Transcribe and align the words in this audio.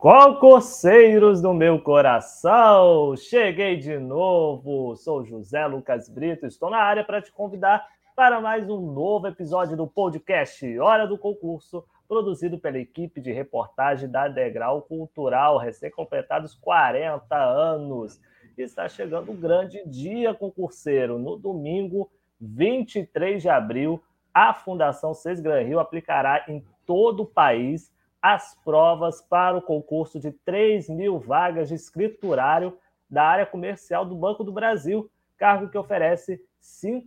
Concurseiros 0.00 1.42
do 1.42 1.52
meu 1.52 1.78
coração, 1.78 3.14
cheguei 3.18 3.76
de 3.76 3.98
novo. 3.98 4.96
Sou 4.96 5.26
José 5.26 5.66
Lucas 5.66 6.08
Brito, 6.08 6.46
estou 6.46 6.70
na 6.70 6.78
área 6.78 7.04
para 7.04 7.20
te 7.20 7.30
convidar 7.30 7.86
para 8.16 8.40
mais 8.40 8.66
um 8.70 8.80
novo 8.80 9.26
episódio 9.26 9.76
do 9.76 9.86
podcast 9.86 10.78
Hora 10.78 11.06
do 11.06 11.18
Concurso, 11.18 11.84
produzido 12.08 12.58
pela 12.58 12.78
equipe 12.78 13.20
de 13.20 13.30
reportagem 13.30 14.10
da 14.10 14.26
Degrau 14.26 14.80
Cultural, 14.80 15.58
recém-completados 15.58 16.54
40 16.54 17.36
anos. 17.36 18.18
Está 18.56 18.88
chegando 18.88 19.32
um 19.32 19.36
grande 19.36 19.86
dia 19.86 20.32
concurseiro. 20.32 21.18
No 21.18 21.36
domingo, 21.36 22.10
23 22.40 23.42
de 23.42 23.50
abril, 23.50 24.02
a 24.32 24.54
Fundação 24.54 25.12
Sesgran 25.12 25.60
Rio 25.62 25.78
aplicará 25.78 26.46
em 26.48 26.64
todo 26.86 27.24
o 27.24 27.26
país 27.26 27.92
as 28.22 28.54
provas 28.64 29.20
para 29.22 29.56
o 29.56 29.62
concurso 29.62 30.20
de 30.20 30.30
3 30.30 30.88
mil 30.88 31.18
vagas 31.18 31.68
de 31.68 31.74
escriturário 31.74 32.78
da 33.08 33.24
área 33.24 33.46
comercial 33.46 34.04
do 34.04 34.14
Banco 34.14 34.44
do 34.44 34.52
Brasil, 34.52 35.10
cargo 35.36 35.68
que 35.68 35.78
oferece 35.78 36.34
R$ 36.34 36.40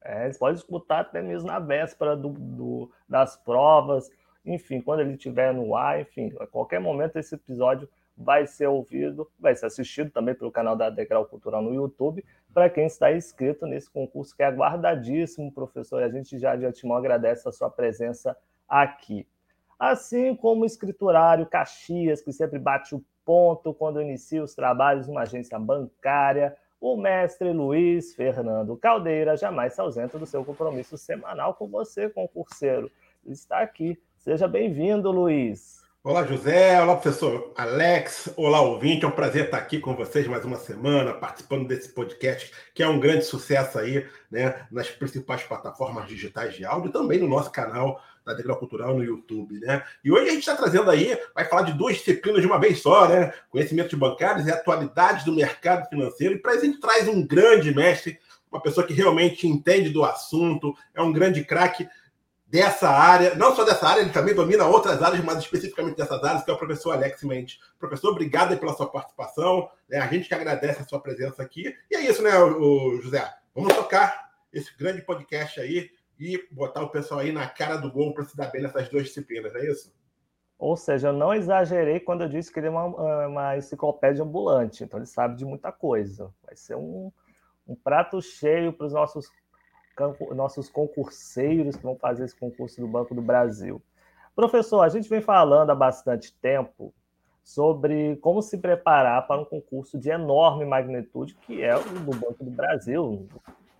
É, 0.00 0.26
eles 0.26 0.38
podem 0.38 0.54
escutar 0.54 1.00
até 1.00 1.20
mesmo 1.20 1.48
na 1.48 1.58
véspera 1.58 2.16
do, 2.16 2.28
do, 2.28 2.88
das 3.08 3.36
provas, 3.36 4.08
enfim, 4.46 4.80
quando 4.80 5.00
ele 5.00 5.14
estiver 5.14 5.52
no 5.52 5.74
ar, 5.74 6.00
enfim, 6.00 6.32
a 6.38 6.46
qualquer 6.46 6.78
momento 6.78 7.16
esse 7.16 7.34
episódio 7.34 7.88
vai 8.16 8.46
ser 8.46 8.68
ouvido, 8.68 9.28
vai 9.36 9.56
ser 9.56 9.66
assistido 9.66 10.08
também 10.08 10.36
pelo 10.36 10.52
canal 10.52 10.76
da 10.76 10.88
Degrau 10.88 11.26
Cultural 11.26 11.62
no 11.62 11.74
YouTube, 11.74 12.24
para 12.54 12.70
quem 12.70 12.86
está 12.86 13.12
inscrito 13.12 13.66
nesse 13.66 13.90
concurso 13.90 14.36
que 14.36 14.44
é 14.44 14.46
aguardadíssimo, 14.46 15.50
professor, 15.50 16.00
e 16.00 16.04
a 16.04 16.08
gente 16.08 16.38
já 16.38 16.54
de 16.54 16.64
antemão 16.64 16.96
agradece 16.96 17.48
a 17.48 17.50
sua 17.50 17.68
presença 17.68 18.36
aqui. 18.68 19.26
Assim 19.78 20.34
como 20.34 20.62
o 20.62 20.66
escriturário 20.66 21.46
Caxias, 21.46 22.22
que 22.22 22.32
sempre 22.32 22.58
bate 22.58 22.94
o 22.94 23.04
ponto 23.24 23.72
quando 23.74 24.00
inicia 24.00 24.42
os 24.42 24.54
trabalhos 24.54 25.06
numa 25.06 25.22
agência 25.22 25.58
bancária, 25.58 26.56
o 26.80 26.96
mestre 26.96 27.52
Luiz 27.52 28.14
Fernando 28.14 28.76
Caldeira 28.76 29.36
jamais 29.36 29.74
se 29.74 29.80
ausenta 29.80 30.18
do 30.18 30.26
seu 30.26 30.44
compromisso 30.44 30.98
semanal 30.98 31.54
com 31.54 31.68
você, 31.68 32.08
concurseiro. 32.08 32.90
Está 33.24 33.60
aqui. 33.60 33.96
Seja 34.18 34.48
bem-vindo, 34.48 35.10
Luiz. 35.10 35.82
Olá, 36.04 36.24
José. 36.24 36.82
Olá, 36.82 36.96
professor 36.96 37.52
Alex. 37.56 38.34
Olá, 38.36 38.60
ouvinte. 38.60 39.04
É 39.04 39.08
um 39.08 39.12
prazer 39.12 39.44
estar 39.44 39.58
aqui 39.58 39.78
com 39.78 39.94
vocês 39.94 40.26
mais 40.26 40.44
uma 40.44 40.56
semana, 40.56 41.14
participando 41.14 41.68
desse 41.68 41.90
podcast, 41.90 42.52
que 42.74 42.82
é 42.82 42.88
um 42.88 42.98
grande 42.98 43.24
sucesso 43.24 43.78
aí, 43.78 44.04
né, 44.28 44.66
nas 44.68 44.90
principais 44.90 45.44
plataformas 45.44 46.08
digitais 46.08 46.54
de 46.54 46.64
áudio, 46.64 46.90
também 46.90 47.20
no 47.20 47.28
nosso 47.28 47.52
canal 47.52 48.02
da 48.24 48.34
Degrau 48.34 48.56
Cultural 48.56 48.94
no 48.94 49.04
YouTube, 49.04 49.58
né? 49.60 49.82
E 50.04 50.10
hoje 50.10 50.28
a 50.28 50.30
gente 50.30 50.40
está 50.40 50.56
trazendo 50.56 50.90
aí, 50.90 51.18
vai 51.34 51.44
falar 51.44 51.62
de 51.62 51.72
duas 51.72 51.96
disciplinas 51.96 52.40
de 52.40 52.46
uma 52.46 52.58
vez 52.58 52.80
só, 52.80 53.08
né? 53.08 53.32
Conhecimento 53.50 53.90
de 53.90 53.96
bancários 53.96 54.46
e 54.46 54.50
atualidades 54.50 55.24
do 55.24 55.34
mercado 55.34 55.88
financeiro. 55.88 56.34
E 56.34 56.38
para 56.38 56.54
isso 56.54 56.62
a 56.62 56.66
gente 56.66 56.80
traz 56.80 57.08
um 57.08 57.26
grande 57.26 57.74
mestre, 57.74 58.18
uma 58.50 58.60
pessoa 58.60 58.86
que 58.86 58.92
realmente 58.92 59.46
entende 59.46 59.90
do 59.90 60.04
assunto, 60.04 60.74
é 60.94 61.02
um 61.02 61.12
grande 61.12 61.44
craque 61.44 61.88
dessa 62.52 62.90
área, 62.90 63.34
não 63.34 63.56
só 63.56 63.64
dessa 63.64 63.88
área, 63.88 64.02
ele 64.02 64.10
também 64.10 64.34
domina 64.34 64.66
outras 64.66 65.02
áreas, 65.02 65.24
mas 65.24 65.38
especificamente 65.38 65.96
dessas 65.96 66.22
áreas, 66.22 66.44
que 66.44 66.50
é 66.50 66.54
o 66.54 66.58
professor 66.58 66.92
Alex 66.92 67.22
Mendes. 67.22 67.58
Professor, 67.78 68.10
obrigado 68.10 68.54
pela 68.58 68.74
sua 68.74 68.90
participação. 68.90 69.70
Né? 69.88 69.98
A 69.98 70.06
gente 70.06 70.28
que 70.28 70.34
agradece 70.34 70.82
a 70.82 70.84
sua 70.84 71.00
presença 71.00 71.42
aqui. 71.42 71.74
E 71.90 71.96
é 71.96 72.02
isso, 72.02 72.22
né, 72.22 72.38
o 72.38 73.00
José? 73.00 73.26
Vamos 73.54 73.74
tocar 73.74 74.32
esse 74.52 74.76
grande 74.76 75.00
podcast 75.00 75.58
aí 75.58 75.90
e 76.22 76.54
botar 76.54 76.82
o 76.84 76.88
pessoal 76.88 77.18
aí 77.18 77.32
na 77.32 77.48
cara 77.48 77.76
do 77.76 77.90
gol 77.90 78.14
para 78.14 78.24
se 78.24 78.36
dar 78.36 78.50
bem 78.52 78.62
nessas 78.62 78.88
duas 78.88 79.06
disciplinas, 79.06 79.52
é 79.56 79.68
isso? 79.68 79.92
Ou 80.56 80.76
seja, 80.76 81.08
eu 81.08 81.12
não 81.12 81.34
exagerei 81.34 81.98
quando 81.98 82.22
eu 82.22 82.28
disse 82.28 82.52
que 82.52 82.60
ele 82.60 82.68
é 82.68 82.70
uma, 82.70 83.26
uma 83.26 83.56
enciclopédia 83.56 84.22
ambulante, 84.22 84.84
então 84.84 85.00
ele 85.00 85.06
sabe 85.06 85.36
de 85.36 85.44
muita 85.44 85.72
coisa. 85.72 86.32
Vai 86.46 86.54
ser 86.54 86.76
um, 86.76 87.10
um 87.66 87.74
prato 87.74 88.22
cheio 88.22 88.72
para 88.72 88.86
os 88.86 88.92
nossos 88.92 89.26
nossos 90.34 90.70
concurseiros 90.70 91.76
que 91.76 91.82
vão 91.82 91.96
fazer 91.96 92.24
esse 92.24 92.34
concurso 92.34 92.80
do 92.80 92.88
Banco 92.88 93.14
do 93.14 93.20
Brasil. 93.20 93.82
Professor, 94.34 94.80
a 94.80 94.88
gente 94.88 95.08
vem 95.08 95.20
falando 95.20 95.68
há 95.68 95.74
bastante 95.74 96.32
tempo 96.40 96.94
sobre 97.42 98.16
como 98.16 98.40
se 98.40 98.56
preparar 98.56 99.26
para 99.26 99.42
um 99.42 99.44
concurso 99.44 99.98
de 99.98 100.08
enorme 100.08 100.64
magnitude, 100.64 101.34
que 101.34 101.62
é 101.62 101.76
o 101.76 101.82
do 101.82 102.16
Banco 102.16 102.42
do 102.42 102.50
Brasil. 102.50 103.28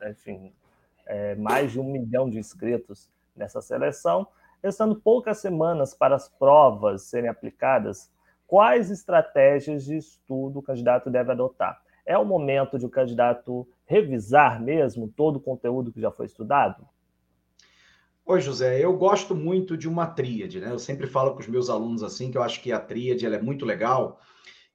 Enfim, 0.07 0.53
é, 1.07 1.35
mais 1.35 1.73
de 1.73 1.81
um 1.81 1.85
milhão 1.85 2.29
de 2.29 2.39
inscritos 2.39 3.11
nessa 3.37 3.61
seleção. 3.61 4.27
Restando 4.63 4.95
poucas 4.97 5.39
semanas 5.39 5.95
para 5.95 6.15
as 6.15 6.29
provas 6.29 7.03
serem 7.03 7.29
aplicadas, 7.29 8.11
quais 8.47 8.91
estratégias 8.91 9.85
de 9.85 9.97
estudo 9.97 10.61
o 10.61 10.63
candidato 10.63 11.11
deve 11.11 11.33
adotar? 11.33 11.83
É 12.05 12.17
o 12.19 12.25
momento 12.25 12.79
de 12.79 12.87
o 12.87 12.91
candidato 12.91 13.67
revisar 13.87 14.61
mesmo 14.61 15.09
todo 15.09 15.37
o 15.37 15.41
conteúdo 15.41 15.93
que 15.93 16.01
já 16.01 16.11
foi 16.11 16.27
estudado? 16.27 16.87
Oi, 18.25 18.41
José, 18.41 18.79
eu 18.79 18.97
gosto 18.97 19.35
muito 19.35 19.77
de 19.77 19.89
uma 19.89 20.07
tríade, 20.07 20.61
né? 20.61 20.71
Eu 20.71 20.79
sempre 20.79 21.09
falo 21.09 21.35
com 21.35 21.41
os 21.41 21.49
meus 21.49 21.69
alunos 21.69 22.05
assim, 22.05 22.31
que 22.31 22.39
eu 22.39 22.43
acho 22.43 22.63
que 22.63 22.71
a 22.71 22.79
tríade 22.79 23.27
ela 23.27 23.35
é 23.35 23.43
muito 23.43 23.65
legal, 23.65 24.21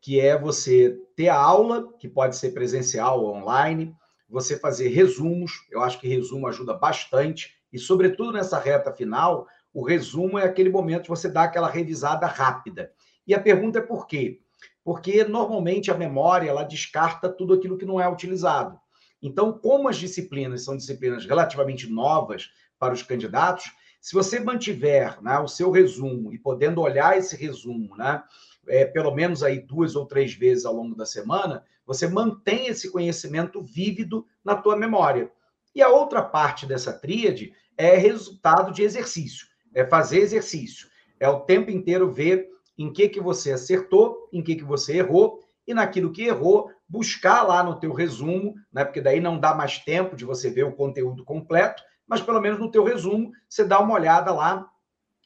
que 0.01 0.19
é 0.19 0.37
você 0.37 0.99
ter 1.15 1.29
a 1.29 1.37
aula, 1.37 1.93
que 1.97 2.09
pode 2.09 2.35
ser 2.35 2.51
presencial 2.51 3.23
ou 3.23 3.35
online, 3.35 3.95
você 4.29 4.57
fazer 4.57 4.89
resumos, 4.89 5.65
eu 5.71 5.81
acho 5.81 5.99
que 5.99 6.07
resumo 6.07 6.47
ajuda 6.47 6.73
bastante, 6.73 7.55
e 7.71 7.79
sobretudo 7.79 8.33
nessa 8.33 8.59
reta 8.59 8.91
final, 8.91 9.47
o 9.73 9.83
resumo 9.83 10.37
é 10.37 10.43
aquele 10.43 10.69
momento 10.69 11.03
de 11.03 11.09
você 11.09 11.29
dar 11.29 11.43
aquela 11.43 11.69
revisada 11.69 12.25
rápida. 12.25 12.91
E 13.25 13.33
a 13.33 13.39
pergunta 13.39 13.79
é 13.79 13.81
por 13.81 14.07
quê? 14.07 14.41
porque 14.87 15.25
normalmente 15.25 15.91
a 15.91 15.97
memória 15.97 16.49
ela 16.49 16.63
descarta 16.63 17.27
tudo 17.27 17.53
aquilo 17.53 17.77
que 17.77 17.85
não 17.85 17.99
é 17.99 18.07
utilizado. 18.07 18.79
Então, 19.21 19.51
como 19.51 19.89
as 19.89 19.97
disciplinas 19.97 20.63
são 20.63 20.77
disciplinas 20.77 21.25
relativamente 21.25 21.91
novas 21.91 22.49
para 22.79 22.93
os 22.93 23.03
candidatos, 23.03 23.65
se 23.99 24.15
você 24.15 24.39
mantiver 24.39 25.21
né, 25.21 25.39
o 25.39 25.47
seu 25.49 25.71
resumo 25.71 26.31
e 26.31 26.39
podendo 26.39 26.79
olhar 26.79 27.17
esse 27.17 27.35
resumo, 27.35 27.97
né, 27.97 28.23
é, 28.67 28.85
pelo 28.85 29.13
menos 29.13 29.43
aí 29.43 29.59
duas 29.59 29.95
ou 29.95 30.05
três 30.05 30.33
vezes 30.33 30.65
ao 30.65 30.73
longo 30.73 30.95
da 30.95 31.05
semana, 31.05 31.63
você 31.85 32.07
mantém 32.07 32.67
esse 32.67 32.91
conhecimento 32.91 33.61
vívido 33.61 34.25
na 34.43 34.55
tua 34.55 34.75
memória. 34.75 35.31
E 35.73 35.81
a 35.81 35.89
outra 35.89 36.21
parte 36.21 36.65
dessa 36.65 36.91
tríade 36.91 37.53
é 37.77 37.95
resultado 37.95 38.71
de 38.71 38.83
exercício, 38.83 39.47
é 39.73 39.85
fazer 39.85 40.19
exercício, 40.19 40.87
é 41.19 41.29
o 41.29 41.41
tempo 41.41 41.71
inteiro 41.71 42.11
ver 42.11 42.47
em 42.77 42.91
que 42.91 43.09
que 43.09 43.19
você 43.19 43.51
acertou, 43.51 44.29
em 44.31 44.41
que 44.41 44.55
que 44.55 44.63
você 44.63 44.97
errou 44.97 45.39
e 45.65 45.73
naquilo 45.73 46.11
que 46.11 46.23
errou, 46.23 46.71
buscar 46.87 47.43
lá 47.43 47.63
no 47.63 47.79
teu 47.79 47.91
resumo, 47.91 48.55
né? 48.71 48.85
Porque 48.85 49.01
daí 49.01 49.19
não 49.19 49.39
dá 49.39 49.53
mais 49.53 49.79
tempo 49.79 50.15
de 50.15 50.23
você 50.23 50.49
ver 50.49 50.63
o 50.63 50.71
conteúdo 50.71 51.25
completo, 51.25 51.83
mas 52.07 52.21
pelo 52.21 52.39
menos 52.39 52.59
no 52.59 52.71
teu 52.71 52.83
resumo 52.83 53.31
você 53.49 53.65
dá 53.65 53.79
uma 53.79 53.93
olhada 53.93 54.33
lá, 54.33 54.65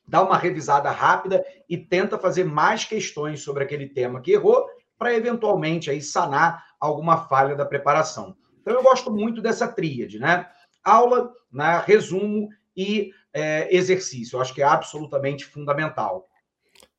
dá 0.08 0.22
uma 0.22 0.38
revisada 0.38 0.90
rápida 0.90 1.46
e 1.72 1.78
tenta 1.78 2.20
fazer 2.20 2.44
mais 2.44 2.84
questões 2.84 3.42
sobre 3.42 3.64
aquele 3.64 3.88
tema 3.88 4.20
que 4.20 4.34
errou 4.34 4.68
para 5.00 5.16
eventualmente 5.16 5.90
aí 5.90 6.02
sanar 6.02 6.66
alguma 6.78 7.30
falha 7.30 7.56
da 7.56 7.66
preparação. 7.66 8.36
Então, 8.60 8.74
eu 8.74 8.84
gosto 8.84 9.10
muito 9.10 9.42
dessa 9.42 9.70
tríade, 9.70 10.20
né? 10.20 10.46
Aula, 10.84 11.32
né, 11.50 11.82
resumo 11.88 12.50
e 12.76 13.12
é, 13.34 13.74
exercício. 13.74 14.36
Eu 14.36 14.42
acho 14.42 14.54
que 14.54 14.62
é 14.62 14.66
absolutamente 14.66 15.46
fundamental. 15.46 16.28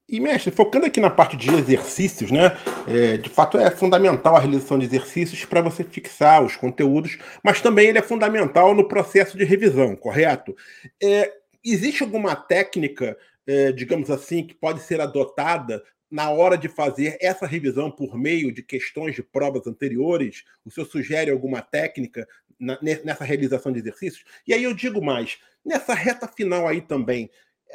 E, 0.09 0.19
mestre, 0.19 0.51
focando 0.51 0.87
aqui 0.87 1.01
na 1.01 1.11
parte 1.11 1.37
de 1.37 1.55
exercícios, 1.55 2.31
né? 2.31 2.57
É, 2.89 3.19
de 3.19 3.29
fato 3.29 3.59
é 3.59 3.71
fundamental 3.71 4.37
a 4.37 4.41
realização 4.41 4.79
de 4.79 4.87
exercícios 4.87 5.45
para 5.45 5.61
você 5.61 5.85
fixar 5.85 6.43
os 6.43 6.57
conteúdos, 6.57 7.19
mas 7.45 7.61
também 7.61 7.89
ele 7.89 7.99
é 7.99 8.03
fundamental 8.03 8.75
no 8.75 8.89
processo 8.89 9.37
de 9.37 9.45
revisão, 9.45 9.95
correto? 9.95 10.57
É, 11.03 11.31
existe 11.65 12.03
alguma 12.03 12.35
técnica, 12.35 13.17
é, 13.47 13.73
digamos 13.73 14.11
assim, 14.11 14.47
que 14.47 14.55
pode 14.55 14.81
ser 14.81 15.01
adotada 15.01 15.83
na 16.11 16.31
hora 16.31 16.57
de 16.59 16.69
fazer 16.69 17.17
essa 17.21 17.47
revisão 17.47 17.91
por 17.91 18.19
meio 18.19 18.53
de 18.53 18.63
questões 18.63 19.15
de 19.15 19.23
provas 19.23 19.67
anteriores? 19.67 20.45
O 20.65 20.71
senhor 20.71 20.87
sugere 20.87 21.31
alguma 21.31 21.63
técnica 21.63 22.29
nessa 22.81 23.25
realização 23.25 23.73
de 23.73 23.81
exercícios? 23.81 24.25
E 24.47 24.55
aí 24.55 24.63
eu 24.63 24.75
digo 24.75 25.03
mais, 25.03 25.39
nessa 25.65 25.95
reta 25.95 26.29
final 26.29 26.69
aí 26.69 26.81
também, 26.81 27.31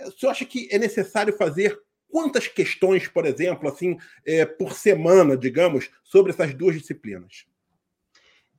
o 0.06 0.12
senhor 0.12 0.32
acha 0.32 0.46
que 0.46 0.70
é 0.72 0.78
necessário 0.78 1.36
fazer 1.36 1.78
quantas 2.10 2.48
questões, 2.48 3.08
por 3.08 3.26
exemplo, 3.26 3.68
assim, 3.68 3.98
é, 4.26 4.46
por 4.46 4.74
semana, 4.74 5.36
digamos, 5.36 5.90
sobre 6.04 6.32
essas 6.32 6.54
duas 6.54 6.76
disciplinas? 6.76 7.46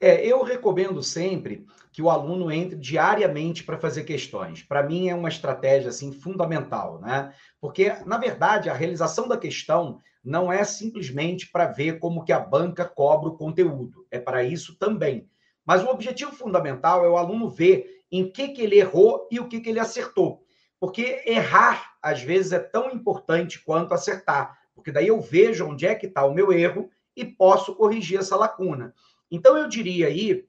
É, 0.00 0.25
eu 0.25 0.43
recomendo 0.43 1.03
sempre 1.03 1.67
que 1.91 2.00
o 2.00 2.09
aluno 2.09 2.53
entre 2.53 2.77
diariamente 2.77 3.65
para 3.65 3.79
fazer 3.79 4.05
questões. 4.05 4.62
Para 4.62 4.83
mim 4.83 5.09
é 5.09 5.15
uma 5.15 5.29
estratégia 5.29 5.89
assim 5.89 6.12
fundamental, 6.12 7.00
né? 7.00 7.35
Porque 7.61 7.93
na 8.06 8.17
verdade 8.17 8.71
a 8.71 8.75
realização 8.75 9.27
da 9.27 9.37
questão 9.37 9.99
não 10.23 10.53
é 10.53 10.62
simplesmente 10.62 11.50
para 11.50 11.67
ver 11.67 11.99
como 11.99 12.25
que 12.25 12.33
a 12.33 12.39
banca 12.39 12.85
cobra 12.85 13.31
o 13.31 13.37
conteúdo. 13.37 14.06
É 14.11 14.21
para 14.21 14.45
isso 14.45 14.77
também. 14.79 15.29
Mas 15.65 15.83
o 15.83 15.89
objetivo 15.89 16.33
fundamental 16.33 17.05
é 17.05 17.09
o 17.09 17.17
aluno 17.17 17.49
ver 17.49 18.03
em 18.11 18.31
que 18.31 18.49
que 18.49 18.62
ele 18.62 18.79
errou 18.79 19.27
e 19.31 19.41
o 19.41 19.49
que 19.49 19.61
que 19.61 19.71
ele 19.71 19.81
acertou. 19.81 20.45
Porque 20.81 21.23
errar, 21.27 21.95
às 22.00 22.23
vezes, 22.23 22.53
é 22.53 22.59
tão 22.59 22.91
importante 22.91 23.62
quanto 23.65 23.93
acertar. 23.93 24.56
Porque 24.75 24.93
daí 24.93 25.09
eu 25.09 25.21
vejo 25.21 25.67
onde 25.67 25.87
é 25.87 25.95
que 25.95 26.06
está 26.06 26.25
o 26.25 26.33
meu 26.33 26.53
erro 26.53 26.89
e 27.17 27.25
posso 27.25 27.75
corrigir 27.75 28.21
essa 28.21 28.37
lacuna. 28.37 28.95
Então, 29.30 29.56
eu 29.56 29.69
diria 29.69 30.06
aí 30.06 30.44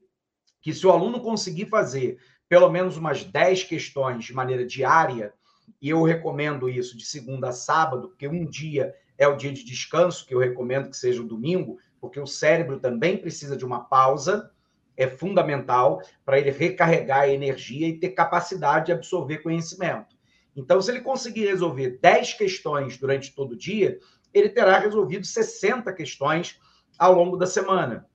que 0.60 0.72
se 0.72 0.86
o 0.86 0.90
aluno 0.90 1.20
conseguir 1.20 1.66
fazer 1.66 2.18
pelo 2.48 2.68
menos 2.68 2.96
umas 2.96 3.22
10 3.22 3.64
questões 3.64 4.24
de 4.24 4.34
maneira 4.34 4.66
diária, 4.66 5.32
e 5.80 5.88
eu 5.88 6.02
recomendo 6.02 6.68
isso 6.68 6.96
de 6.96 7.04
segunda 7.04 7.50
a 7.50 7.52
sábado, 7.52 8.08
porque 8.08 8.26
um 8.26 8.44
dia 8.44 8.92
é 9.16 9.28
o 9.28 9.36
dia 9.36 9.52
de 9.52 9.64
descanso, 9.64 10.26
que 10.26 10.34
eu 10.34 10.38
recomendo 10.38 10.90
que 10.90 10.96
seja 10.96 11.22
o 11.22 11.28
domingo, 11.28 11.78
porque 12.00 12.18
o 12.18 12.26
cérebro 12.26 12.80
também 12.80 13.16
precisa 13.16 13.56
de 13.56 13.64
uma 13.64 13.84
pausa, 13.84 14.50
é 14.96 15.06
fundamental 15.06 16.02
para 16.24 16.38
ele 16.38 16.50
recarregar 16.50 17.20
a 17.20 17.28
energia 17.28 17.86
e 17.86 17.98
ter 17.98 18.10
capacidade 18.10 18.86
de 18.86 18.92
absorver 18.92 19.38
conhecimento. 19.38 20.16
Então, 20.56 20.82
se 20.82 20.90
ele 20.90 21.00
conseguir 21.00 21.46
resolver 21.46 21.98
10 22.02 22.34
questões 22.34 22.98
durante 22.98 23.34
todo 23.34 23.52
o 23.52 23.56
dia, 23.56 23.98
ele 24.34 24.48
terá 24.48 24.78
resolvido 24.78 25.24
60 25.24 25.92
questões 25.92 26.58
ao 26.98 27.14
longo 27.14 27.36
da 27.36 27.46
semana. 27.46 28.09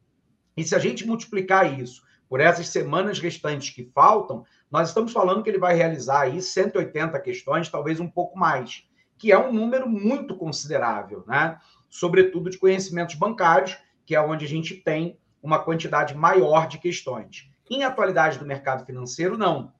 E 0.56 0.64
se 0.64 0.76
a 0.76 0.80
gente 0.80 1.06
multiplicar 1.06 1.80
isso 1.80 2.04
por 2.28 2.40
essas 2.40 2.70
semanas 2.70 3.20
restantes 3.20 3.70
que 3.70 3.92
faltam, 3.94 4.46
nós 4.72 4.90
estamos 4.90 5.12
falando 5.12 5.44
que 5.44 5.50
ele 5.50 5.60
vai 5.60 5.76
realizar 5.76 6.22
aí 6.22 6.42
180 6.42 7.20
questões, 7.20 7.70
talvez 7.70 8.00
um 8.00 8.10
pouco 8.10 8.38
mais, 8.38 8.84
que 9.18 9.32
é 9.32 9.38
um 9.38 9.54
número 9.54 9.88
muito 9.88 10.36
considerável, 10.36 11.24
né? 11.28 11.60
Sobretudo 11.90 12.50
de 12.50 12.58
conhecimentos 12.58 13.16
bancários, 13.16 13.78
que 14.06 14.16
é 14.16 14.22
onde 14.22 14.46
a 14.46 14.48
gente 14.48 14.76
tem 14.76 15.18
uma 15.42 15.60
quantidade 15.60 16.16
maior 16.16 16.68
de 16.68 16.80
questões. 16.80 17.50
Em 17.70 17.84
atualidade 17.84 18.40
do 18.40 18.46
mercado 18.46 18.86
financeiro, 18.86 19.38
não. 19.38 19.72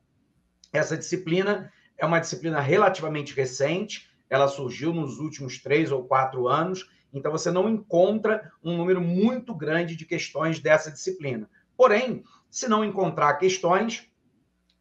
Essa 0.72 0.98
disciplina 0.98 1.72
é 1.98 2.06
uma 2.06 2.20
disciplina 2.20 2.60
relativamente 2.60 3.36
recente, 3.36 4.10
ela 4.30 4.48
surgiu 4.48 4.94
nos 4.94 5.20
últimos 5.20 5.62
três 5.62 5.92
ou 5.92 6.04
quatro 6.04 6.48
anos, 6.48 6.90
então 7.16 7.32
você 7.32 7.50
não 7.50 7.70
encontra 7.70 8.52
um 8.62 8.76
número 8.76 9.00
muito 9.00 9.56
grande 9.56 9.96
de 9.96 10.06
questões 10.06 10.60
dessa 10.60 10.92
disciplina. 10.92 11.50
Porém, 11.78 12.24
se 12.52 12.68
não 12.68 12.84
encontrar 12.84 13.36
questões, 13.36 14.08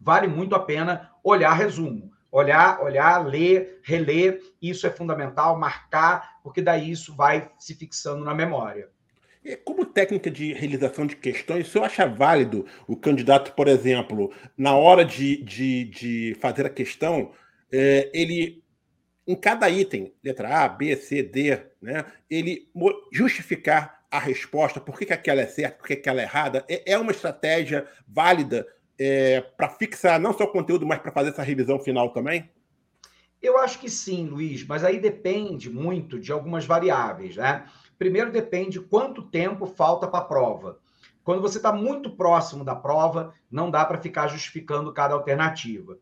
vale 0.00 0.26
muito 0.26 0.54
a 0.56 0.60
pena 0.60 1.12
olhar 1.22 1.52
resumo. 1.52 2.12
Olhar, 2.30 2.82
olhar, 2.82 3.24
ler, 3.24 3.78
reler, 3.84 4.42
isso 4.60 4.84
é 4.84 4.90
fundamental, 4.90 5.56
marcar, 5.56 6.40
porque 6.42 6.60
daí 6.60 6.90
isso 6.90 7.14
vai 7.14 7.48
se 7.56 7.74
fixando 7.74 8.24
na 8.24 8.34
memória. 8.34 8.88
Como 9.64 9.84
técnica 9.84 10.28
de 10.30 10.52
realização 10.52 11.06
de 11.06 11.14
questões, 11.14 11.68
o 11.68 11.70
senhor 11.70 11.84
acha 11.84 12.06
válido 12.08 12.66
o 12.88 12.96
candidato, 12.96 13.52
por 13.52 13.68
exemplo, 13.68 14.32
na 14.56 14.74
hora 14.74 15.04
de, 15.04 15.36
de, 15.44 15.84
de 15.84 16.36
fazer 16.40 16.66
a 16.66 16.70
questão, 16.70 17.30
é, 17.70 18.10
ele, 18.12 18.63
em 19.26 19.34
cada 19.34 19.68
item, 19.70 20.14
letra 20.22 20.64
A, 20.64 20.68
B, 20.68 20.94
C, 20.96 21.22
D, 21.22 21.58
né, 21.80 22.04
ele 22.28 22.70
justificar 23.12 24.04
a 24.10 24.18
resposta, 24.18 24.80
por 24.80 24.98
que, 24.98 25.06
que 25.06 25.12
aquela 25.12 25.40
é 25.40 25.46
certa, 25.46 25.78
por 25.78 25.86
que, 25.86 25.96
que 25.96 26.00
aquela 26.00 26.20
é 26.20 26.24
errada, 26.24 26.64
é, 26.68 26.92
é 26.92 26.98
uma 26.98 27.10
estratégia 27.10 27.88
válida 28.06 28.66
é, 28.98 29.40
para 29.40 29.68
fixar 29.68 30.20
não 30.20 30.32
só 30.32 30.44
o 30.44 30.52
conteúdo, 30.52 30.86
mas 30.86 31.00
para 31.00 31.10
fazer 31.10 31.30
essa 31.30 31.42
revisão 31.42 31.80
final 31.80 32.10
também? 32.10 32.48
Eu 33.42 33.58
acho 33.58 33.78
que 33.78 33.90
sim, 33.90 34.26
Luiz, 34.26 34.64
mas 34.66 34.84
aí 34.84 34.98
depende 34.98 35.68
muito 35.68 36.18
de 36.18 36.32
algumas 36.32 36.64
variáveis, 36.64 37.36
né? 37.36 37.66
Primeiro 37.98 38.32
depende 38.32 38.80
quanto 38.80 39.22
tempo 39.22 39.66
falta 39.66 40.06
para 40.06 40.20
a 40.20 40.24
prova. 40.24 40.78
Quando 41.22 41.42
você 41.42 41.56
está 41.58 41.72
muito 41.72 42.10
próximo 42.10 42.64
da 42.64 42.74
prova, 42.74 43.34
não 43.50 43.70
dá 43.70 43.84
para 43.84 44.00
ficar 44.00 44.28
justificando 44.28 44.92
cada 44.92 45.14
alternativa. 45.14 45.98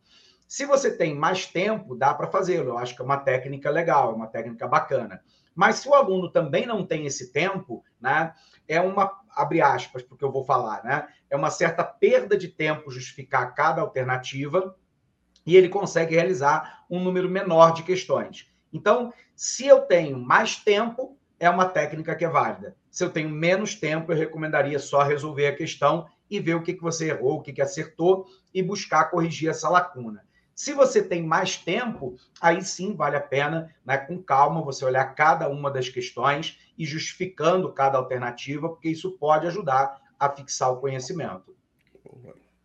Se 0.53 0.67
você 0.67 0.95
tem 0.95 1.15
mais 1.15 1.47
tempo, 1.47 1.95
dá 1.95 2.13
para 2.13 2.27
fazê-lo. 2.27 2.73
Eu 2.73 2.79
acho 2.79 2.95
que 2.95 3.01
é 3.01 3.05
uma 3.07 3.17
técnica 3.17 3.71
legal, 3.71 4.13
é 4.13 4.15
uma 4.15 4.27
técnica 4.27 4.69
bacana. 4.69 5.25
Mas 5.55 5.77
se 5.77 5.89
o 5.89 5.95
aluno 5.95 6.31
também 6.31 6.67
não 6.67 6.85
tem 6.85 7.07
esse 7.07 7.33
tempo, 7.33 7.83
né, 7.99 8.35
é 8.69 8.79
uma, 8.79 9.19
abre 9.31 9.63
aspas, 9.63 10.03
porque 10.03 10.23
eu 10.23 10.31
vou 10.31 10.45
falar, 10.45 10.85
né, 10.85 11.09
é 11.31 11.37
uma 11.39 11.49
certa 11.49 11.83
perda 11.83 12.37
de 12.37 12.49
tempo 12.49 12.91
justificar 12.91 13.55
cada 13.55 13.81
alternativa 13.81 14.77
e 15.47 15.57
ele 15.57 15.71
consegue 15.71 16.17
realizar 16.17 16.85
um 16.91 17.03
número 17.03 17.31
menor 17.31 17.73
de 17.73 17.83
questões. 17.83 18.47
Então, 18.71 19.11
se 19.35 19.67
eu 19.67 19.81
tenho 19.81 20.19
mais 20.19 20.57
tempo, 20.57 21.17
é 21.41 21.49
uma 21.49 21.65
técnica 21.65 22.15
que 22.15 22.27
é 22.27 22.29
válida. 22.29 22.77
Se 22.91 23.03
eu 23.03 23.09
tenho 23.09 23.31
menos 23.31 23.75
tempo, 23.75 24.13
eu 24.13 24.19
recomendaria 24.19 24.79
só 24.79 25.03
resolver 25.03 25.47
a 25.47 25.57
questão 25.57 26.07
e 26.29 26.39
ver 26.39 26.57
o 26.57 26.63
que, 26.63 26.75
que 26.75 26.83
você 26.83 27.09
errou, 27.09 27.39
o 27.39 27.41
que, 27.41 27.55
que 27.55 27.63
acertou 27.63 28.27
e 28.53 28.63
buscar 28.63 29.07
corrigir 29.07 29.49
essa 29.49 29.71
lacuna. 29.71 30.23
Se 30.63 30.73
você 30.73 31.03
tem 31.03 31.25
mais 31.25 31.57
tempo, 31.57 32.15
aí 32.41 32.63
sim 32.63 32.95
vale 32.95 33.17
a 33.17 33.21
pena, 33.21 33.75
né, 33.85 33.99
com 33.99 34.23
calma, 34.23 34.63
você 34.63 34.85
olhar 34.85 35.05
cada 35.07 35.49
uma 35.49 35.69
das 35.69 35.89
questões 35.89 36.57
e 36.79 36.85
justificando 36.87 37.73
cada 37.73 37.99
alternativa, 37.99 38.69
porque 38.69 38.89
isso 38.89 39.19
pode 39.19 39.45
ajudar 39.49 40.01
a 40.17 40.29
fixar 40.31 40.71
o 40.71 40.77
conhecimento. 40.77 41.53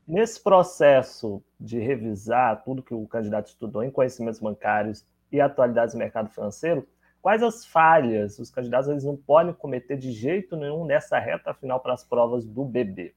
Nesse 0.08 0.40
processo 0.40 1.44
de 1.60 1.80
revisar 1.80 2.64
tudo 2.64 2.84
que 2.84 2.94
o 2.94 3.08
candidato 3.08 3.48
estudou 3.48 3.82
em 3.82 3.90
conhecimentos 3.90 4.40
bancários 4.40 5.04
e 5.32 5.42
atualidades 5.42 5.96
do 5.96 5.98
mercado 5.98 6.30
financeiro, 6.30 6.88
Quais 7.20 7.42
as 7.42 7.66
falhas 7.66 8.38
os 8.38 8.52
candidatos 8.52 8.88
eles 8.88 9.04
não 9.04 9.18
podem 9.18 9.52
cometer 9.52 9.98
de 9.98 10.12
jeito 10.12 10.56
nenhum 10.56 10.86
nessa 10.86 11.18
reta 11.18 11.52
final 11.52 11.80
para 11.80 11.94
as 11.94 12.04
provas 12.04 12.46
do 12.46 12.64
BB? 12.64 13.16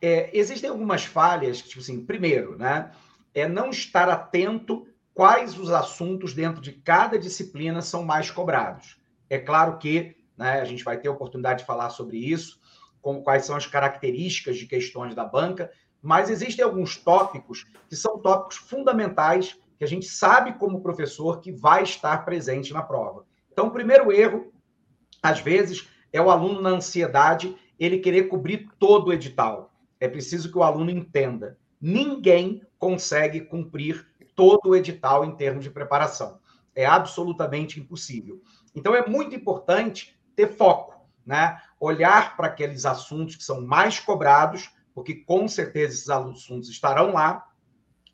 É, 0.00 0.30
existem 0.32 0.70
algumas 0.70 1.04
falhas, 1.04 1.60
tipo 1.60 1.80
assim, 1.80 2.06
primeiro, 2.06 2.56
né, 2.56 2.92
é 3.34 3.48
não 3.48 3.70
estar 3.70 4.08
atento 4.08 4.86
quais 5.12 5.58
os 5.58 5.70
assuntos 5.70 6.32
dentro 6.32 6.60
de 6.60 6.72
cada 6.72 7.18
disciplina 7.18 7.82
são 7.82 8.04
mais 8.04 8.30
cobrados. 8.30 8.96
É 9.28 9.38
claro 9.38 9.78
que 9.78 10.16
né, 10.36 10.60
a 10.60 10.64
gente 10.64 10.84
vai 10.84 10.98
ter 10.98 11.08
oportunidade 11.08 11.60
de 11.60 11.66
falar 11.66 11.90
sobre 11.90 12.18
isso, 12.18 12.60
com 13.00 13.22
quais 13.22 13.44
são 13.44 13.56
as 13.56 13.66
características 13.66 14.56
de 14.56 14.66
questões 14.66 15.14
da 15.14 15.24
banca, 15.24 15.70
mas 16.02 16.30
existem 16.30 16.64
alguns 16.64 16.96
tópicos 16.96 17.66
que 17.88 17.96
são 17.96 18.18
tópicos 18.18 18.56
fundamentais 18.56 19.58
que 19.78 19.84
a 19.84 19.86
gente 19.86 20.06
sabe 20.06 20.52
como 20.54 20.82
professor 20.82 21.40
que 21.40 21.52
vai 21.52 21.82
estar 21.82 22.24
presente 22.24 22.72
na 22.72 22.82
prova. 22.82 23.24
Então, 23.52 23.68
o 23.68 23.70
primeiro 23.70 24.12
erro, 24.12 24.52
às 25.22 25.40
vezes, 25.40 25.88
é 26.12 26.20
o 26.20 26.30
aluno 26.30 26.60
na 26.60 26.70
ansiedade, 26.70 27.56
ele 27.78 27.98
querer 27.98 28.24
cobrir 28.28 28.68
todo 28.78 29.08
o 29.08 29.12
edital. 29.12 29.72
É 29.98 30.08
preciso 30.08 30.50
que 30.50 30.58
o 30.58 30.62
aluno 30.62 30.90
entenda. 30.90 31.58
Ninguém 31.80 32.62
consegue 32.84 33.40
cumprir 33.40 34.06
todo 34.36 34.68
o 34.68 34.76
edital 34.76 35.24
em 35.24 35.34
termos 35.34 35.64
de 35.64 35.70
preparação. 35.70 36.38
É 36.74 36.84
absolutamente 36.84 37.80
impossível. 37.80 38.42
Então, 38.74 38.94
é 38.94 39.06
muito 39.06 39.34
importante 39.34 40.14
ter 40.36 40.48
foco, 40.48 40.94
né? 41.24 41.58
Olhar 41.80 42.36
para 42.36 42.48
aqueles 42.48 42.84
assuntos 42.84 43.36
que 43.36 43.42
são 43.42 43.62
mais 43.62 43.98
cobrados, 43.98 44.70
porque 44.94 45.14
com 45.14 45.48
certeza 45.48 45.94
esses 45.94 46.10
assuntos 46.10 46.68
estarão 46.68 47.14
lá, 47.14 47.48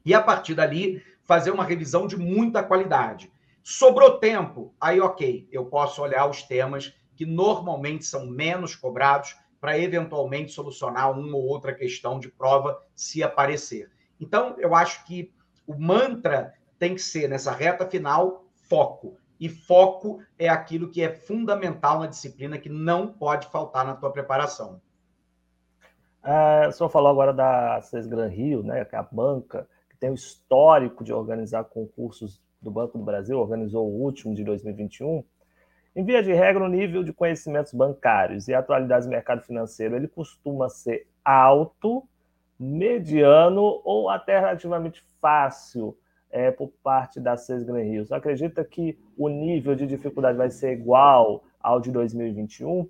e 0.04 0.14
a 0.14 0.22
partir 0.22 0.54
dali 0.54 1.02
fazer 1.24 1.50
uma 1.50 1.64
revisão 1.64 2.06
de 2.06 2.16
muita 2.16 2.62
qualidade. 2.62 3.32
Sobrou 3.64 4.20
tempo, 4.20 4.72
aí 4.80 5.00
ok, 5.00 5.48
eu 5.50 5.66
posso 5.66 6.00
olhar 6.00 6.26
os 6.30 6.44
temas 6.44 6.94
que 7.16 7.26
normalmente 7.26 8.04
são 8.04 8.24
menos 8.24 8.76
cobrados 8.76 9.36
para 9.60 9.76
eventualmente 9.76 10.52
solucionar 10.52 11.10
uma 11.10 11.36
ou 11.36 11.44
outra 11.44 11.74
questão 11.74 12.20
de 12.20 12.28
prova 12.28 12.80
se 12.94 13.20
aparecer. 13.20 13.90
Então, 14.20 14.54
eu 14.58 14.74
acho 14.74 15.04
que 15.06 15.32
o 15.66 15.74
mantra 15.78 16.52
tem 16.78 16.94
que 16.94 17.00
ser, 17.00 17.28
nessa 17.28 17.52
reta 17.52 17.86
final, 17.86 18.44
foco. 18.68 19.16
E 19.38 19.48
foco 19.48 20.22
é 20.38 20.48
aquilo 20.48 20.90
que 20.90 21.02
é 21.02 21.08
fundamental 21.08 22.00
na 22.00 22.06
disciplina, 22.06 22.58
que 22.58 22.68
não 22.68 23.08
pode 23.08 23.46
faltar 23.48 23.86
na 23.86 23.94
tua 23.94 24.12
preparação. 24.12 24.80
É, 26.22 26.68
o 26.68 26.72
senhor 26.72 26.90
falou 26.90 27.10
agora 27.10 27.32
da 27.32 27.80
Sesgran 27.80 28.28
Rio, 28.28 28.62
né, 28.62 28.84
que 28.84 28.94
é 28.94 28.98
a 28.98 29.02
banca 29.02 29.66
que 29.88 29.96
tem 29.96 30.10
o 30.10 30.14
histórico 30.14 31.02
de 31.02 31.12
organizar 31.12 31.64
concursos 31.64 32.42
do 32.60 32.70
Banco 32.70 32.98
do 32.98 33.04
Brasil, 33.04 33.38
organizou 33.38 33.88
o 33.88 34.02
último 34.02 34.34
de 34.34 34.44
2021. 34.44 35.24
Em 35.96 36.04
via 36.04 36.22
de 36.22 36.32
regra, 36.32 36.62
o 36.62 36.68
nível 36.68 37.02
de 37.02 37.12
conhecimentos 37.12 37.72
bancários 37.72 38.46
e 38.46 38.54
atualidades 38.54 39.06
do 39.06 39.10
mercado 39.10 39.42
financeiro 39.42 39.96
ele 39.96 40.06
costuma 40.06 40.68
ser 40.68 41.08
alto, 41.24 42.06
mediano 42.60 43.80
ou 43.84 44.10
até 44.10 44.38
relativamente 44.38 45.02
fácil 45.18 45.96
é, 46.30 46.50
por 46.50 46.68
parte 46.82 47.18
da 47.18 47.34
Sesgran 47.34 47.82
Rio. 47.82 48.04
Você 48.04 48.14
acredita 48.14 48.62
que 48.62 48.98
o 49.16 49.30
nível 49.30 49.74
de 49.74 49.86
dificuldade 49.86 50.36
vai 50.36 50.50
ser 50.50 50.72
igual 50.72 51.42
ao 51.58 51.80
de 51.80 51.90
2021? 51.90 52.88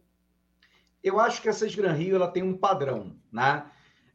Eu 1.02 1.20
acho 1.20 1.40
que 1.40 1.48
a 1.48 1.52
Sesgran 1.52 1.92
Rio 1.92 2.16
ela 2.16 2.28
tem 2.28 2.42
um 2.42 2.56
padrão, 2.56 3.16
né? 3.32 3.64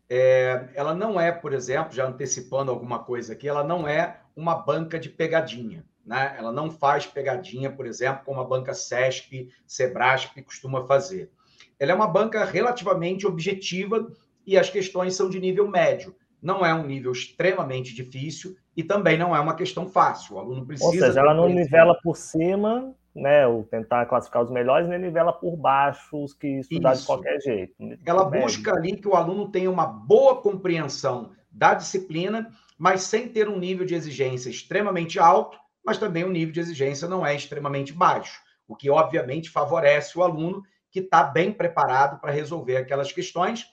É, 0.07 0.69
ela 0.75 0.93
não 0.93 1.19
é, 1.19 1.31
por 1.31 1.53
exemplo, 1.53 1.95
já 1.95 2.05
antecipando 2.05 2.69
alguma 2.69 2.99
coisa 2.99 3.33
aqui, 3.33 3.47
ela 3.47 3.63
não 3.63 3.87
é 3.87 4.19
uma 4.35 4.53
banca 4.53 4.99
de 4.99 5.09
pegadinha, 5.09 5.83
né? 6.05 6.35
Ela 6.37 6.51
não 6.51 6.69
faz 6.69 7.07
pegadinha, 7.07 7.71
por 7.71 7.87
exemplo, 7.87 8.23
como 8.25 8.39
a 8.39 8.43
banca 8.43 8.73
Sesp, 8.73 9.49
Sebrasp 9.65 10.39
costuma 10.43 10.85
fazer. 10.85 11.31
Ela 11.79 11.93
é 11.93 11.95
uma 11.95 12.07
banca 12.07 12.45
relativamente 12.45 13.25
objetiva 13.25 14.07
e 14.45 14.57
as 14.57 14.69
questões 14.69 15.15
são 15.15 15.29
de 15.29 15.39
nível 15.39 15.67
médio. 15.67 16.15
Não 16.41 16.65
é 16.65 16.73
um 16.73 16.85
nível 16.85 17.11
extremamente 17.11 17.93
difícil 17.93 18.55
e 18.75 18.83
também 18.83 19.17
não 19.17 19.35
é 19.35 19.39
uma 19.39 19.55
questão 19.55 19.87
fácil. 19.87 20.35
O 20.35 20.39
aluno 20.39 20.65
precisa. 20.65 20.89
Ou 20.89 20.93
seja, 20.93 21.19
ela 21.19 21.33
não 21.33 21.49
nivela 21.49 21.97
por 22.03 22.15
cima, 22.15 22.93
né? 23.15 23.47
Ou 23.47 23.63
tentar 23.63 24.05
classificar 24.05 24.43
os 24.43 24.51
melhores, 24.51 24.87
nem 24.87 24.99
nivela 24.99 25.33
por 25.33 25.55
baixo 25.55 26.23
os 26.23 26.33
que 26.33 26.59
estudar 26.59 26.93
Isso. 26.93 27.01
de 27.01 27.07
qualquer 27.07 27.39
jeito. 27.39 27.73
Ela 28.05 28.25
busca 28.25 28.73
ali 28.73 28.97
que 28.97 29.07
o 29.07 29.15
aluno 29.15 29.49
tenha 29.49 29.71
uma 29.71 29.85
boa 29.85 30.41
compreensão 30.41 31.31
da 31.49 31.73
disciplina, 31.73 32.51
mas 32.77 33.03
sem 33.03 33.29
ter 33.29 33.47
um 33.47 33.57
nível 33.57 33.85
de 33.85 33.95
exigência 33.95 34.49
extremamente 34.49 35.17
alto, 35.17 35.57
mas 35.83 35.97
também 35.97 36.25
um 36.25 36.31
nível 36.31 36.53
de 36.53 36.59
exigência 36.59 37.07
não 37.07 37.25
é 37.25 37.33
extremamente 37.33 37.93
baixo, 37.93 38.41
o 38.67 38.75
que 38.75 38.89
obviamente 38.89 39.49
favorece 39.49 40.17
o 40.17 40.23
aluno 40.23 40.61
que 40.91 40.99
está 40.99 41.23
bem 41.23 41.51
preparado 41.51 42.19
para 42.19 42.31
resolver 42.31 42.77
aquelas 42.77 43.11
questões. 43.11 43.65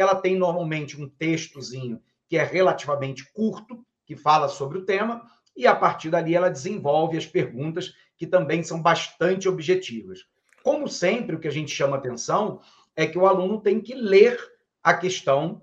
Ela 0.00 0.14
tem 0.14 0.34
normalmente 0.34 0.98
um 0.98 1.06
textozinho 1.06 2.00
que 2.26 2.38
é 2.38 2.42
relativamente 2.42 3.30
curto, 3.34 3.84
que 4.06 4.16
fala 4.16 4.48
sobre 4.48 4.78
o 4.78 4.86
tema, 4.86 5.22
e 5.54 5.66
a 5.66 5.74
partir 5.74 6.08
dali 6.08 6.34
ela 6.34 6.48
desenvolve 6.48 7.18
as 7.18 7.26
perguntas 7.26 7.92
que 8.16 8.26
também 8.26 8.62
são 8.62 8.80
bastante 8.80 9.46
objetivas. 9.46 10.20
Como 10.62 10.88
sempre, 10.88 11.36
o 11.36 11.38
que 11.38 11.48
a 11.48 11.52
gente 11.52 11.70
chama 11.70 11.98
atenção 11.98 12.62
é 12.96 13.06
que 13.06 13.18
o 13.18 13.26
aluno 13.26 13.60
tem 13.60 13.78
que 13.78 13.94
ler 13.94 14.38
a 14.82 14.94
questão 14.94 15.62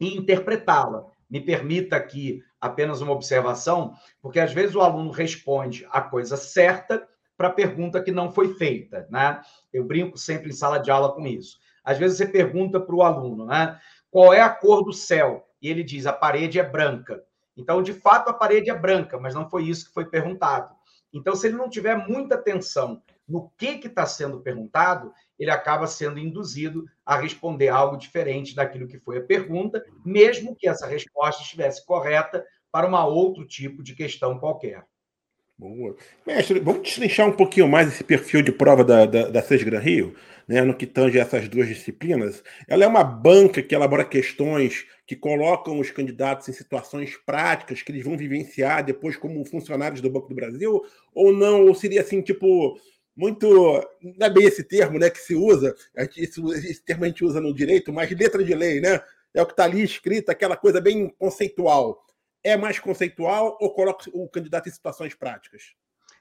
e 0.00 0.16
interpretá-la. 0.16 1.04
Me 1.28 1.38
permita 1.38 1.94
aqui 1.94 2.42
apenas 2.58 3.02
uma 3.02 3.12
observação, 3.12 3.94
porque 4.22 4.40
às 4.40 4.52
vezes 4.52 4.74
o 4.74 4.80
aluno 4.80 5.10
responde 5.10 5.86
a 5.90 6.00
coisa 6.00 6.38
certa 6.38 7.06
para 7.36 7.48
a 7.48 7.52
pergunta 7.52 8.02
que 8.02 8.12
não 8.12 8.32
foi 8.32 8.54
feita, 8.54 9.06
né? 9.10 9.42
Eu 9.70 9.84
brinco 9.84 10.16
sempre 10.16 10.48
em 10.48 10.54
sala 10.54 10.78
de 10.78 10.90
aula 10.90 11.12
com 11.12 11.26
isso. 11.26 11.58
Às 11.88 11.96
vezes 11.96 12.18
você 12.18 12.26
pergunta 12.26 12.78
para 12.78 12.94
o 12.94 13.02
aluno, 13.02 13.46
né? 13.46 13.80
Qual 14.10 14.34
é 14.34 14.42
a 14.42 14.50
cor 14.50 14.84
do 14.84 14.92
céu? 14.92 15.48
E 15.62 15.70
ele 15.70 15.82
diz: 15.82 16.04
a 16.04 16.12
parede 16.12 16.60
é 16.60 16.62
branca. 16.62 17.24
Então, 17.56 17.82
de 17.82 17.94
fato, 17.94 18.28
a 18.28 18.34
parede 18.34 18.68
é 18.68 18.74
branca, 18.74 19.18
mas 19.18 19.34
não 19.34 19.48
foi 19.48 19.64
isso 19.64 19.86
que 19.86 19.94
foi 19.94 20.04
perguntado. 20.04 20.70
Então, 21.10 21.34
se 21.34 21.46
ele 21.46 21.56
não 21.56 21.70
tiver 21.70 21.96
muita 21.96 22.34
atenção 22.34 23.02
no 23.26 23.50
que 23.56 23.80
está 23.86 24.04
sendo 24.04 24.40
perguntado, 24.40 25.14
ele 25.38 25.50
acaba 25.50 25.86
sendo 25.86 26.18
induzido 26.18 26.84
a 27.06 27.16
responder 27.16 27.68
algo 27.68 27.96
diferente 27.96 28.54
daquilo 28.54 28.86
que 28.86 28.98
foi 28.98 29.16
a 29.16 29.24
pergunta, 29.24 29.82
mesmo 30.04 30.54
que 30.54 30.68
essa 30.68 30.86
resposta 30.86 31.42
estivesse 31.42 31.86
correta 31.86 32.44
para 32.70 32.86
um 32.86 32.94
outro 32.94 33.46
tipo 33.46 33.82
de 33.82 33.94
questão 33.94 34.38
qualquer. 34.38 34.84
Boa. 35.58 35.96
Mestre, 36.24 36.60
vamos 36.60 36.82
destrinchar 36.82 37.26
um 37.26 37.32
pouquinho 37.32 37.66
mais 37.66 37.88
esse 37.88 38.04
perfil 38.04 38.42
de 38.42 38.52
prova 38.52 38.84
da, 38.84 39.04
da, 39.04 39.28
da 39.28 39.42
Sesgran 39.42 39.80
Rio, 39.80 40.14
né, 40.46 40.62
no 40.62 40.72
que 40.72 40.86
tange 40.86 41.18
essas 41.18 41.48
duas 41.48 41.66
disciplinas. 41.66 42.44
Ela 42.68 42.84
é 42.84 42.86
uma 42.86 43.02
banca 43.02 43.60
que 43.60 43.74
elabora 43.74 44.04
questões 44.04 44.86
que 45.04 45.16
colocam 45.16 45.80
os 45.80 45.90
candidatos 45.90 46.48
em 46.48 46.52
situações 46.52 47.16
práticas 47.26 47.82
que 47.82 47.90
eles 47.90 48.04
vão 48.04 48.16
vivenciar 48.16 48.84
depois 48.84 49.16
como 49.16 49.44
funcionários 49.44 50.00
do 50.00 50.08
Banco 50.08 50.28
do 50.28 50.34
Brasil, 50.36 50.80
ou 51.12 51.32
não? 51.32 51.66
Ou 51.66 51.74
seria 51.74 52.02
assim, 52.02 52.22
tipo, 52.22 52.78
muito. 53.16 53.48
Não 54.00 54.28
é 54.28 54.30
bem 54.30 54.44
esse 54.44 54.62
termo 54.62 54.96
né, 54.96 55.10
que 55.10 55.18
se 55.18 55.34
usa, 55.34 55.74
esse, 56.16 56.40
esse 56.40 56.84
termo 56.84 57.04
a 57.04 57.08
gente 57.08 57.24
usa 57.24 57.40
no 57.40 57.52
direito, 57.52 57.92
mas 57.92 58.08
letra 58.12 58.44
de 58.44 58.54
lei, 58.54 58.80
né? 58.80 59.00
É 59.34 59.42
o 59.42 59.46
que 59.46 59.54
está 59.54 59.64
ali 59.64 59.82
escrito, 59.82 60.30
aquela 60.30 60.56
coisa 60.56 60.80
bem 60.80 61.08
conceitual 61.18 62.00
é 62.48 62.56
mais 62.56 62.78
conceitual 62.78 63.58
ou 63.60 63.74
coloca 63.74 64.08
o 64.12 64.28
candidato 64.28 64.68
em 64.68 64.72
situações 64.72 65.14
práticas? 65.14 65.74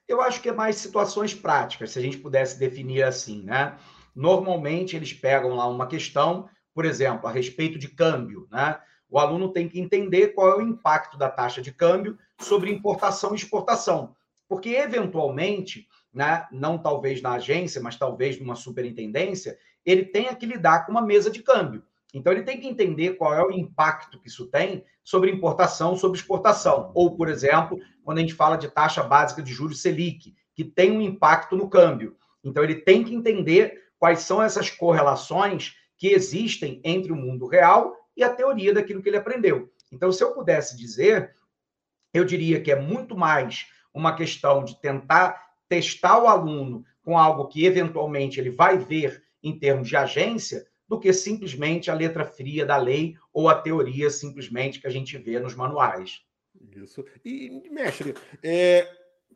Eu 0.07 0.21
acho 0.21 0.41
que 0.41 0.49
é 0.49 0.53
mais 0.53 0.75
situações 0.75 1.33
práticas, 1.33 1.91
se 1.91 1.99
a 1.99 2.01
gente 2.01 2.17
pudesse 2.17 2.59
definir 2.59 3.03
assim, 3.03 3.43
né? 3.43 3.77
Normalmente 4.15 4.95
eles 4.95 5.13
pegam 5.13 5.55
lá 5.55 5.67
uma 5.67 5.87
questão, 5.87 6.49
por 6.73 6.85
exemplo, 6.85 7.27
a 7.27 7.31
respeito 7.31 7.79
de 7.79 7.87
câmbio, 7.87 8.47
né? 8.51 8.79
O 9.09 9.19
aluno 9.19 9.53
tem 9.53 9.69
que 9.69 9.79
entender 9.79 10.29
qual 10.29 10.49
é 10.49 10.57
o 10.57 10.61
impacto 10.61 11.17
da 11.17 11.29
taxa 11.29 11.61
de 11.61 11.71
câmbio 11.71 12.17
sobre 12.39 12.71
importação 12.71 13.31
e 13.31 13.35
exportação, 13.35 14.15
porque 14.49 14.69
eventualmente, 14.69 15.87
né, 16.13 16.45
não 16.51 16.77
talvez 16.77 17.21
na 17.21 17.33
agência, 17.33 17.81
mas 17.81 17.95
talvez 17.95 18.37
numa 18.39 18.55
superintendência, 18.55 19.57
ele 19.85 20.03
tenha 20.03 20.35
que 20.35 20.45
lidar 20.45 20.85
com 20.85 20.91
uma 20.91 21.01
mesa 21.01 21.31
de 21.31 21.41
câmbio. 21.41 21.83
Então, 22.13 22.31
ele 22.31 22.43
tem 22.43 22.59
que 22.59 22.67
entender 22.67 23.15
qual 23.15 23.33
é 23.33 23.43
o 23.43 23.51
impacto 23.51 24.19
que 24.19 24.27
isso 24.27 24.47
tem 24.47 24.83
sobre 25.03 25.31
importação, 25.31 25.95
sobre 25.95 26.17
exportação. 26.17 26.91
Ou, 26.93 27.15
por 27.15 27.29
exemplo, 27.29 27.79
quando 28.03 28.19
a 28.19 28.21
gente 28.21 28.33
fala 28.33 28.57
de 28.57 28.69
taxa 28.69 29.03
básica 29.03 29.41
de 29.41 29.53
juros 29.53 29.81
Selic, 29.81 30.35
que 30.55 30.63
tem 30.63 30.91
um 30.91 31.01
impacto 31.01 31.55
no 31.55 31.69
câmbio. 31.69 32.15
Então, 32.43 32.63
ele 32.63 32.75
tem 32.75 33.03
que 33.03 33.13
entender 33.13 33.83
quais 33.99 34.19
são 34.19 34.41
essas 34.41 34.69
correlações 34.69 35.75
que 35.97 36.07
existem 36.07 36.79
entre 36.83 37.11
o 37.11 37.15
mundo 37.15 37.47
real 37.47 37.95
e 38.15 38.23
a 38.23 38.33
teoria 38.33 38.73
daquilo 38.73 39.01
que 39.01 39.09
ele 39.09 39.17
aprendeu. 39.17 39.71
Então, 39.91 40.11
se 40.11 40.23
eu 40.23 40.33
pudesse 40.33 40.77
dizer, 40.77 41.35
eu 42.13 42.23
diria 42.23 42.61
que 42.61 42.71
é 42.71 42.79
muito 42.79 43.17
mais 43.17 43.67
uma 43.93 44.15
questão 44.15 44.63
de 44.63 44.79
tentar 44.79 45.47
testar 45.67 46.21
o 46.21 46.27
aluno 46.27 46.85
com 47.01 47.17
algo 47.17 47.47
que 47.47 47.65
eventualmente 47.65 48.39
ele 48.39 48.49
vai 48.49 48.77
ver 48.77 49.23
em 49.41 49.57
termos 49.57 49.87
de 49.87 49.95
agência, 49.95 50.65
do 50.87 50.99
que 50.99 51.11
simplesmente 51.11 51.91
a 51.91 51.93
letra 51.93 52.25
fria 52.25 52.65
da 52.65 52.77
lei 52.77 53.15
ou 53.33 53.49
a 53.49 53.55
teoria 53.55 54.09
simplesmente 54.09 54.79
que 54.79 54.87
a 54.87 54.91
gente 54.91 55.17
vê 55.17 55.39
nos 55.39 55.55
manuais. 55.55 56.21
Isso. 56.75 57.05
E, 57.23 57.69
mestre, 57.69 58.15
é, 58.43 58.87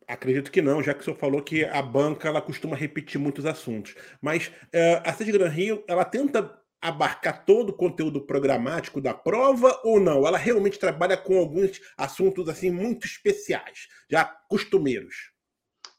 acredito 0.08 0.50
que 0.50 0.62
não, 0.62 0.82
já 0.82 0.94
que 0.94 1.00
o 1.00 1.04
senhor 1.04 1.16
falou 1.16 1.42
que 1.42 1.64
a 1.64 1.82
banca 1.82 2.28
ela 2.28 2.40
costuma 2.40 2.76
repetir 2.76 3.20
muitos 3.20 3.46
assuntos. 3.46 3.94
Mas 4.20 4.50
é, 4.72 5.02
a 5.04 5.12
CES 5.12 5.28
Gran 5.28 5.48
Rio, 5.48 5.84
ela 5.86 6.04
tenta 6.04 6.62
abarcar 6.80 7.44
todo 7.44 7.70
o 7.70 7.76
conteúdo 7.76 8.20
programático 8.20 9.00
da 9.00 9.14
prova 9.14 9.80
ou 9.84 10.00
não? 10.00 10.26
Ela 10.26 10.36
realmente 10.36 10.78
trabalha 10.78 11.16
com 11.16 11.38
alguns 11.38 11.80
assuntos 11.96 12.48
assim 12.48 12.72
muito 12.72 13.06
especiais, 13.06 13.86
já 14.10 14.24
costumeiros? 14.24 15.30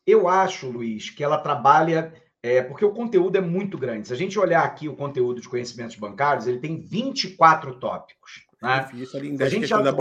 Eu 0.05 0.27
acho, 0.27 0.69
Luiz, 0.69 1.09
que 1.09 1.23
ela 1.23 1.37
trabalha 1.37 2.13
é, 2.43 2.61
porque 2.61 2.83
o 2.83 2.91
conteúdo 2.91 3.37
é 3.37 3.41
muito 3.41 3.77
grande. 3.77 4.09
Se 4.09 4.13
a 4.13 4.17
gente 4.17 4.37
olhar 4.37 4.63
aqui 4.63 4.89
o 4.89 4.95
conteúdo 4.97 5.39
de 5.39 5.47
conhecimentos 5.47 5.95
bancários, 5.95 6.45
ele 6.45 6.59
tem 6.59 6.77
24 6.77 7.75
tópicos. 7.79 8.45
Né? 8.61 8.81
Difícil, 8.81 9.19
ali 9.19 9.37
Se 9.37 9.43
a 9.43 9.49
gente 9.49 9.73
olhar 9.73 9.95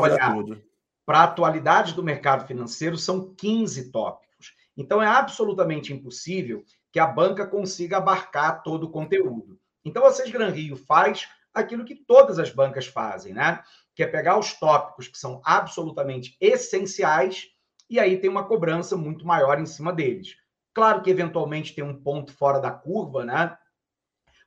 para 1.07 1.19
a 1.19 1.25
atualidade 1.25 1.95
do 1.95 2.03
mercado 2.03 2.45
financeiro, 2.45 2.99
são 2.99 3.33
15 3.35 3.93
tópicos. 3.93 4.55
Então, 4.77 5.01
é 5.01 5.07
absolutamente 5.07 5.93
impossível 5.93 6.65
que 6.91 6.99
a 6.99 7.07
banca 7.07 7.47
consiga 7.47 7.99
abarcar 7.99 8.63
todo 8.65 8.85
o 8.85 8.91
conteúdo. 8.91 9.59
Então, 9.85 10.05
a 10.05 10.31
Gran 10.31 10.51
Rio 10.51 10.77
faz 10.77 11.29
aquilo 11.55 11.85
que 11.85 11.95
todas 11.95 12.41
as 12.41 12.51
bancas 12.51 12.87
fazem, 12.87 13.33
né? 13.33 13.63
Que 13.95 14.03
é 14.03 14.07
pegar 14.07 14.39
os 14.39 14.53
tópicos 14.55 15.07
que 15.07 15.19
são 15.19 15.41
absolutamente 15.45 16.37
essenciais 16.41 17.49
e 17.89 18.01
aí 18.01 18.17
tem 18.17 18.31
uma 18.31 18.45
cobrança 18.45 18.97
muito 18.97 19.27
maior 19.27 19.61
em 19.61 19.67
cima 19.67 19.93
deles. 19.93 20.37
Claro 20.75 21.03
que 21.03 21.11
eventualmente 21.11 21.75
tem 21.75 21.85
um 21.85 21.95
ponto 21.95 22.33
fora 22.33 22.59
da 22.59 22.71
curva, 22.71 23.25
né? 23.25 23.57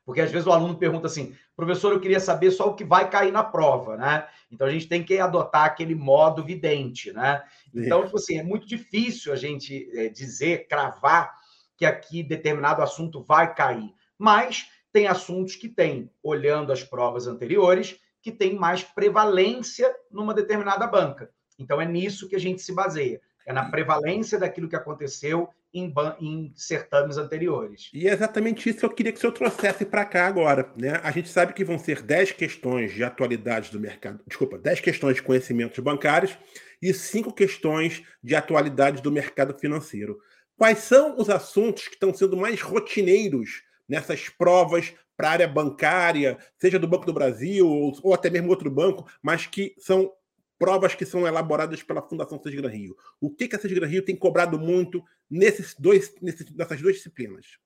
Porque 0.05 0.22
às 0.22 0.32
vezes 0.32 0.48
o 0.48 0.51
aluno 0.51 0.77
pergunta 0.77 1.08
assim, 1.08 1.36
professor, 1.55 1.91
eu 1.91 2.00
queria 2.00 2.20
saber 2.20 2.51
só 2.51 2.70
o 2.70 2.75
que 2.75 2.84
vai 2.84 3.10
cair 3.10 3.32
na 3.32 3.44
prova, 3.44 3.98
né? 3.98 4.27
Então 4.51 4.67
a 4.67 4.70
gente 4.70 4.88
tem 4.88 5.03
que 5.03 5.17
adotar 5.17 5.65
aquele 5.65 5.96
modo 5.96 6.44
vidente, 6.44 7.12
né? 7.12 7.44
Então, 7.74 8.05
tipo 8.05 8.17
assim, 8.17 8.38
é 8.38 8.44
muito 8.44 8.67
difícil 8.67 9.34
a 9.34 9.36
gente 9.36 9.89
é, 9.94 10.08
dizer, 10.08 10.67
cravar 10.67 11.34
que 11.75 11.86
aqui 11.86 12.22
determinado 12.22 12.82
assunto 12.82 13.22
vai 13.24 13.53
cair. 13.53 13.94
Mas 14.17 14.70
tem 14.91 15.08
assuntos 15.08 15.55
que 15.55 15.67
têm, 15.67 16.10
olhando 16.24 16.72
as 16.72 16.84
provas 16.84 17.27
anteriores, 17.27 18.00
que 18.22 18.32
tem 18.32 18.55
mais 18.55 18.84
prevalência 18.84 19.94
numa 20.10 20.34
determinada 20.34 20.88
banca. 20.88 21.29
Então 21.60 21.82
é 21.82 21.86
nisso 21.86 22.29
que 22.29 22.36
a 22.36 22.39
gente 22.39 22.62
se 22.62 22.74
baseia. 22.74 23.20
É 23.46 23.53
na 23.53 23.70
prevalência 23.70 24.39
daquilo 24.39 24.70
que 24.70 24.75
aconteceu 24.75 25.50
em, 25.75 25.94
em, 26.22 26.53
certames 26.55 27.17
anteriores. 27.17 27.89
E 27.94 28.08
é 28.08 28.13
exatamente 28.13 28.70
isso 28.70 28.79
que 28.79 28.86
eu 28.86 28.89
queria 28.89 29.12
que 29.12 29.17
o 29.17 29.22
senhor 29.22 29.34
trouxesse 29.34 29.86
para 29.86 30.05
cá 30.05 30.25
agora. 30.25 30.72
Né? 30.77 31.00
A 31.03 31.12
gente 31.12 31.27
sabe 31.27 31.53
que 31.53 31.65
vão 31.65 31.77
ser 31.77 32.01
10 32.01 32.32
questões 32.32 32.94
de 32.94 33.03
atualidades 33.03 33.70
do 33.70 33.79
mercado, 33.79 34.22
desculpa, 34.25 34.58
10 34.58 34.79
questões 34.79 35.17
de 35.17 35.24
conhecimentos 35.24 35.77
bancários 35.79 36.38
e 36.82 36.94
5 36.94 37.34
questões 37.34 38.01
de 38.24 38.36
atualidades 38.36 39.01
do 39.01 39.12
mercado 39.12 39.58
financeiro. 39.60 40.17
Quais 40.58 40.79
são 40.79 41.17
os 41.20 41.29
assuntos 41.29 41.88
que 41.88 41.96
estão 41.96 42.13
sendo 42.13 42.38
mais 42.38 42.62
rotineiros 42.62 43.62
nessas 43.88 44.29
provas 44.29 44.94
para 45.17 45.29
a 45.29 45.32
área 45.32 45.48
bancária, 45.48 46.38
seja 46.58 46.79
do 46.79 46.88
Banco 46.88 47.05
do 47.05 47.13
Brasil 47.13 47.67
ou, 47.67 47.94
ou 48.01 48.13
até 48.13 48.29
mesmo 48.29 48.50
outro 48.50 48.72
banco, 48.72 49.05
mas 49.22 49.46
que 49.46 49.75
são 49.77 50.12
provas 50.57 50.95
que 50.95 51.05
são 51.05 51.27
elaboradas 51.27 51.83
pela 51.83 52.01
Fundação 52.01 52.41
Sesgran 52.41 52.69
Rio. 52.69 52.95
O 53.19 53.29
que, 53.29 53.47
que 53.47 53.55
a 53.55 53.59
Sesgran 53.59 53.88
Rio 53.88 54.05
tem 54.05 54.15
cobrado 54.15 54.57
muito 54.59 55.03
nesses 55.29 55.75
dois, 55.77 56.13
nesses, 56.21 56.53
nessas 56.55 56.81
duas 56.81 56.95
disciplinas? 56.95 57.57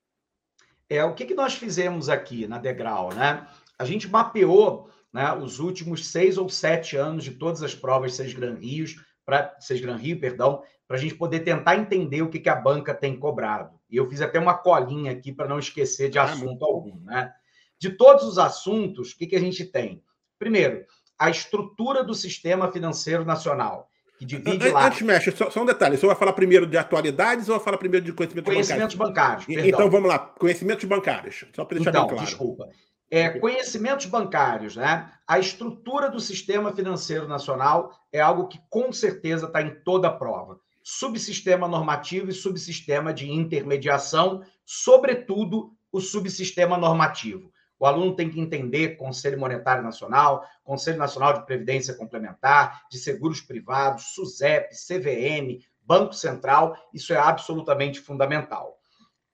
É, 0.89 1.03
o 1.03 1.13
que, 1.13 1.25
que 1.25 1.35
nós 1.35 1.53
fizemos 1.53 2.09
aqui 2.09 2.47
na 2.47 2.57
Degrau, 2.57 3.13
né? 3.13 3.47
A 3.77 3.85
gente 3.85 4.09
mapeou 4.09 4.89
né, 5.13 5.31
os 5.33 5.59
últimos 5.59 6.07
seis 6.07 6.37
ou 6.37 6.49
sete 6.49 6.97
anos 6.97 7.23
de 7.23 7.31
todas 7.31 7.61
as 7.61 7.75
provas 7.75 8.15
Sesgran 8.15 8.55
Rios, 8.55 8.95
para 9.25 9.55
Sesgran 9.59 9.95
Rio, 9.95 10.19
perdão, 10.19 10.63
para 10.87 10.97
a 10.97 10.99
gente 10.99 11.13
poder 11.13 11.41
tentar 11.41 11.75
entender 11.75 12.23
o 12.23 12.29
que, 12.29 12.39
que 12.39 12.49
a 12.49 12.55
banca 12.55 12.95
tem 12.95 13.17
cobrado. 13.17 13.79
E 13.87 13.97
eu 13.97 14.09
fiz 14.09 14.21
até 14.21 14.39
uma 14.39 14.57
colinha 14.57 15.11
aqui 15.11 15.31
para 15.31 15.47
não 15.47 15.59
esquecer 15.59 16.09
de 16.09 16.17
ah, 16.17 16.23
assunto 16.23 16.65
algum, 16.65 16.99
né? 17.01 17.31
De 17.77 17.91
todos 17.91 18.23
os 18.23 18.39
assuntos, 18.39 19.11
o 19.11 19.17
que, 19.17 19.27
que 19.27 19.35
a 19.35 19.39
gente 19.39 19.63
tem? 19.63 20.03
Primeiro, 20.39 20.83
a 21.19 21.29
estrutura 21.29 22.03
do 22.03 22.15
sistema 22.15 22.71
financeiro 22.71 23.25
nacional, 23.25 23.89
que 24.17 24.25
divide 24.25 24.69
lá. 24.69 24.87
Antes, 24.87 25.01
mexe, 25.01 25.31
só, 25.31 25.49
só, 25.49 25.61
um 25.61 25.65
detalhe: 25.65 25.97
você 25.97 26.05
vai 26.07 26.15
falar 26.15 26.33
primeiro 26.33 26.65
de 26.65 26.77
atualidades 26.77 27.49
ou 27.49 27.55
vai 27.55 27.63
falar 27.63 27.77
primeiro 27.77 28.05
de 28.05 28.13
conhecimentos, 28.13 28.53
conhecimentos 28.53 28.95
bancários? 28.95 29.45
bancários 29.45 29.73
então 29.73 29.89
vamos 29.89 30.09
lá, 30.09 30.19
conhecimentos 30.19 30.85
bancários, 30.85 31.45
só 31.53 31.65
para 31.65 31.75
deixar 31.75 31.91
então, 31.91 32.07
bem 32.07 32.15
claro. 32.15 32.25
Desculpa. 32.25 32.69
É, 33.11 33.29
conhecimentos 33.39 34.05
bancários, 34.05 34.75
né? 34.75 35.11
A 35.27 35.39
estrutura 35.39 36.09
do 36.09 36.19
sistema 36.19 36.71
financeiro 36.71 37.27
nacional 37.27 37.91
é 38.13 38.19
algo 38.19 38.47
que 38.47 38.59
com 38.69 38.93
certeza 38.93 39.47
está 39.47 39.61
em 39.61 39.75
toda 39.83 40.07
a 40.07 40.13
prova. 40.13 40.59
Subsistema 40.83 41.67
normativo 41.67 42.29
e 42.29 42.33
subsistema 42.33 43.13
de 43.13 43.31
intermediação, 43.31 44.43
sobretudo 44.65 45.71
o 45.91 45.99
subsistema 45.99 46.77
normativo. 46.77 47.51
O 47.79 47.85
aluno 47.85 48.13
tem 48.13 48.29
que 48.29 48.41
entender 48.41 48.97
Conselho 48.97 49.39
Monetário 49.39 49.81
Nacional, 49.81 50.45
Conselho 50.63 50.97
Nacional 50.97 51.33
de 51.33 51.45
Previdência 51.45 51.93
Complementar, 51.93 52.83
de 52.91 52.97
Seguros 52.97 53.39
Privados, 53.39 54.13
SUSEP, 54.13 54.75
CVM, 54.75 55.63
Banco 55.81 56.13
Central, 56.13 56.75
isso 56.93 57.13
é 57.13 57.17
absolutamente 57.17 58.01
fundamental. 58.01 58.77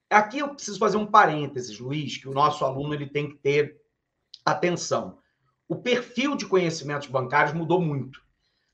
Aqui 0.09 0.39
eu 0.39 0.53
preciso 0.53 0.77
fazer 0.77 0.97
um 0.97 1.07
parênteses, 1.07 1.79
Luiz, 1.79 2.17
que 2.17 2.29
o 2.29 2.33
nosso 2.33 2.63
aluno 2.63 2.93
ele 2.93 3.07
tem 3.07 3.27
que 3.27 3.35
ter 3.35 3.81
atenção. 4.45 5.17
O 5.67 5.75
perfil 5.75 6.35
de 6.35 6.45
conhecimentos 6.45 7.07
bancários 7.07 7.53
mudou 7.53 7.81
muito. 7.81 8.21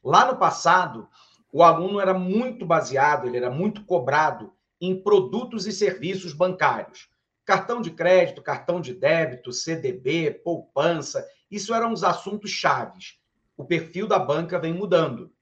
Lá 0.03 0.25
no 0.25 0.37
passado, 0.37 1.07
o 1.51 1.63
aluno 1.63 2.01
era 2.01 2.13
muito 2.13 2.65
baseado, 2.65 3.25
ele 3.25 3.37
era 3.37 3.49
muito 3.49 3.85
cobrado 3.85 4.53
em 4.79 5.01
produtos 5.01 5.65
e 5.65 5.71
serviços 5.71 6.33
bancários. 6.33 7.09
Cartão 7.45 7.81
de 7.81 7.91
crédito, 7.91 8.41
cartão 8.41 8.79
de 8.79 8.93
débito, 8.93 9.51
CDB, 9.51 10.31
poupança, 10.43 11.27
isso 11.49 11.73
eram 11.73 11.91
os 11.91 12.03
assuntos 12.03 12.51
chaves. 12.51 13.19
O 13.57 13.65
perfil 13.65 14.07
da 14.07 14.19
banca 14.19 14.59
vem 14.59 14.73
mudando. 14.73 15.33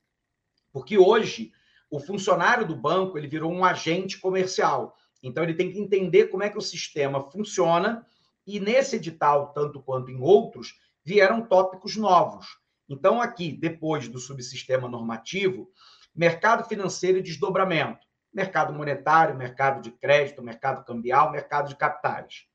Porque 0.72 0.98
hoje 0.98 1.52
o 1.90 2.00
funcionário 2.00 2.68
do 2.68 2.76
banco, 2.76 3.18
ele 3.18 3.28
virou 3.28 3.52
um 3.52 3.66
agente 3.66 4.20
comercial. 4.20 4.96
Então 5.22 5.44
ele 5.44 5.56
tem 5.56 5.72
que 5.72 5.80
entender 5.80 6.28
como 6.28 6.44
é 6.44 6.50
que 6.50 6.58
o 6.58 6.62
sistema 6.62 7.30
funciona 7.32 8.06
e 8.46 8.60
nesse 8.60 8.96
edital, 8.96 9.54
tanto 9.54 9.82
quanto 9.82 10.12
em 10.12 10.20
outros, 10.22 10.80
vieram 11.04 11.46
tópicos 11.46 11.96
novos. 11.96 12.46
Então 12.88 13.22
aqui, 13.22 13.52
depois 13.52 14.08
do 14.08 14.20
subsistema 14.20 14.88
normativo, 14.88 15.72
mercado 16.16 16.68
financeiro 16.68 17.20
e 17.20 17.24
desdobramento 17.24 18.09
mercado 18.34 18.74
monetário, 18.74 19.36
mercado 19.36 19.82
de 19.82 19.92
crédito, 19.92 20.42
mercado 20.42 20.84
cambial, 20.86 21.32
mercado 21.32 21.70
de 21.70 21.76
capitais. 21.76 22.46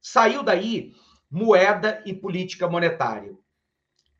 Saiu 0.00 0.42
daí 0.42 0.94
moeda 1.30 2.02
e 2.04 2.14
política 2.14 2.68
monetária. 2.68 3.36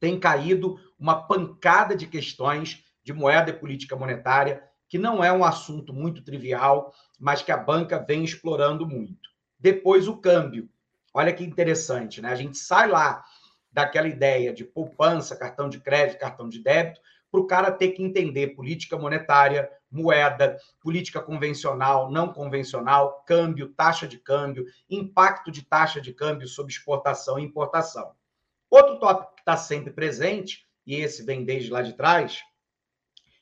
Tem 0.01 0.19
caído 0.19 0.79
uma 0.99 1.27
pancada 1.27 1.95
de 1.95 2.07
questões 2.07 2.85
de 3.03 3.13
moeda 3.13 3.51
e 3.51 3.59
política 3.59 3.95
monetária, 3.95 4.63
que 4.89 4.99
não 4.99 5.23
é 5.23 5.33
um 5.33 5.45
assunto 5.45 5.93
muito 5.93 6.23
trivial, 6.25 6.93
mas 7.19 7.43
que 7.43 7.53
a 7.53 7.57
banca 7.57 7.99
vem 7.99 8.25
explorando 8.25 8.87
muito. 8.87 9.31
Depois, 9.59 10.09
o 10.09 10.17
câmbio. 10.17 10.69
Olha 11.13 11.33
que 11.33 11.45
interessante, 11.45 12.21
né? 12.21 12.31
A 12.31 12.35
gente 12.35 12.59
sai 12.59 12.89
lá 12.89 13.25
daquela 13.73 14.09
ideia 14.09 14.53
de 14.53 14.65
poupança, 14.65 15.37
cartão 15.37 15.69
de 15.69 15.81
crédito, 15.81 16.19
cartão 16.19 16.49
de 16.49 16.63
débito, 16.63 17.01
para 17.31 17.41
o 17.41 17.47
cara 17.47 17.73
ter 17.73 17.89
que 17.89 18.03
entender 18.03 18.55
política 18.55 18.97
monetária, 18.97 19.69
moeda, 19.95 20.59
política 20.81 21.23
convencional, 21.23 22.11
não 22.11 22.33
convencional, 22.33 23.23
câmbio, 23.27 23.73
taxa 23.75 24.07
de 24.07 24.19
câmbio, 24.19 24.67
impacto 24.91 25.51
de 25.51 25.63
taxa 25.63 26.01
de 26.01 26.13
câmbio 26.13 26.49
sobre 26.49 26.73
exportação 26.73 27.39
e 27.39 27.45
importação. 27.45 28.13
Outro 28.69 28.99
tópico 28.99 29.37
que 29.37 29.43
está 29.43 29.57
sempre 29.57 29.93
presente, 29.93 30.67
e 30.85 30.97
esse 30.97 31.23
vem 31.23 31.45
desde 31.45 31.71
lá 31.71 31.81
de 31.81 31.93
trás, 31.93 32.43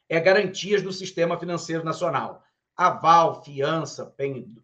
é 0.08 0.20
garantias 0.20 0.82
do 0.82 0.92
sistema 0.92 1.38
financeiro 1.38 1.82
nacional. 1.82 2.42
Aval, 2.76 3.42
fiança, 3.42 4.04
pen, 4.04 4.54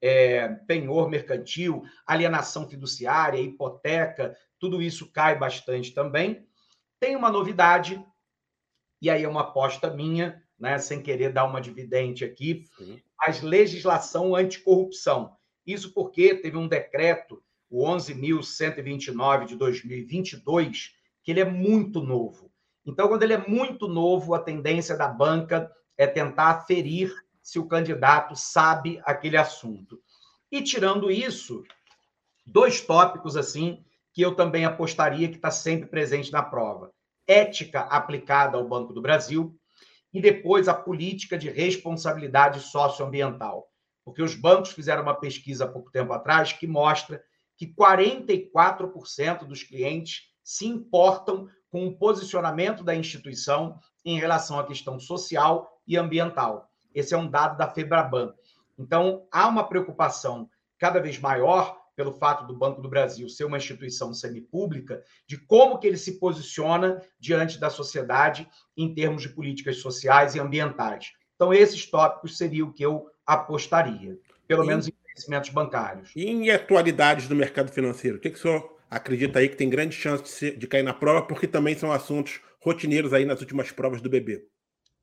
é, 0.00 0.48
penhor 0.66 1.08
mercantil, 1.08 1.84
alienação 2.04 2.68
fiduciária, 2.68 3.40
hipoteca, 3.40 4.36
tudo 4.58 4.82
isso 4.82 5.10
cai 5.12 5.38
bastante 5.38 5.92
também. 5.92 6.46
Tem 6.98 7.14
uma 7.14 7.30
novidade, 7.30 8.04
e 9.00 9.08
aí 9.08 9.22
é 9.22 9.28
uma 9.28 9.42
aposta 9.42 9.88
minha, 9.88 10.41
né, 10.62 10.78
sem 10.78 11.02
querer 11.02 11.32
dar 11.32 11.44
uma 11.44 11.60
dividente 11.60 12.24
aqui, 12.24 12.64
Sim. 12.78 13.02
mas 13.18 13.42
legislação 13.42 14.36
anticorrupção. 14.36 15.36
Isso 15.66 15.92
porque 15.92 16.36
teve 16.36 16.56
um 16.56 16.68
decreto, 16.68 17.42
o 17.68 17.84
11.129 17.84 19.46
de 19.46 19.56
2022, 19.56 20.92
que 21.24 21.32
ele 21.32 21.40
é 21.40 21.44
muito 21.44 22.00
novo. 22.00 22.48
Então, 22.86 23.08
quando 23.08 23.24
ele 23.24 23.32
é 23.32 23.48
muito 23.48 23.88
novo, 23.88 24.34
a 24.34 24.38
tendência 24.38 24.96
da 24.96 25.08
banca 25.08 25.68
é 25.98 26.06
tentar 26.06 26.50
aferir 26.50 27.12
se 27.42 27.58
o 27.58 27.66
candidato 27.66 28.36
sabe 28.36 29.00
aquele 29.04 29.36
assunto. 29.36 30.00
E 30.50 30.62
tirando 30.62 31.10
isso, 31.10 31.64
dois 32.46 32.80
tópicos 32.80 33.36
assim 33.36 33.84
que 34.12 34.22
eu 34.22 34.36
também 34.36 34.64
apostaria 34.64 35.28
que 35.28 35.36
está 35.36 35.50
sempre 35.50 35.88
presente 35.88 36.30
na 36.30 36.42
prova: 36.42 36.92
ética 37.26 37.80
aplicada 37.80 38.56
ao 38.56 38.68
Banco 38.68 38.92
do 38.92 39.02
Brasil 39.02 39.58
e 40.12 40.20
depois 40.20 40.68
a 40.68 40.74
política 40.74 41.38
de 41.38 41.48
responsabilidade 41.48 42.60
socioambiental. 42.60 43.68
Porque 44.04 44.22
os 44.22 44.34
bancos 44.34 44.72
fizeram 44.72 45.02
uma 45.02 45.14
pesquisa 45.14 45.64
há 45.64 45.68
pouco 45.68 45.90
tempo 45.90 46.12
atrás 46.12 46.52
que 46.52 46.66
mostra 46.66 47.22
que 47.56 47.66
44% 47.66 49.44
dos 49.46 49.62
clientes 49.62 50.32
se 50.42 50.66
importam 50.66 51.48
com 51.70 51.86
o 51.86 51.96
posicionamento 51.96 52.84
da 52.84 52.94
instituição 52.94 53.78
em 54.04 54.18
relação 54.18 54.58
à 54.58 54.66
questão 54.66 54.98
social 54.98 55.80
e 55.86 55.96
ambiental. 55.96 56.68
Esse 56.94 57.14
é 57.14 57.16
um 57.16 57.30
dado 57.30 57.56
da 57.56 57.68
Febraban. 57.68 58.34
Então, 58.78 59.26
há 59.30 59.46
uma 59.46 59.64
preocupação 59.64 60.50
cada 60.78 61.00
vez 61.00 61.18
maior 61.18 61.81
pelo 61.94 62.12
fato 62.12 62.46
do 62.46 62.56
Banco 62.56 62.80
do 62.80 62.88
Brasil 62.88 63.28
ser 63.28 63.44
uma 63.44 63.56
instituição 63.56 64.12
semipública, 64.14 65.02
de 65.26 65.36
como 65.36 65.78
que 65.78 65.86
ele 65.86 65.96
se 65.96 66.18
posiciona 66.18 67.02
diante 67.18 67.58
da 67.58 67.70
sociedade 67.70 68.48
em 68.76 68.94
termos 68.94 69.22
de 69.22 69.28
políticas 69.28 69.78
sociais 69.78 70.34
e 70.34 70.40
ambientais. 70.40 71.12
Então, 71.34 71.52
esses 71.52 71.84
tópicos 71.86 72.36
seriam 72.36 72.68
o 72.68 72.72
que 72.72 72.84
eu 72.84 73.06
apostaria, 73.26 74.18
pelo 74.46 74.64
e, 74.64 74.66
menos 74.66 74.88
em 74.88 74.92
conhecimentos 74.92 75.50
bancários. 75.50 76.12
E 76.14 76.24
em 76.24 76.50
atualidades 76.50 77.28
do 77.28 77.34
mercado 77.34 77.70
financeiro, 77.70 78.16
o 78.16 78.20
que, 78.20 78.30
que 78.30 78.38
o 78.38 78.40
senhor 78.40 78.78
acredita 78.90 79.38
aí 79.38 79.48
que 79.48 79.56
tem 79.56 79.70
grande 79.70 79.94
chance 79.94 80.22
de, 80.22 80.28
ser, 80.28 80.56
de 80.56 80.66
cair 80.66 80.82
na 80.82 80.92
prova, 80.92 81.22
porque 81.22 81.46
também 81.46 81.74
são 81.74 81.90
assuntos 81.90 82.40
rotineiros 82.60 83.12
aí 83.12 83.24
nas 83.24 83.40
últimas 83.40 83.70
provas 83.70 84.00
do 84.00 84.08
BB? 84.08 84.44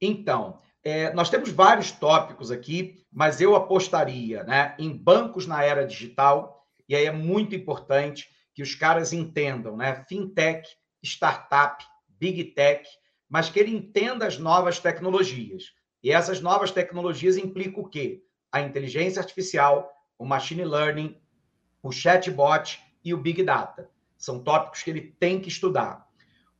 Então, 0.01 0.59
é, 0.83 1.13
nós 1.13 1.29
temos 1.29 1.49
vários 1.49 1.91
tópicos 1.91 2.51
aqui, 2.51 3.03
mas 3.11 3.41
eu 3.41 3.55
apostaria 3.55 4.43
né, 4.43 4.75
em 4.79 4.95
bancos 4.95 5.45
na 5.45 5.63
era 5.63 5.85
digital, 5.85 6.58
e 6.89 6.95
aí 6.95 7.05
é 7.05 7.11
muito 7.11 7.55
importante 7.55 8.27
que 8.53 8.63
os 8.63 8.75
caras 8.75 9.13
entendam, 9.13 9.77
né? 9.77 10.03
Fintech, 10.09 10.67
startup, 11.01 11.85
big 12.19 12.43
tech, 12.43 12.85
mas 13.29 13.49
que 13.49 13.59
ele 13.59 13.71
entenda 13.71 14.25
as 14.25 14.37
novas 14.37 14.79
tecnologias. 14.79 15.73
E 16.03 16.11
essas 16.11 16.41
novas 16.41 16.71
tecnologias 16.71 17.37
implicam 17.37 17.83
o 17.83 17.87
quê? 17.87 18.23
a 18.51 18.61
inteligência 18.61 19.21
artificial, 19.21 19.91
o 20.17 20.25
machine 20.25 20.65
learning, 20.65 21.15
o 21.81 21.91
chatbot 21.91 22.79
e 23.03 23.13
o 23.13 23.17
big 23.17 23.43
data. 23.43 23.89
São 24.17 24.39
tópicos 24.39 24.83
que 24.83 24.89
ele 24.89 25.15
tem 25.19 25.39
que 25.39 25.47
estudar. 25.47 26.07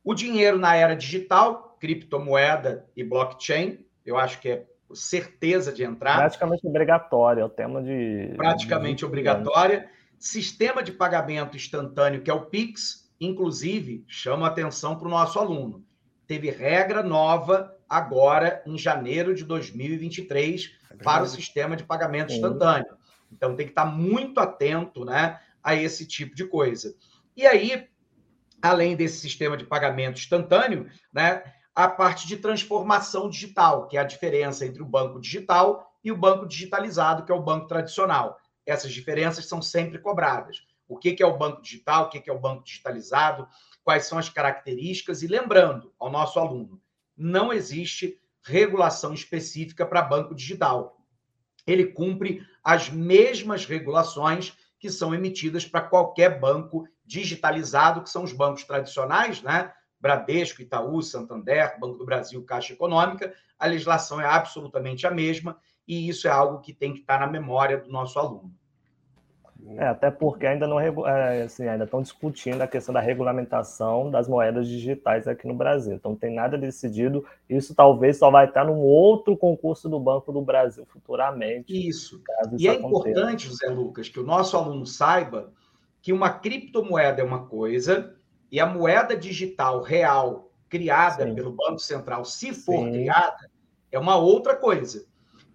O 0.02 0.14
dinheiro 0.14 0.58
na 0.58 0.74
era 0.74 0.94
digital, 0.94 1.76
criptomoeda 1.78 2.88
e 2.96 3.04
blockchain, 3.04 3.84
eu 4.04 4.16
acho 4.16 4.40
que 4.40 4.48
é 4.48 4.66
certeza 4.94 5.72
de 5.72 5.84
entrar. 5.84 6.16
Praticamente 6.16 6.66
obrigatória, 6.66 7.42
é 7.42 7.44
o 7.44 7.50
tema 7.50 7.82
de. 7.82 8.32
Praticamente 8.36 8.98
de... 8.98 9.04
obrigatória. 9.04 9.90
Sistema 10.20 10.82
de 10.82 10.92
pagamento 10.92 11.56
instantâneo, 11.56 12.20
que 12.20 12.30
é 12.30 12.34
o 12.34 12.44
Pix, 12.44 13.10
inclusive, 13.18 14.04
chama 14.06 14.46
atenção 14.46 14.94
para 14.94 15.08
o 15.08 15.10
nosso 15.10 15.38
aluno. 15.38 15.82
Teve 16.26 16.50
regra 16.50 17.02
nova 17.02 17.74
agora 17.88 18.62
em 18.66 18.76
janeiro 18.76 19.34
de 19.34 19.44
2023 19.46 20.72
é 20.90 20.96
para 20.96 21.22
o 21.22 21.26
sistema 21.26 21.74
de 21.74 21.84
pagamento 21.84 22.34
instantâneo. 22.34 22.98
Então 23.32 23.56
tem 23.56 23.64
que 23.64 23.72
estar 23.72 23.86
muito 23.86 24.38
atento 24.40 25.06
né, 25.06 25.40
a 25.64 25.74
esse 25.74 26.06
tipo 26.06 26.36
de 26.36 26.44
coisa. 26.44 26.94
E 27.34 27.46
aí, 27.46 27.88
além 28.60 28.94
desse 28.94 29.20
sistema 29.20 29.56
de 29.56 29.64
pagamento 29.64 30.18
instantâneo, 30.18 30.86
né, 31.10 31.42
a 31.74 31.88
parte 31.88 32.28
de 32.28 32.36
transformação 32.36 33.30
digital, 33.30 33.88
que 33.88 33.96
é 33.96 34.00
a 34.00 34.04
diferença 34.04 34.66
entre 34.66 34.82
o 34.82 34.86
banco 34.86 35.18
digital 35.18 35.94
e 36.04 36.12
o 36.12 36.16
banco 36.16 36.46
digitalizado, 36.46 37.24
que 37.24 37.32
é 37.32 37.34
o 37.34 37.42
banco 37.42 37.66
tradicional. 37.66 38.38
Essas 38.70 38.92
diferenças 38.92 39.46
são 39.46 39.60
sempre 39.60 39.98
cobradas. 39.98 40.66
O 40.88 40.96
que 40.96 41.16
é 41.22 41.26
o 41.26 41.36
banco 41.36 41.62
digital, 41.62 42.06
o 42.06 42.08
que 42.08 42.28
é 42.28 42.32
o 42.32 42.38
banco 42.38 42.64
digitalizado, 42.64 43.48
quais 43.84 44.06
são 44.06 44.18
as 44.18 44.28
características, 44.28 45.22
e 45.22 45.26
lembrando 45.26 45.92
ao 45.98 46.10
nosso 46.10 46.38
aluno, 46.38 46.80
não 47.16 47.52
existe 47.52 48.18
regulação 48.42 49.12
específica 49.12 49.86
para 49.86 50.02
banco 50.02 50.34
digital. 50.34 51.04
Ele 51.66 51.86
cumpre 51.86 52.46
as 52.64 52.88
mesmas 52.88 53.66
regulações 53.66 54.56
que 54.78 54.90
são 54.90 55.14
emitidas 55.14 55.66
para 55.66 55.82
qualquer 55.82 56.40
banco 56.40 56.88
digitalizado, 57.04 58.02
que 58.02 58.10
são 58.10 58.24
os 58.24 58.32
bancos 58.32 58.64
tradicionais, 58.64 59.42
né? 59.42 59.72
Bradesco, 60.00 60.62
Itaú, 60.62 61.02
Santander, 61.02 61.78
Banco 61.78 61.98
do 61.98 62.06
Brasil, 62.06 62.42
Caixa 62.44 62.72
Econômica, 62.72 63.34
a 63.58 63.66
legislação 63.66 64.18
é 64.18 64.24
absolutamente 64.24 65.06
a 65.06 65.10
mesma 65.10 65.58
e 65.86 66.08
isso 66.08 66.26
é 66.26 66.30
algo 66.30 66.60
que 66.60 66.72
tem 66.72 66.94
que 66.94 67.00
estar 67.00 67.20
na 67.20 67.26
memória 67.26 67.76
do 67.76 67.90
nosso 67.90 68.18
aluno. 68.18 68.54
É, 69.76 69.86
até 69.86 70.10
porque 70.10 70.46
ainda 70.46 70.66
não 70.66 70.78
é, 70.80 71.42
assim, 71.42 71.66
ainda 71.66 71.84
estão 71.84 72.02
discutindo 72.02 72.60
a 72.60 72.66
questão 72.66 72.92
da 72.92 73.00
regulamentação 73.00 74.10
das 74.10 74.28
moedas 74.28 74.68
digitais 74.68 75.26
aqui 75.28 75.46
no 75.46 75.54
Brasil. 75.54 75.94
Então 75.94 76.12
não 76.12 76.18
tem 76.18 76.34
nada 76.34 76.58
decidido. 76.58 77.24
Isso 77.48 77.74
talvez 77.74 78.18
só 78.18 78.30
vai 78.30 78.46
estar 78.46 78.64
num 78.64 78.78
outro 78.78 79.36
concurso 79.36 79.88
do 79.88 79.98
Banco 79.98 80.32
do 80.32 80.42
Brasil 80.42 80.84
futuramente. 80.86 81.72
Isso. 81.72 82.22
isso 82.52 82.56
e 82.58 82.68
é 82.68 82.74
importante, 82.74 83.46
José 83.46 83.68
Lucas, 83.68 84.08
que 84.08 84.20
o 84.20 84.24
nosso 84.24 84.56
aluno 84.56 84.86
saiba 84.86 85.52
que 86.02 86.12
uma 86.12 86.30
criptomoeda 86.30 87.20
é 87.20 87.24
uma 87.24 87.46
coisa 87.46 88.14
e 88.50 88.58
a 88.58 88.66
moeda 88.66 89.16
digital 89.16 89.82
real 89.82 90.50
criada 90.68 91.24
Sim. 91.24 91.34
pelo 91.34 91.52
Banco 91.52 91.78
Central, 91.78 92.24
se 92.24 92.52
for 92.52 92.84
Sim. 92.84 92.92
criada, 92.92 93.50
é 93.90 93.98
uma 93.98 94.16
outra 94.16 94.56
coisa. 94.56 95.04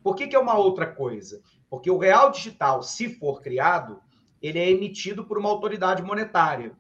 Por 0.04 0.16
que, 0.16 0.28
que 0.28 0.36
é 0.36 0.40
uma 0.40 0.58
outra 0.58 0.86
coisa? 0.86 1.42
Porque 1.70 1.90
o 1.90 1.98
real 1.98 2.32
digital, 2.32 2.82
se 2.84 3.16
for 3.16 3.42
criado, 3.42 4.00
ele 4.42 4.60
é 4.60 4.70
emitido 4.70 5.26
por 5.26 5.38
uma 5.38 5.50
autoridade 5.50 6.04
monetária. 6.04 6.74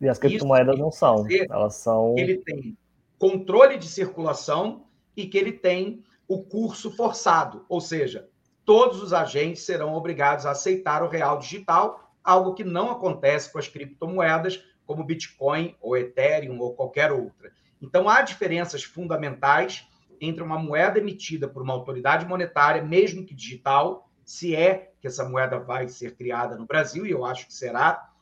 E 0.00 0.08
as 0.08 0.18
criptomoedas 0.18 0.78
não 0.78 0.90
são. 0.90 1.26
Elas 1.50 1.74
são. 1.74 2.14
Ele 2.16 2.38
tem 2.38 2.76
controle 3.18 3.76
de 3.76 3.86
circulação 3.86 4.86
e 5.16 5.26
que 5.26 5.36
ele 5.36 5.52
tem 5.52 6.02
o 6.26 6.42
curso 6.42 6.90
forçado, 6.96 7.66
ou 7.68 7.80
seja, 7.80 8.28
todos 8.64 9.02
os 9.02 9.12
agentes 9.12 9.64
serão 9.64 9.94
obrigados 9.94 10.46
a 10.46 10.52
aceitar 10.52 11.02
o 11.02 11.08
real 11.08 11.38
digital, 11.38 12.14
algo 12.22 12.54
que 12.54 12.62
não 12.62 12.90
acontece 12.90 13.52
com 13.52 13.58
as 13.58 13.66
criptomoedas, 13.66 14.62
como 14.86 15.04
Bitcoin 15.04 15.74
ou 15.80 15.96
Ethereum 15.96 16.58
ou 16.60 16.74
qualquer 16.74 17.10
outra. 17.10 17.52
Então 17.82 18.08
há 18.08 18.22
diferenças 18.22 18.84
fundamentais 18.84 19.86
entre 20.20 20.42
uma 20.42 20.58
moeda 20.58 20.98
emitida 20.98 21.48
por 21.48 21.62
uma 21.62 21.72
autoridade 21.72 22.26
monetária, 22.26 22.82
mesmo 22.82 23.24
que 23.24 23.34
digital, 23.34 24.09
se 24.30 24.54
é 24.54 24.92
que 25.00 25.08
essa 25.08 25.28
moeda 25.28 25.58
vai 25.58 25.88
ser 25.88 26.14
criada 26.14 26.56
no 26.56 26.64
Brasil, 26.64 27.04
e 27.04 27.10
eu 27.10 27.24
acho 27.24 27.48
que 27.48 27.52
será, 27.52 28.12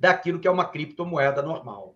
daquilo 0.00 0.40
que 0.40 0.48
é 0.48 0.50
uma 0.50 0.64
criptomoeda 0.64 1.42
normal. 1.42 1.94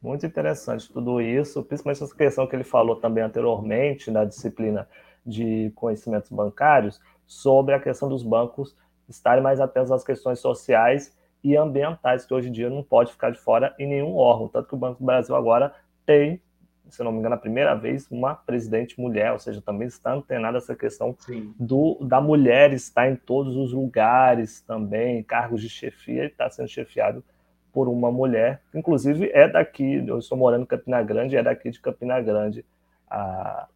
Muito 0.00 0.24
interessante 0.24 0.90
tudo 0.90 1.20
isso, 1.20 1.62
principalmente 1.62 2.02
essa 2.02 2.16
questão 2.16 2.46
que 2.46 2.56
ele 2.56 2.64
falou 2.64 2.96
também 2.96 3.22
anteriormente 3.22 4.10
na 4.10 4.24
disciplina 4.24 4.88
de 5.24 5.70
conhecimentos 5.74 6.30
bancários, 6.30 6.98
sobre 7.26 7.74
a 7.74 7.78
questão 7.78 8.08
dos 8.08 8.22
bancos 8.22 8.74
estarem 9.06 9.42
mais 9.42 9.60
atentos 9.60 9.92
às 9.92 10.02
questões 10.02 10.38
sociais 10.38 11.14
e 11.44 11.54
ambientais, 11.58 12.24
que 12.24 12.32
hoje 12.32 12.48
em 12.48 12.52
dia 12.52 12.70
não 12.70 12.82
pode 12.82 13.12
ficar 13.12 13.28
de 13.28 13.38
fora 13.38 13.74
em 13.78 13.86
nenhum 13.86 14.16
órgão. 14.16 14.48
Tanto 14.48 14.66
que 14.66 14.74
o 14.74 14.78
Banco 14.78 15.00
do 15.00 15.04
Brasil 15.04 15.36
agora 15.36 15.74
tem 16.06 16.40
se 16.92 17.02
não 17.02 17.10
me 17.10 17.18
engano, 17.18 17.34
a 17.34 17.38
primeira 17.38 17.74
vez 17.74 18.06
uma 18.10 18.34
presidente 18.34 19.00
mulher, 19.00 19.32
ou 19.32 19.38
seja, 19.38 19.62
também 19.62 19.88
está 19.88 20.12
antenada 20.12 20.58
essa 20.58 20.76
questão 20.76 21.16
do, 21.58 21.98
da 22.02 22.20
mulher 22.20 22.74
estar 22.74 23.10
em 23.10 23.16
todos 23.16 23.56
os 23.56 23.72
lugares 23.72 24.60
também, 24.60 25.22
cargos 25.22 25.62
de 25.62 25.70
chefia, 25.70 26.24
e 26.24 26.26
está 26.26 26.50
sendo 26.50 26.68
chefiado 26.68 27.24
por 27.72 27.88
uma 27.88 28.12
mulher, 28.12 28.60
inclusive 28.74 29.30
é 29.32 29.48
daqui, 29.48 30.04
eu 30.06 30.18
estou 30.18 30.36
morando 30.36 30.64
em 30.64 30.66
Campina 30.66 31.02
Grande, 31.02 31.34
é 31.34 31.42
daqui 31.42 31.70
de 31.70 31.80
Campina 31.80 32.20
Grande. 32.20 32.62
A, 33.08 33.66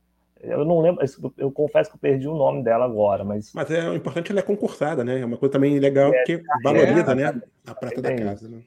eu 0.42 0.66
não 0.66 0.80
lembro, 0.80 1.02
eu 1.38 1.50
confesso 1.50 1.88
que 1.88 1.96
eu 1.96 2.00
perdi 2.00 2.28
o 2.28 2.34
nome 2.34 2.62
dela 2.62 2.84
agora, 2.84 3.24
mas. 3.24 3.50
Mas 3.54 3.70
é 3.70 3.88
o 3.88 3.94
importante, 3.94 4.30
ela 4.30 4.40
é 4.40 4.42
concursada, 4.42 5.02
né? 5.02 5.20
É 5.20 5.24
uma 5.24 5.38
coisa 5.38 5.54
também 5.54 5.78
legal 5.78 6.12
é, 6.12 6.22
que 6.24 6.42
valoriza, 6.62 7.12
é, 7.12 7.14
né? 7.14 7.42
A 7.66 7.74
prata 7.74 8.02
da 8.02 8.14
casa, 8.14 8.46
né? 8.46 8.60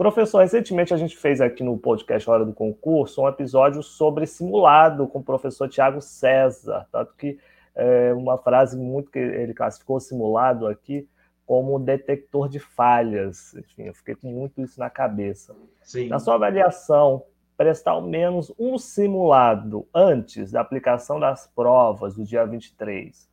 Professor, 0.00 0.38
recentemente 0.38 0.94
a 0.94 0.96
gente 0.96 1.14
fez 1.14 1.42
aqui 1.42 1.62
no 1.62 1.76
podcast 1.76 2.30
Hora 2.30 2.42
do 2.42 2.54
Concurso 2.54 3.20
um 3.20 3.28
episódio 3.28 3.82
sobre 3.82 4.26
simulado 4.26 5.06
com 5.06 5.18
o 5.18 5.22
professor 5.22 5.68
Tiago 5.68 6.00
César, 6.00 6.86
tanto 6.90 7.14
que 7.16 7.38
é 7.74 8.10
uma 8.14 8.38
frase 8.38 8.78
muito 8.78 9.10
que 9.10 9.18
ele 9.18 9.52
classificou 9.52 10.00
simulado 10.00 10.66
aqui 10.66 11.06
como 11.44 11.78
detector 11.78 12.48
de 12.48 12.58
falhas. 12.58 13.52
Enfim, 13.52 13.88
eu 13.88 13.94
fiquei 13.94 14.14
com 14.14 14.28
muito 14.28 14.62
isso 14.62 14.80
na 14.80 14.88
cabeça. 14.88 15.54
Sim. 15.82 16.08
Na 16.08 16.18
sua 16.18 16.36
avaliação, 16.36 17.22
prestar 17.54 17.90
ao 17.90 18.00
menos 18.00 18.50
um 18.58 18.78
simulado 18.78 19.86
antes 19.94 20.50
da 20.50 20.62
aplicação 20.62 21.20
das 21.20 21.46
provas 21.46 22.14
do 22.14 22.24
dia 22.24 22.46
23 22.46 23.29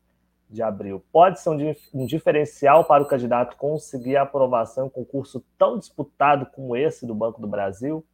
de 0.49 0.62
abril 0.62 1.03
pode 1.12 1.41
ser 1.41 1.49
um, 1.49 2.05
diferencial 2.05 2.86
para 2.86 3.03
o 3.03 3.07
candidato 3.07 3.57
conseguir 3.57 4.15
a 4.17 4.23
aprovação 4.23 4.86
em 4.86 4.88
um 4.88 4.89
concurso 4.89 5.43
tão 5.57 5.77
disputado 5.77 6.45
como 6.47 6.75
esse 6.75 7.05
do 7.05 7.13
Banco 7.13 7.41
do 7.41 7.47
Brasil? 7.47 8.05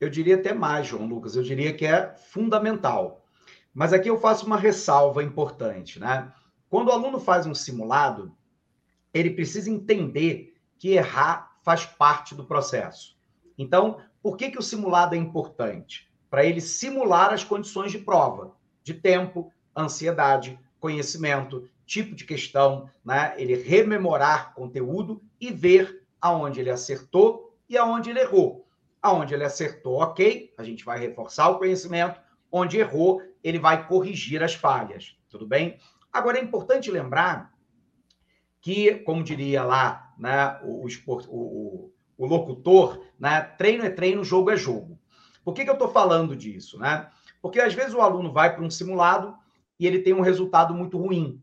Eu 0.00 0.10
diria 0.10 0.34
até 0.34 0.52
mais, 0.52 0.86
João 0.86 1.06
Lucas, 1.06 1.36
eu 1.36 1.42
diria 1.42 1.72
que 1.72 1.86
é 1.86 2.12
fundamental. 2.14 3.24
Mas 3.72 3.92
aqui 3.92 4.08
eu 4.08 4.18
faço 4.18 4.44
uma 4.46 4.56
ressalva 4.56 5.22
importante, 5.22 6.00
né? 6.00 6.32
Quando 6.68 6.88
o 6.88 6.92
aluno 6.92 7.20
faz 7.20 7.46
um 7.46 7.54
simulado, 7.54 8.34
ele 9.14 9.30
precisa 9.30 9.70
entender 9.70 10.54
que 10.78 10.90
errar 10.90 11.52
faz 11.62 11.86
parte 11.86 12.34
do 12.34 12.44
processo. 12.44 13.16
Então, 13.56 13.98
por 14.22 14.36
que, 14.36 14.50
que 14.50 14.58
o 14.58 14.62
simulado 14.62 15.14
é 15.14 15.18
importante? 15.18 16.10
Para 16.28 16.44
ele 16.44 16.60
simular 16.60 17.32
as 17.32 17.44
condições 17.44 17.92
de 17.92 17.98
prova, 17.98 18.56
de 18.82 18.94
tempo, 18.94 19.52
ansiedade, 19.76 20.58
conhecimento, 20.82 21.70
tipo 21.86 22.12
de 22.12 22.24
questão, 22.24 22.90
né? 23.04 23.34
ele 23.36 23.54
rememorar 23.54 24.52
conteúdo 24.52 25.22
e 25.40 25.52
ver 25.52 26.02
aonde 26.20 26.58
ele 26.58 26.70
acertou 26.70 27.56
e 27.68 27.78
aonde 27.78 28.10
ele 28.10 28.18
errou. 28.18 28.66
Aonde 29.00 29.32
ele 29.32 29.44
acertou, 29.44 30.02
ok, 30.02 30.52
a 30.58 30.64
gente 30.64 30.84
vai 30.84 30.98
reforçar 30.98 31.48
o 31.50 31.58
conhecimento. 31.58 32.20
Onde 32.50 32.78
errou, 32.78 33.22
ele 33.44 33.60
vai 33.60 33.86
corrigir 33.86 34.42
as 34.42 34.54
falhas. 34.54 35.16
Tudo 35.30 35.46
bem? 35.46 35.78
Agora 36.12 36.36
é 36.36 36.42
importante 36.42 36.90
lembrar 36.90 37.54
que, 38.60 38.96
como 38.96 39.22
diria 39.22 39.62
lá 39.62 40.12
né, 40.18 40.58
o, 40.64 40.86
o, 41.28 41.92
o 42.18 42.26
locutor, 42.26 43.04
né, 43.18 43.40
treino 43.56 43.84
é 43.84 43.90
treino, 43.90 44.24
jogo 44.24 44.50
é 44.50 44.56
jogo. 44.56 44.98
Por 45.44 45.54
que, 45.54 45.62
que 45.62 45.70
eu 45.70 45.74
estou 45.74 45.92
falando 45.92 46.34
disso? 46.34 46.76
Né? 46.76 47.08
Porque 47.40 47.60
às 47.60 47.72
vezes 47.72 47.94
o 47.94 48.00
aluno 48.00 48.32
vai 48.32 48.54
para 48.54 48.64
um 48.64 48.70
simulado 48.70 49.36
e 49.82 49.86
ele 49.86 49.98
tem 49.98 50.14
um 50.14 50.20
resultado 50.20 50.72
muito 50.72 50.96
ruim. 50.96 51.42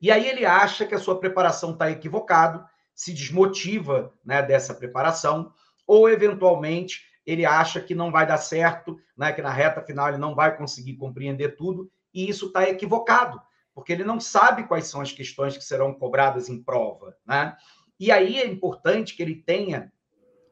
E 0.00 0.10
aí 0.10 0.26
ele 0.26 0.46
acha 0.46 0.86
que 0.86 0.94
a 0.94 0.98
sua 0.98 1.20
preparação 1.20 1.72
está 1.72 1.90
equivocado, 1.90 2.64
se 2.94 3.12
desmotiva 3.12 4.10
né, 4.24 4.42
dessa 4.42 4.74
preparação, 4.74 5.52
ou 5.86 6.08
eventualmente 6.08 7.04
ele 7.26 7.44
acha 7.44 7.78
que 7.78 7.94
não 7.94 8.10
vai 8.10 8.26
dar 8.26 8.38
certo, 8.38 8.98
né, 9.14 9.34
que 9.34 9.42
na 9.42 9.50
reta 9.50 9.82
final 9.82 10.08
ele 10.08 10.16
não 10.16 10.34
vai 10.34 10.56
conseguir 10.56 10.96
compreender 10.96 11.56
tudo, 11.56 11.92
e 12.14 12.26
isso 12.26 12.46
está 12.46 12.66
equivocado, 12.70 13.38
porque 13.74 13.92
ele 13.92 14.04
não 14.04 14.18
sabe 14.18 14.66
quais 14.66 14.86
são 14.86 15.02
as 15.02 15.12
questões 15.12 15.58
que 15.58 15.64
serão 15.64 15.92
cobradas 15.92 16.48
em 16.48 16.62
prova. 16.62 17.14
Né? 17.26 17.54
E 18.00 18.10
aí 18.10 18.38
é 18.38 18.46
importante 18.46 19.14
que 19.14 19.22
ele 19.22 19.42
tenha 19.42 19.92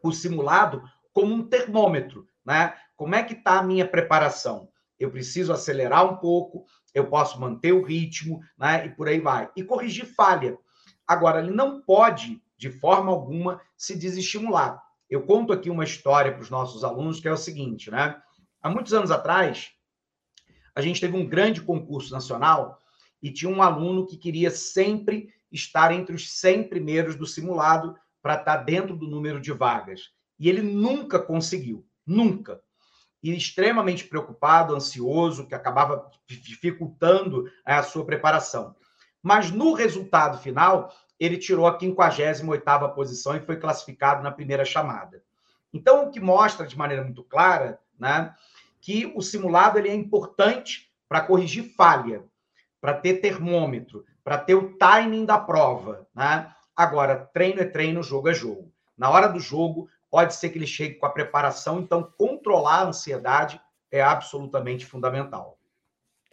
o 0.03 0.13
simulado 0.13 0.83
como 1.15 1.33
um 1.33 1.49
termômetro. 1.49 2.29
Né? 2.45 2.77
Como 2.95 3.15
é 3.15 3.23
que 3.23 3.33
está 3.33 3.59
a 3.59 3.63
minha 3.63 3.89
preparação? 3.89 4.69
Eu 5.05 5.11
preciso 5.11 5.53
acelerar 5.53 6.05
um 6.05 6.17
pouco, 6.17 6.65
eu 6.95 7.07
posso 7.09 7.41
manter 7.41 7.73
o 7.73 7.83
ritmo, 7.83 8.41
né? 8.59 8.87
E 8.87 8.91
por 8.91 9.09
aí 9.09 9.21
vai. 9.21 9.51
E 9.57 9.63
corrigir 9.63 10.07
falha. 10.07 10.57
Agora, 11.07 11.41
ele 11.41 11.51
não 11.51 11.83
pode, 11.83 12.43
de 12.57 12.71
forma 12.71 13.11
alguma, 13.11 13.61
se 13.77 13.97
desestimular. 13.97 14.83
Eu 15.11 15.23
conto 15.23 15.53
aqui 15.53 15.69
uma 15.69 15.85
história 15.85 16.33
para 16.33 16.43
os 16.43 16.51
nossos 16.51 16.83
alunos 16.83 17.21
que 17.21 17.29
é 17.29 17.33
o 17.33 17.37
seguinte, 17.37 17.91
né? 17.91 18.21
Há 18.63 18.71
muitos 18.71 18.95
anos 18.95 19.11
atrás, 19.11 19.71
a 20.75 20.81
gente 20.81 21.01
teve 21.01 21.17
um 21.17 21.29
grande 21.29 21.61
concurso 21.61 22.13
nacional 22.13 22.79
e 23.23 23.31
tinha 23.31 23.51
um 23.51 23.63
aluno 23.63 24.07
que 24.07 24.17
queria 24.17 24.51
sempre 24.51 25.29
estar 25.53 25.93
entre 25.93 26.15
os 26.15 26.31
100 26.33 26.69
primeiros 26.69 27.17
do 27.17 27.27
simulado 27.27 27.95
para 28.23 28.35
estar 28.35 28.57
dentro 28.59 28.97
do 28.97 29.07
número 29.07 29.41
de 29.41 29.53
vagas. 29.53 30.11
E 30.39 30.49
ele 30.49 30.63
nunca 30.63 31.19
conseguiu, 31.19 31.87
nunca. 32.07 32.61
E 33.25 33.35
extremamente 33.35 34.05
preocupado, 34.05 34.77
ansioso, 34.77 35.47
que 35.47 35.55
acabava 35.55 36.11
dificultando 36.29 37.51
a 37.65 37.83
sua 37.83 38.05
preparação. 38.05 38.77
Mas 39.23 39.51
no 39.51 39.73
resultado 39.73 40.39
final, 40.39 40.95
ele 41.19 41.39
tirou 41.39 41.67
a 41.67 41.79
58ª 41.79 42.95
posição 42.95 43.35
e 43.35 43.41
foi 43.41 43.57
classificado 43.57 44.23
na 44.23 44.31
primeira 44.31 44.65
chamada. 44.67 45.25
Então, 45.73 46.05
o 46.05 46.11
que 46.11 46.21
mostra 46.21 46.67
de 46.67 46.77
maneira 46.77 47.03
muito 47.03 47.25
clara, 47.25 47.81
né, 47.99 48.35
que 48.79 49.11
o 49.17 49.23
simulado 49.23 49.79
ele 49.79 49.89
é 49.89 49.95
importante 49.95 50.93
para 51.09 51.23
corrigir 51.23 51.75
falha, 51.75 52.23
para 52.79 52.93
ter 52.93 53.15
termômetro, 53.15 54.05
para 54.23 54.37
ter 54.37 54.55
o 54.55 54.77
timing 54.77 55.25
da 55.25 55.39
prova, 55.39 56.07
né? 56.15 56.53
Agora, 56.77 57.31
treino 57.33 57.63
é 57.63 57.65
treino, 57.65 58.03
jogo 58.03 58.29
é 58.29 58.35
jogo. 58.35 58.71
Na 58.97 59.09
hora 59.09 59.29
do 59.29 59.41
jogo, 59.41 59.89
pode 60.15 60.37
ser 60.37 60.51
que 60.51 60.59
ele 60.59 60.67
chegue 60.67 60.95
com 60.95 61.07
a 61.07 61.11
preparação, 61.11 61.81
então 61.81 62.09
controlar 62.17 62.83
a 62.83 62.87
ansiedade 62.87 63.61
é 63.91 64.01
absolutamente 64.01 64.87
fundamental. 64.87 65.59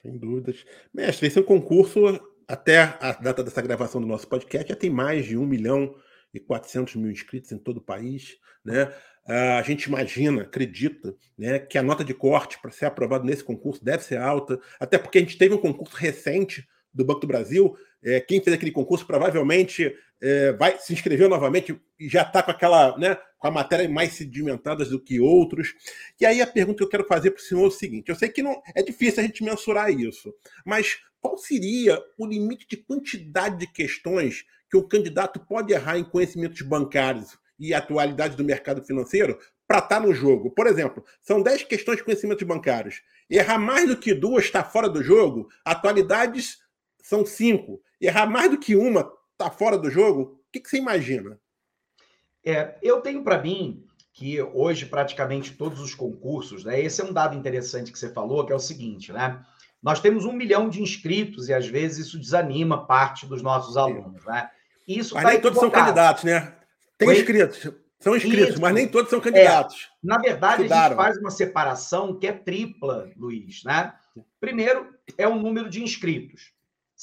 Sem 0.04 0.20
dúvidas. 0.20 0.63
Mestre, 0.94 1.26
esse 1.26 1.39
é 1.39 1.41
um 1.41 1.46
concurso, 1.46 2.00
até 2.48 2.96
a 3.02 3.12
data 3.13 3.44
dessa 3.44 3.60
gravação 3.60 4.00
do 4.00 4.06
nosso 4.06 4.28
podcast, 4.28 4.70
já 4.70 4.76
tem 4.76 4.91
mais 4.91 5.26
de 5.26 5.36
1 5.36 5.44
milhão 5.48 5.96
e 6.32 6.39
400 6.39 6.96
mil 6.96 7.10
inscritos 7.10 7.52
em 7.52 7.58
todo 7.58 7.78
o 7.78 7.82
país, 7.82 8.38
né? 8.63 8.94
a 9.26 9.63
gente 9.63 9.86
imagina, 9.86 10.44
acredita, 10.44 11.15
né, 11.36 11.58
que 11.58 11.78
a 11.78 11.84
nota 11.84 12.04
de 12.04 12.13
corte 12.13 12.62
para 12.62 12.70
ser 12.70 12.86
aprovado 12.86 13.26
nesse 13.26 13.44
concurso 13.44 13.84
deve 13.84 14.04
ser 14.04 14.17
alta, 14.17 14.60
até 14.80 15.00
porque 15.00 15.17
a 15.17 15.22
gente 15.22 15.39
teve 15.39 15.56
um 15.56 15.62
concurso 15.62 15.96
recente 15.96 16.67
do 16.94 17.04
Banco 17.04 17.22
do 17.22 17.28
Brasil. 17.28 17.76
É, 18.04 18.20
quem 18.20 18.44
fez 18.44 18.56
aquele 18.56 18.72
concurso 18.72 19.08
provavelmente 19.08 19.96
é, 20.22 20.52
vai 20.54 20.78
se 20.78 20.94
inscreveu 20.94 21.28
novamente 21.28 21.80
e 22.00 22.08
já 22.08 22.22
está 22.22 22.44
com 22.44 22.52
aquela, 22.52 22.98
né, 22.98 23.18
com 23.38 23.48
a 23.48 23.52
matéria 23.52 23.90
mais 23.90 24.14
sedimentada 24.14 24.86
do 24.86 25.00
que 25.00 25.20
outros. 25.20 25.74
E 26.20 26.26
aí 26.26 26.42
a 26.42 26.48
pergunta 26.48 26.78
que 26.78 26.84
eu 26.84 26.90
quero 26.90 27.08
fazer 27.08 27.32
para 27.32 27.42
o 27.42 27.44
senhor 27.44 27.64
é 27.64 27.68
o 27.68 27.72
seguinte: 27.72 28.10
eu 28.10 28.16
sei 28.16 28.30
que 28.30 28.44
não 28.44 28.62
é 28.76 28.84
difícil 28.84 29.22
a 29.22 29.26
gente 29.26 29.44
mensurar 29.44 29.90
isso, 29.90 30.34
mas 30.66 31.00
qual 31.20 31.38
seria 31.38 32.00
o 32.18 32.26
limite 32.26 32.68
de 32.68 32.78
quantidade 32.78 33.58
de 33.58 33.68
questões 33.68 34.46
que 34.70 34.78
o 34.78 34.88
candidato 34.88 35.40
pode 35.40 35.74
errar 35.74 35.98
em 35.98 36.04
conhecimentos 36.04 36.62
bancários 36.62 37.38
e 37.60 37.74
atualidade 37.74 38.36
do 38.36 38.44
mercado 38.44 38.82
financeiro 38.84 39.38
para 39.68 39.78
estar 39.78 40.00
tá 40.00 40.00
no 40.00 40.14
jogo. 40.14 40.50
Por 40.52 40.66
exemplo, 40.66 41.04
são 41.22 41.42
10 41.42 41.64
questões 41.64 41.98
de 41.98 42.04
conhecimentos 42.04 42.46
bancários. 42.48 43.02
Errar 43.30 43.60
mais 43.60 43.88
do 43.88 43.98
que 43.98 44.14
duas 44.14 44.46
está 44.46 44.64
fora 44.64 44.90
do 44.90 45.04
jogo, 45.04 45.48
atualidades 45.64 46.58
são 47.04 47.26
cinco. 47.26 47.82
Errar 48.00 48.26
mais 48.26 48.50
do 48.50 48.58
que 48.58 48.76
uma 48.76 49.12
está 49.41 49.51
fora 49.51 49.77
do 49.77 49.89
jogo, 49.89 50.21
o 50.21 50.51
que, 50.51 50.60
que 50.60 50.69
você 50.69 50.77
imagina? 50.77 51.39
É, 52.45 52.75
eu 52.82 53.01
tenho 53.01 53.23
para 53.23 53.41
mim 53.41 53.86
que 54.13 54.41
hoje 54.41 54.86
praticamente 54.86 55.54
todos 55.54 55.80
os 55.80 55.95
concursos, 55.95 56.63
né? 56.63 56.80
Esse 56.80 57.01
é 57.01 57.06
um 57.06 57.13
dado 57.13 57.36
interessante 57.36 57.91
que 57.91 57.97
você 57.97 58.10
falou, 58.10 58.45
que 58.45 58.51
é 58.51 58.56
o 58.56 58.60
seguinte, 58.60 59.12
né? 59.12 59.43
Nós 59.82 59.99
temos 59.99 60.25
um 60.25 60.34
milhão 60.34 60.69
de 60.69 60.82
inscritos 60.82 61.49
e 61.49 61.54
às 61.54 61.65
vezes 61.65 62.08
isso 62.08 62.19
desanima 62.19 62.86
parte 62.86 63.25
dos 63.25 63.41
nossos 63.41 63.77
alunos, 63.77 64.23
né? 64.25 64.49
Isso 64.88 65.15
Mas 65.15 65.23
tá 65.23 65.30
nem 65.32 65.41
todos 65.41 65.60
são 65.60 65.69
candidatos, 65.69 66.23
né? 66.23 66.56
Tem 66.97 67.08
Foi... 67.08 67.17
inscritos, 67.17 67.71
são 68.01 68.15
inscritos, 68.15 68.49
Isso. 68.49 68.62
mas 68.62 68.73
nem 68.73 68.88
todos 68.88 69.10
são 69.10 69.21
candidatos. 69.21 69.89
É, 70.04 70.08
na 70.08 70.17
verdade, 70.17 70.63
Estudaram. 70.63 70.84
a 70.84 70.89
gente 70.89 70.97
faz 70.97 71.17
uma 71.17 71.32
separação 71.32 72.17
que 72.17 72.27
é 72.27 72.34
tripla, 72.34 73.10
Luiz. 73.15 73.63
Né? 73.63 73.93
Primeiro, 74.39 74.89
é 75.17 75.27
o 75.27 75.36
número 75.36 75.69
de 75.69 75.84
inscritos. 75.84 76.51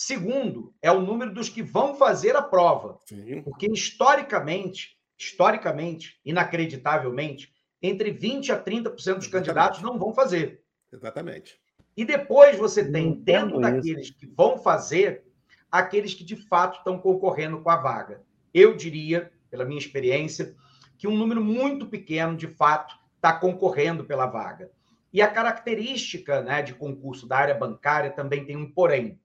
Segundo, 0.01 0.73
é 0.81 0.93
o 0.93 1.01
número 1.01 1.35
dos 1.35 1.49
que 1.49 1.61
vão 1.61 1.93
fazer 1.97 2.37
a 2.37 2.41
prova. 2.41 3.01
Sim. 3.05 3.43
Porque, 3.43 3.67
historicamente, 3.67 4.97
historicamente, 5.19 6.21
inacreditavelmente, 6.25 7.53
entre 7.83 8.13
20% 8.13 8.51
a 8.51 8.63
30% 8.63 8.85
dos 8.95 9.03
Exatamente. 9.03 9.31
candidatos 9.31 9.83
não 9.83 9.99
vão 9.99 10.15
fazer. 10.15 10.63
Exatamente. 10.93 11.59
E 11.97 12.05
depois 12.05 12.57
você 12.57 12.89
tem, 12.89 13.13
dentro 13.13 13.59
daqueles 13.59 14.13
que 14.13 14.25
vão 14.25 14.57
fazer, 14.57 15.25
aqueles 15.69 16.15
que 16.15 16.23
de 16.23 16.37
fato 16.37 16.79
estão 16.79 16.97
concorrendo 16.97 17.61
com 17.61 17.69
a 17.69 17.77
vaga. 17.77 18.23
Eu 18.55 18.77
diria 18.77 19.33
pela 19.51 19.65
minha 19.65 19.81
experiência, 19.81 20.55
que 20.97 21.09
um 21.09 21.19
número 21.19 21.43
muito 21.43 21.89
pequeno, 21.89 22.37
de 22.37 22.47
fato, 22.47 22.95
está 23.17 23.33
concorrendo 23.33 24.05
pela 24.05 24.27
vaga. 24.27 24.71
E 25.13 25.21
a 25.21 25.27
característica 25.27 26.41
né, 26.41 26.63
de 26.63 26.73
concurso 26.73 27.27
da 27.27 27.37
área 27.37 27.55
bancária 27.57 28.13
também 28.13 28.45
tem 28.45 28.57
um 28.57 28.71
porém. 28.71 29.19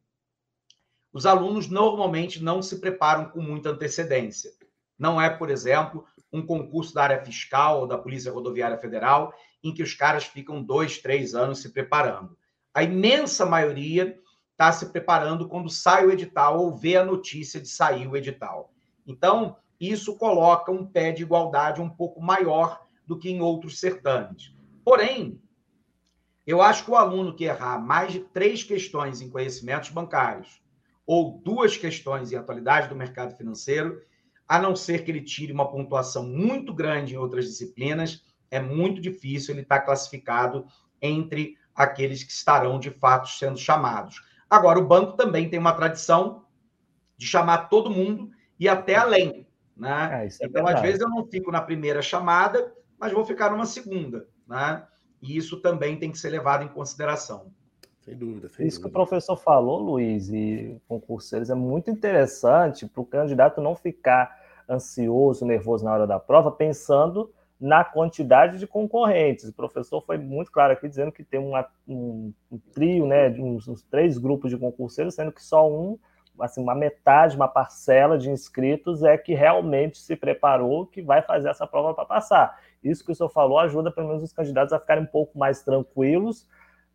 Os 1.13 1.27
alunos 1.27 1.69
normalmente 1.69 2.43
não 2.43 2.63
se 2.63 2.79
preparam 2.79 3.29
com 3.29 3.39
muita 3.39 3.69
antecedência. 3.69 4.51
Não 4.97 5.21
é, 5.21 5.29
por 5.29 5.51
exemplo, 5.51 6.05
um 6.31 6.43
concurso 6.43 6.91
da 6.91 7.03
área 7.03 7.23
fiscal 7.23 7.81
ou 7.81 7.87
da 7.87 7.99
Polícia 7.99 8.31
Rodoviária 8.31 8.79
Federal, 8.79 9.31
em 9.63 9.71
que 9.71 9.83
os 9.83 9.93
caras 9.93 10.25
ficam 10.25 10.63
dois, 10.63 10.97
três 10.97 11.35
anos 11.35 11.59
se 11.59 11.71
preparando. 11.71 12.35
A 12.73 12.81
imensa 12.81 13.45
maioria 13.45 14.19
está 14.51 14.71
se 14.71 14.87
preparando 14.87 15.47
quando 15.47 15.69
sai 15.69 16.03
o 16.07 16.11
edital 16.11 16.59
ou 16.59 16.75
vê 16.75 16.97
a 16.97 17.05
notícia 17.05 17.61
de 17.61 17.67
sair 17.67 18.07
o 18.07 18.17
edital. 18.17 18.73
Então, 19.05 19.55
isso 19.79 20.17
coloca 20.17 20.71
um 20.71 20.83
pé 20.83 21.11
de 21.11 21.21
igualdade 21.21 21.79
um 21.79 21.89
pouco 21.89 22.19
maior 22.19 22.87
do 23.05 23.19
que 23.19 23.29
em 23.29 23.39
outros 23.39 23.79
certames. 23.79 24.55
Porém, 24.83 25.39
eu 26.47 26.59
acho 26.61 26.85
que 26.85 26.91
o 26.91 26.95
aluno 26.95 27.35
que 27.35 27.43
errar 27.43 27.79
mais 27.79 28.11
de 28.11 28.19
três 28.19 28.63
questões 28.63 29.21
em 29.21 29.29
conhecimentos 29.29 29.89
bancários 29.89 30.62
ou 31.05 31.41
duas 31.43 31.77
questões 31.77 32.31
em 32.31 32.35
atualidade 32.35 32.87
do 32.87 32.95
mercado 32.95 33.35
financeiro, 33.35 34.01
a 34.47 34.59
não 34.59 34.75
ser 34.75 35.03
que 35.03 35.11
ele 35.11 35.21
tire 35.21 35.51
uma 35.51 35.69
pontuação 35.69 36.27
muito 36.27 36.73
grande 36.73 37.15
em 37.15 37.17
outras 37.17 37.45
disciplinas, 37.45 38.23
é 38.49 38.59
muito 38.59 39.01
difícil 39.01 39.53
ele 39.53 39.61
estar 39.61 39.81
classificado 39.81 40.65
entre 41.01 41.57
aqueles 41.75 42.23
que 42.23 42.31
estarão 42.31 42.79
de 42.79 42.91
fato 42.91 43.29
sendo 43.29 43.57
chamados. 43.57 44.21
Agora, 44.49 44.79
o 44.79 44.87
banco 44.87 45.13
também 45.13 45.49
tem 45.49 45.59
uma 45.59 45.73
tradição 45.73 46.45
de 47.17 47.25
chamar 47.25 47.69
todo 47.69 47.89
mundo 47.89 48.29
e 48.59 48.69
até 48.69 48.95
além. 48.95 49.47
Né? 49.75 50.09
É, 50.23 50.25
é 50.27 50.47
então, 50.47 50.67
às 50.67 50.79
vezes, 50.81 51.01
eu 51.01 51.09
não 51.09 51.25
fico 51.25 51.51
na 51.51 51.61
primeira 51.61 52.01
chamada, 52.01 52.71
mas 52.99 53.11
vou 53.11 53.25
ficar 53.25 53.49
numa 53.49 53.65
segunda. 53.65 54.27
Né? 54.47 54.85
E 55.21 55.35
isso 55.35 55.59
também 55.61 55.97
tem 55.97 56.11
que 56.11 56.17
ser 56.19 56.29
levado 56.29 56.63
em 56.63 56.67
consideração. 56.67 57.51
Sem 58.03 58.15
dúvida. 58.15 58.49
Sem 58.49 58.67
isso 58.67 58.77
dúvida. 58.77 58.81
que 58.81 58.87
o 58.87 58.91
professor 58.91 59.35
falou, 59.37 59.79
Luiz, 59.79 60.29
e 60.29 60.77
concurseiros, 60.87 61.49
é 61.49 61.55
muito 61.55 61.89
interessante 61.89 62.85
para 62.85 63.01
o 63.01 63.05
candidato 63.05 63.61
não 63.61 63.75
ficar 63.75 64.41
ansioso, 64.69 65.45
nervoso 65.45 65.85
na 65.85 65.93
hora 65.93 66.07
da 66.07 66.19
prova, 66.19 66.51
pensando 66.51 67.31
na 67.59 67.83
quantidade 67.83 68.59
de 68.59 68.67
concorrentes. 68.67 69.47
O 69.47 69.53
professor 69.53 70.01
foi 70.01 70.17
muito 70.17 70.51
claro 70.51 70.73
aqui, 70.73 70.87
dizendo 70.87 71.11
que 71.11 71.23
tem 71.23 71.39
uma, 71.39 71.65
um, 71.87 72.33
um, 72.51 72.59
trio, 72.73 73.05
né, 73.05 73.29
de 73.29 73.41
uns, 73.41 73.67
uns, 73.67 73.81
três 73.83 74.17
grupos 74.17 74.51
de 74.51 74.57
concurseiros, 74.57 75.15
sendo 75.15 75.31
que 75.31 75.41
só 75.41 75.69
um 75.69 75.97
assim, 76.39 76.61
uma 76.61 76.73
metade, 76.73 77.35
uma 77.35 77.47
parcela 77.47 78.17
de 78.17 78.29
inscritos 78.29 79.03
é 79.03 79.17
que 79.17 79.35
realmente 79.35 79.99
se 79.99 80.15
preparou, 80.15 80.87
que 80.87 81.01
vai 81.01 81.21
fazer 81.21 81.49
essa 81.49 81.67
prova 81.67 81.93
para 81.93 82.05
passar. 82.05 82.59
Isso 82.83 83.05
que 83.05 83.11
o 83.11 83.15
senhor 83.15 83.29
falou 83.29 83.59
ajuda 83.59 83.91
pelo 83.91 84.07
menos 84.07 84.23
os 84.23 84.33
candidatos 84.33 84.73
a 84.73 84.79
ficarem 84.79 85.03
um 85.03 85.07
pouco 85.07 85.37
mais 85.37 85.63
tranquilos, 85.63 86.47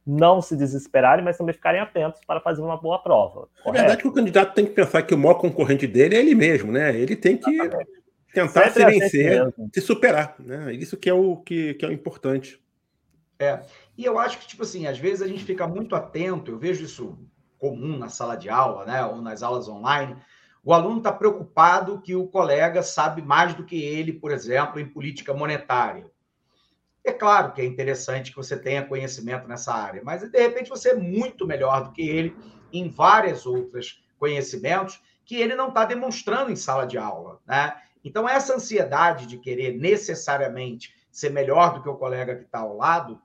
não 0.09 0.41
se 0.41 0.57
desesperarem, 0.57 1.23
mas 1.23 1.37
também 1.37 1.53
ficarem 1.53 1.83
atentos 1.83 2.23
para 2.27 2.41
fazer 2.41 2.63
uma 2.63 2.81
boa 2.81 2.99
prova. 3.03 3.47
É 3.67 3.71
verdade 3.71 4.01
que 4.01 4.09
o 4.09 4.13
candidato 4.13 4.55
tem 4.55 4.65
que 4.65 4.73
pensar 4.73 5.03
que 5.03 5.15
o 5.15 5.19
maior 5.19 5.35
concorrente 5.35 5.87
dele 5.87 6.17
é 6.17 6.21
ele 6.21 6.35
mesmo, 6.35 6.73
né? 6.73 6.97
Ele 6.99 7.15
tem 7.15 7.37
que 7.37 7.51
Exatamente. 7.51 7.91
tentar 8.33 8.71
Sempre 8.71 8.93
se 8.93 9.01
vencer, 9.01 9.55
se 9.75 9.81
superar, 9.83 10.35
né? 10.39 10.73
Isso 10.73 10.97
que 10.97 11.11
é 11.11 11.15
o 11.15 11.37
que, 11.37 11.75
que 11.75 11.85
é 11.85 11.89
o 11.89 11.93
importante. 11.93 12.59
É. 13.39 13.61
E 13.99 14.05
eu 14.05 14.19
acho 14.19 14.39
que, 14.39 14.47
tipo 14.47 14.63
assim, 14.63 14.87
às 14.87 14.99
vezes 14.99 15.21
a 15.21 15.29
gente 15.29 15.45
fica 15.45 15.69
muito 15.69 15.95
atento, 15.95 16.51
eu 16.51 16.59
vejo 16.59 16.85
isso 16.85 17.19
comum 17.59 17.99
na 17.99 18.09
sala 18.09 18.35
de 18.37 18.49
aula, 18.49 18.87
né, 18.87 19.05
ou 19.05 19.21
nas 19.21 19.43
aulas 19.43 19.69
online, 19.69 20.17
o 20.65 20.73
aluno 20.73 20.99
está 20.99 21.13
preocupado 21.13 22.01
que 22.01 22.15
o 22.15 22.27
colega 22.27 22.83
sabe 22.83 23.21
mais 23.21 23.55
do 23.55 23.65
que 23.65 23.83
ele, 23.83 24.13
por 24.13 24.31
exemplo, 24.31 24.81
em 24.81 24.87
política 24.87 25.35
monetária. 25.35 26.07
É 27.09 27.13
claro 27.15 27.55
que 27.55 27.63
é 27.63 27.65
interessante 27.65 28.31
que 28.33 28.37
você 28.37 28.55
tenha 28.55 28.85
conhecimento 28.85 29.49
nessa 29.49 29.73
área, 29.73 30.03
mas 30.05 30.31
de 30.31 30.39
repente 30.39 30.69
você 30.69 30.91
é 30.91 30.95
muito 30.95 31.47
melhor 31.47 31.85
do 31.85 31.93
que 31.93 32.07
ele 32.07 32.37
em 32.71 32.87
várias 32.87 33.47
outras 33.47 34.05
conhecimentos 34.19 35.01
que 35.25 35.37
ele 35.37 35.55
não 35.55 35.69
está 35.69 35.87
demonstrando 35.87 36.53
em 36.53 36.57
sala 36.57 36.87
de 36.87 36.99
aula, 36.99 37.41
né? 37.47 37.81
Então 38.05 38.29
essa 38.29 38.55
ansiedade 38.55 39.25
de 39.25 39.39
querer 39.39 39.79
necessariamente 39.79 40.95
ser 41.11 41.31
melhor 41.31 41.73
do 41.73 41.83
que 41.83 41.89
o 41.89 41.97
colega 41.97 42.37
que 42.37 42.45
está 42.45 42.59
ao 42.59 42.77
lado, 42.77 43.19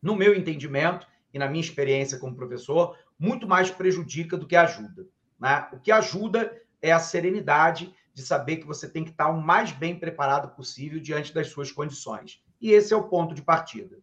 no 0.00 0.14
meu 0.14 0.32
entendimento, 0.32 1.04
e 1.34 1.38
na 1.38 1.48
minha 1.48 1.64
experiência 1.64 2.16
como 2.16 2.36
professor, 2.36 2.96
muito 3.18 3.44
mais 3.44 3.72
prejudica 3.72 4.36
do 4.36 4.46
que 4.46 4.54
ajuda. 4.54 5.04
Né? 5.36 5.68
O 5.72 5.80
que 5.80 5.90
ajuda 5.90 6.56
é 6.80 6.92
a 6.92 7.00
serenidade 7.00 7.92
de 8.14 8.22
saber 8.22 8.58
que 8.58 8.66
você 8.66 8.88
tem 8.88 9.02
que 9.02 9.10
estar 9.10 9.30
o 9.30 9.42
mais 9.42 9.72
bem 9.72 9.98
preparado 9.98 10.54
possível 10.54 11.00
diante 11.00 11.34
das 11.34 11.48
suas 11.48 11.72
condições. 11.72 12.40
E 12.60 12.72
esse 12.72 12.92
é 12.92 12.96
o 12.96 13.04
ponto 13.04 13.34
de 13.34 13.42
partida. 13.42 13.96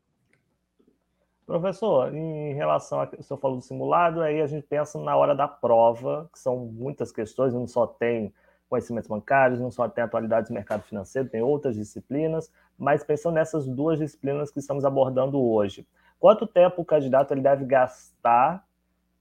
Professor, 1.45 2.13
em 2.13 2.53
relação 2.53 2.99
ao 2.99 3.07
que 3.07 3.15
o 3.15 3.23
senhor 3.23 3.39
falou 3.39 3.57
do 3.57 3.63
simulado, 3.63 4.21
aí 4.21 4.41
a 4.41 4.47
gente 4.47 4.67
pensa 4.67 4.99
na 4.99 5.15
hora 5.15 5.33
da 5.33 5.47
prova, 5.47 6.29
que 6.33 6.39
são 6.39 6.57
muitas 6.57 7.09
questões, 7.09 7.53
não 7.53 7.65
só 7.65 7.87
tem 7.87 8.33
conhecimentos 8.67 9.07
bancários, 9.07 9.59
não 9.59 9.71
só 9.71 9.87
tem 9.87 10.03
atualidades 10.03 10.49
do 10.49 10.53
mercado 10.53 10.83
financeiro, 10.83 11.29
tem 11.29 11.41
outras 11.41 11.75
disciplinas, 11.75 12.51
mas 12.77 13.01
pensando 13.01 13.35
nessas 13.35 13.65
duas 13.65 13.97
disciplinas 13.97 14.51
que 14.51 14.59
estamos 14.59 14.83
abordando 14.83 15.41
hoje, 15.41 15.87
quanto 16.19 16.45
tempo 16.45 16.81
o 16.81 16.85
candidato 16.85 17.33
ele 17.33 17.39
deve 17.39 17.63
gastar 17.63 18.65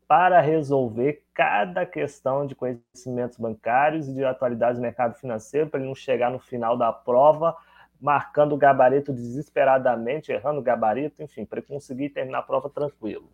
para 0.09 0.41
resolver 0.41 1.25
cada 1.33 1.87
questão 1.87 2.45
de 2.45 2.57
conhecimentos 2.57 3.39
bancários 3.39 4.09
e 4.09 4.15
de 4.15 4.25
atualidades 4.25 4.79
do 4.79 4.83
mercado 4.83 5.15
financeiro, 5.15 5.69
para 5.69 5.79
ele 5.79 5.89
não 5.89 5.95
chegar 5.95 6.31
no 6.31 6.41
final 6.41 6.77
da 6.77 6.93
prova 6.93 7.57
marcando 8.01 8.53
o 8.53 8.57
gabarito 8.57 9.13
desesperadamente, 9.13 10.31
errando 10.31 10.61
o 10.61 10.63
gabarito, 10.63 11.23
enfim, 11.23 11.45
para 11.45 11.63
conseguir 11.63 12.11
terminar 12.11 12.39
a 12.39 12.43
prova 12.43 12.69
tranquilo. 12.69 13.31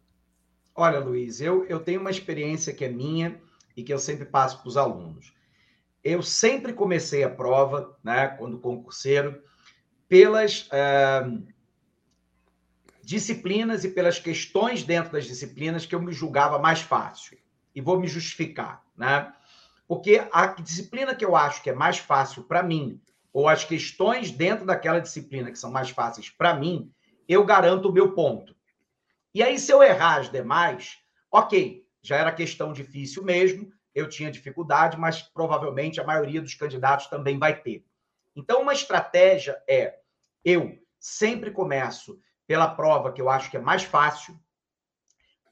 Olha, 0.75 0.99
Luiz, 0.99 1.41
eu, 1.41 1.65
eu 1.67 1.81
tenho 1.81 2.01
uma 2.01 2.11
experiência 2.11 2.73
que 2.73 2.85
é 2.85 2.89
minha 2.89 3.41
e 3.77 3.83
que 3.83 3.93
eu 3.93 3.99
sempre 3.99 4.25
passo 4.25 4.61
para 4.61 4.69
os 4.69 4.77
alunos. 4.77 5.35
Eu 6.03 6.23
sempre 6.23 6.73
comecei 6.73 7.23
a 7.23 7.31
prova, 7.31 7.97
né, 8.03 8.29
quando 8.29 8.59
concurseiro, 8.59 9.43
pelas 10.09 10.69
é, 10.73 11.23
disciplinas 13.03 13.85
e 13.85 13.91
pelas 13.91 14.19
questões 14.19 14.83
dentro 14.83 15.13
das 15.13 15.27
disciplinas 15.27 15.87
que 15.87 15.95
eu 15.95 16.01
me 16.01 16.13
julgava 16.13 16.59
mais 16.59 16.81
fácil. 16.81 17.39
E 17.75 17.81
vou 17.81 17.99
me 17.99 18.07
justificar, 18.07 18.85
né? 18.97 19.33
Porque 19.87 20.27
a 20.33 20.47
disciplina 20.47 21.15
que 21.15 21.25
eu 21.25 21.37
acho 21.37 21.63
que 21.63 21.71
é 21.71 21.75
mais 21.75 21.99
fácil 21.99 22.45
para 22.45 22.63
mim, 22.63 23.01
ou 23.33 23.49
as 23.49 23.65
questões 23.65 24.31
dentro 24.31 24.67
daquela 24.67 25.01
disciplina 25.01 25.51
que 25.51 25.59
são 25.59 25.71
mais 25.71 25.91
fáceis 25.91 26.29
para 26.29 26.55
mim, 26.55 26.93
eu 27.29 27.45
garanto 27.45 27.89
o 27.89 27.93
meu 27.93 28.13
ponto. 28.13 28.55
E 29.35 29.43
aí, 29.43 29.59
se 29.59 29.73
eu 29.73 29.83
errar 29.83 30.21
as 30.21 30.31
demais, 30.31 30.99
ok, 31.31 31.87
já 32.03 32.17
era 32.17 32.31
questão 32.33 32.73
difícil 32.73 33.25
mesmo, 33.25 33.73
eu 33.95 34.09
tinha 34.09 34.31
dificuldade, 34.31 34.99
mas 34.99 35.23
provavelmente 35.23 36.01
a 36.01 36.05
maioria 36.05 36.43
dos 36.43 36.55
candidatos 36.55 37.07
também 37.07 37.39
vai 37.39 37.59
ter. 37.61 37.85
Então, 38.37 38.63
uma 38.63 38.73
estratégia 38.73 39.63
é 39.69 39.99
eu 40.45 40.79
sempre 40.99 41.51
começo 41.51 42.21
pela 42.47 42.69
prova 42.69 43.13
que 43.13 43.21
eu 43.21 43.31
acho 43.31 43.51
que 43.51 43.57
é 43.57 43.61
mais 43.61 43.83
fácil, 43.83 44.39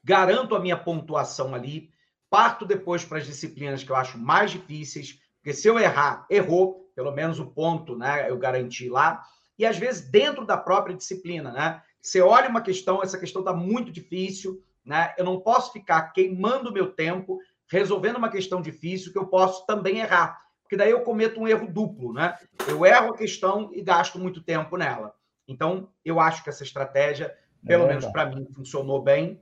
garanto 0.03 0.55
a 0.55 0.59
minha 0.59 0.77
pontuação 0.77 1.55
ali, 1.55 1.91
parto 2.29 2.65
depois 2.65 3.03
para 3.03 3.17
as 3.17 3.25
disciplinas 3.25 3.83
que 3.83 3.91
eu 3.91 3.95
acho 3.95 4.17
mais 4.17 4.51
difíceis, 4.51 5.19
porque 5.37 5.53
se 5.53 5.67
eu 5.67 5.79
errar, 5.79 6.25
errou, 6.29 6.90
pelo 7.01 7.11
menos 7.11 7.39
o 7.39 7.47
ponto, 7.47 7.97
né, 7.97 8.29
eu 8.29 8.37
garanti 8.37 8.87
lá. 8.87 9.23
E 9.57 9.65
às 9.65 9.77
vezes 9.77 10.07
dentro 10.07 10.45
da 10.45 10.55
própria 10.55 10.95
disciplina, 10.95 11.51
né? 11.51 11.81
Você 11.99 12.21
olha 12.21 12.47
uma 12.47 12.61
questão, 12.61 13.01
essa 13.01 13.17
questão 13.17 13.41
está 13.41 13.53
muito 13.53 13.91
difícil, 13.91 14.63
né? 14.85 15.13
Eu 15.17 15.25
não 15.25 15.39
posso 15.39 15.71
ficar 15.71 16.13
queimando 16.13 16.69
o 16.69 16.73
meu 16.73 16.91
tempo 16.91 17.39
resolvendo 17.67 18.17
uma 18.17 18.29
questão 18.29 18.61
difícil 18.61 19.11
que 19.11 19.17
eu 19.17 19.27
posso 19.27 19.65
também 19.65 19.99
errar, 19.99 20.39
porque 20.61 20.75
daí 20.75 20.91
eu 20.91 21.01
cometo 21.01 21.39
um 21.39 21.47
erro 21.47 21.71
duplo, 21.71 22.13
né? 22.13 22.37
Eu 22.67 22.85
erro 22.85 23.13
a 23.13 23.17
questão 23.17 23.71
e 23.73 23.81
gasto 23.81 24.19
muito 24.19 24.43
tempo 24.43 24.77
nela. 24.77 25.13
Então, 25.47 25.89
eu 26.03 26.19
acho 26.19 26.43
que 26.43 26.49
essa 26.49 26.63
estratégia, 26.63 27.35
pelo 27.65 27.85
é 27.85 27.87
menos 27.87 28.05
para 28.07 28.27
mim, 28.27 28.47
funcionou 28.55 29.01
bem. 29.01 29.41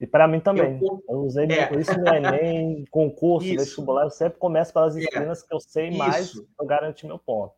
E 0.00 0.06
para 0.06 0.28
mim 0.28 0.40
também. 0.40 0.78
Eu, 0.80 1.02
eu 1.08 1.18
usei 1.18 1.46
é. 1.46 1.70
isso 1.78 1.98
no 1.98 2.08
Enem, 2.08 2.84
concurso, 2.90 3.48
isso. 3.48 3.64
vestibular, 3.64 4.04
eu 4.04 4.10
sempre 4.10 4.38
começo 4.38 4.72
pelas 4.72 4.96
é. 4.96 5.00
disciplinas 5.00 5.42
é. 5.42 5.46
que 5.46 5.54
eu 5.54 5.60
sei 5.60 5.88
isso. 5.88 5.98
mais, 5.98 6.34
eu 6.34 6.66
garantir 6.66 7.06
meu 7.06 7.18
ponto. 7.18 7.54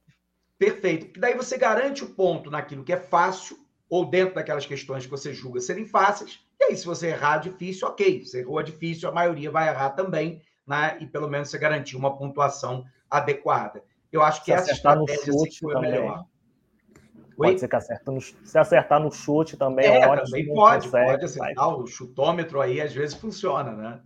Perfeito. 0.58 1.06
Porque 1.06 1.20
daí 1.20 1.34
você 1.34 1.56
garante 1.56 2.04
o 2.04 2.10
ponto 2.10 2.50
naquilo 2.50 2.84
que 2.84 2.92
é 2.92 2.96
fácil, 2.96 3.58
ou 3.88 4.04
dentro 4.04 4.36
daquelas 4.36 4.64
questões 4.64 5.04
que 5.04 5.10
você 5.10 5.34
julga 5.34 5.60
serem 5.60 5.84
fáceis. 5.84 6.40
E 6.60 6.64
aí, 6.64 6.76
se 6.76 6.86
você 6.86 7.08
errar 7.08 7.38
difícil, 7.38 7.88
ok. 7.88 8.24
Você 8.24 8.40
errou 8.40 8.62
difícil, 8.62 9.08
a 9.08 9.12
maioria 9.12 9.50
vai 9.50 9.68
errar 9.68 9.90
também, 9.90 10.40
né? 10.66 10.96
E 11.00 11.06
pelo 11.06 11.28
menos 11.28 11.50
você 11.50 11.58
garantiu 11.58 11.98
uma 11.98 12.16
pontuação 12.16 12.84
adequada. 13.10 13.82
Eu 14.12 14.22
acho 14.22 14.40
que 14.40 14.46
se 14.46 14.52
essa 14.52 14.72
estratégia 14.72 15.34
assim, 15.34 15.50
foi 15.60 15.74
a 15.74 15.80
melhor. 15.80 16.24
Pode 17.48 17.60
ser 17.60 17.68
que 17.68 17.76
acerta 17.76 18.10
no, 18.10 18.20
se 18.20 18.58
acertar 18.58 19.00
no 19.00 19.10
chute 19.10 19.56
também 19.56 19.86
é, 19.86 20.02
é 20.02 20.06
ótimo. 20.06 20.26
Também 20.26 20.46
pode, 20.46 20.84
consegue, 20.86 21.06
pode 21.06 21.24
acertar. 21.24 21.68
O 21.68 21.86
chutômetro 21.86 22.60
aí 22.60 22.80
às 22.80 22.92
vezes 22.92 23.14
funciona, 23.14 23.72
né? 23.72 24.00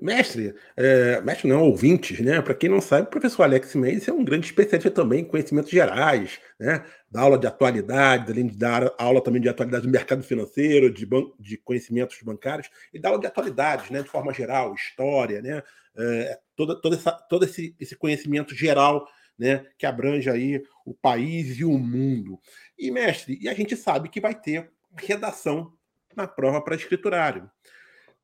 Mestre, 0.00 0.54
é, 0.76 1.20
mestre 1.22 1.48
não, 1.48 1.64
ouvintes, 1.64 2.20
né? 2.20 2.40
Para 2.40 2.54
quem 2.54 2.70
não 2.70 2.80
sabe, 2.80 3.08
o 3.08 3.10
professor 3.10 3.42
Alex 3.42 3.74
Mendes 3.74 4.06
é 4.06 4.12
um 4.12 4.24
grande 4.24 4.46
especialista 4.46 4.92
também 4.92 5.22
em 5.22 5.24
conhecimentos 5.24 5.70
gerais, 5.70 6.38
né? 6.58 6.84
Da 7.10 7.22
aula 7.22 7.36
de 7.36 7.48
atualidade, 7.48 8.30
além 8.30 8.46
de 8.46 8.56
dar 8.56 8.94
aula 8.96 9.20
também 9.20 9.42
de 9.42 9.48
atualidade 9.48 9.84
do 9.84 9.90
mercado 9.90 10.22
financeiro, 10.22 10.88
de, 10.88 11.04
ban 11.04 11.24
de 11.40 11.56
conhecimentos 11.56 12.16
bancários, 12.22 12.70
e 12.94 13.00
da 13.00 13.08
aula 13.08 13.20
de 13.20 13.26
atualidades, 13.26 13.90
né? 13.90 14.02
De 14.02 14.08
forma 14.08 14.32
geral, 14.32 14.72
história, 14.72 15.42
né? 15.42 15.64
É, 15.96 16.38
toda, 16.54 16.80
toda 16.80 16.94
essa, 16.94 17.10
todo 17.10 17.44
esse, 17.44 17.74
esse 17.80 17.96
conhecimento 17.96 18.54
geral 18.54 19.04
né, 19.38 19.66
que 19.78 19.86
abrange 19.86 20.28
aí 20.28 20.62
o 20.84 20.92
país 20.92 21.58
e 21.58 21.64
o 21.64 21.78
mundo. 21.78 22.40
E, 22.78 22.90
mestre, 22.90 23.38
e 23.40 23.48
a 23.48 23.54
gente 23.54 23.76
sabe 23.76 24.08
que 24.08 24.20
vai 24.20 24.34
ter 24.34 24.70
redação 24.96 25.72
na 26.16 26.26
prova 26.26 26.60
para 26.60 26.74
escriturário. 26.74 27.48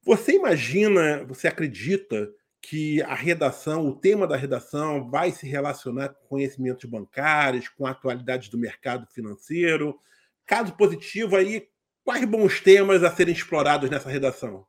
Você 0.03 0.33
imagina, 0.33 1.25
você 1.25 1.47
acredita 1.47 2.31
que 2.61 3.03
a 3.03 3.15
redação, 3.15 3.87
o 3.87 3.95
tema 3.95 4.27
da 4.27 4.37
redação 4.37 5.09
vai 5.09 5.31
se 5.31 5.47
relacionar 5.47 6.09
com 6.09 6.27
conhecimentos 6.29 6.89
bancários, 6.89 7.69
com 7.69 7.87
atualidades 7.87 8.49
do 8.49 8.59
mercado 8.59 9.07
financeiro? 9.13 9.99
Caso 10.47 10.75
positivo 10.75 11.37
aí, 11.37 11.69
quais 12.03 12.25
bons 12.25 12.61
temas 12.61 13.05
a 13.05 13.11
serem 13.11 13.35
explorados 13.35 13.89
nessa 13.91 14.11
redação? 14.11 14.67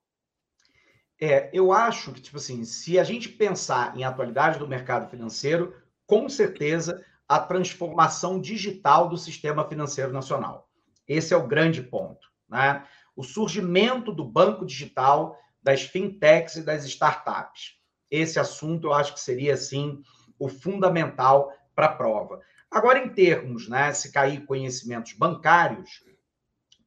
É, 1.20 1.50
eu 1.54 1.72
acho 1.72 2.12
que, 2.12 2.22
tipo 2.22 2.38
assim, 2.38 2.66
se 2.66 3.00
a 3.00 3.04
gente 3.04 3.30
pensar 3.30 3.96
em 3.98 4.04
atualidade 4.04 4.60
do 4.60 4.68
mercado 4.68 5.10
financeiro, 5.10 5.74
com 6.06 6.30
certeza, 6.30 7.04
a 7.28 7.40
transformação 7.40 8.40
digital 8.40 9.10
do 9.10 9.18
sistema 9.18 9.68
financeiro 9.68 10.12
nacional. 10.12 10.70
Esse 11.08 11.34
é 11.34 11.38
o 11.38 11.48
grande 11.48 11.82
ponto. 11.82 12.28
Né? 12.48 12.86
O 13.16 13.24
surgimento 13.24 14.12
do 14.12 14.24
banco 14.24 14.66
digital, 14.66 15.38
das 15.62 15.82
fintechs 15.82 16.58
e 16.58 16.64
das 16.64 16.86
startups. 16.86 17.76
Esse 18.10 18.40
assunto 18.40 18.88
eu 18.88 18.94
acho 18.94 19.14
que 19.14 19.20
seria, 19.20 19.56
assim, 19.56 20.02
o 20.38 20.48
fundamental 20.48 21.52
para 21.74 21.88
a 21.88 21.96
prova. 21.96 22.40
Agora, 22.70 23.00
em 23.00 23.10
termos, 23.10 23.68
né, 23.68 23.92
se 23.94 24.12
cair 24.12 24.46
conhecimentos 24.46 25.14
bancários, 25.14 26.04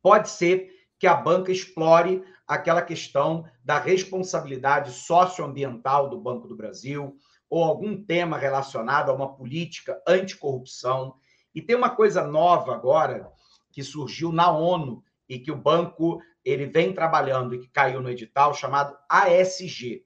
pode 0.03 0.29
ser 0.29 0.71
que 0.99 1.07
a 1.07 1.15
banca 1.15 1.51
explore 1.51 2.23
aquela 2.47 2.83
questão 2.83 3.45
da 3.65 3.79
responsabilidade 3.79 4.93
socioambiental 4.93 6.09
do 6.09 6.21
Banco 6.21 6.49
do 6.49 6.57
Brasil, 6.57 7.17
ou 7.51 7.65
algum 7.65 8.03
tema 8.03 8.37
relacionado 8.37 9.11
a 9.11 9.15
uma 9.15 9.35
política 9.35 10.01
anticorrupção. 10.07 11.15
E 11.55 11.63
tem 11.63 11.77
uma 11.77 11.91
coisa 11.91 12.27
nova 12.27 12.75
agora 12.75 13.31
que 13.73 13.83
surgiu 13.83 14.33
na 14.33 14.51
ONU 14.51 15.03
e 15.29 15.39
que 15.39 15.51
o 15.51 15.57
banco 15.57 16.21
ele 16.45 16.67
vem 16.67 16.93
trabalhando 16.93 17.55
e 17.55 17.61
que 17.61 17.69
caiu 17.69 18.01
no 18.01 18.11
edital 18.11 18.55
chamado 18.55 18.97
ASG, 19.09 20.05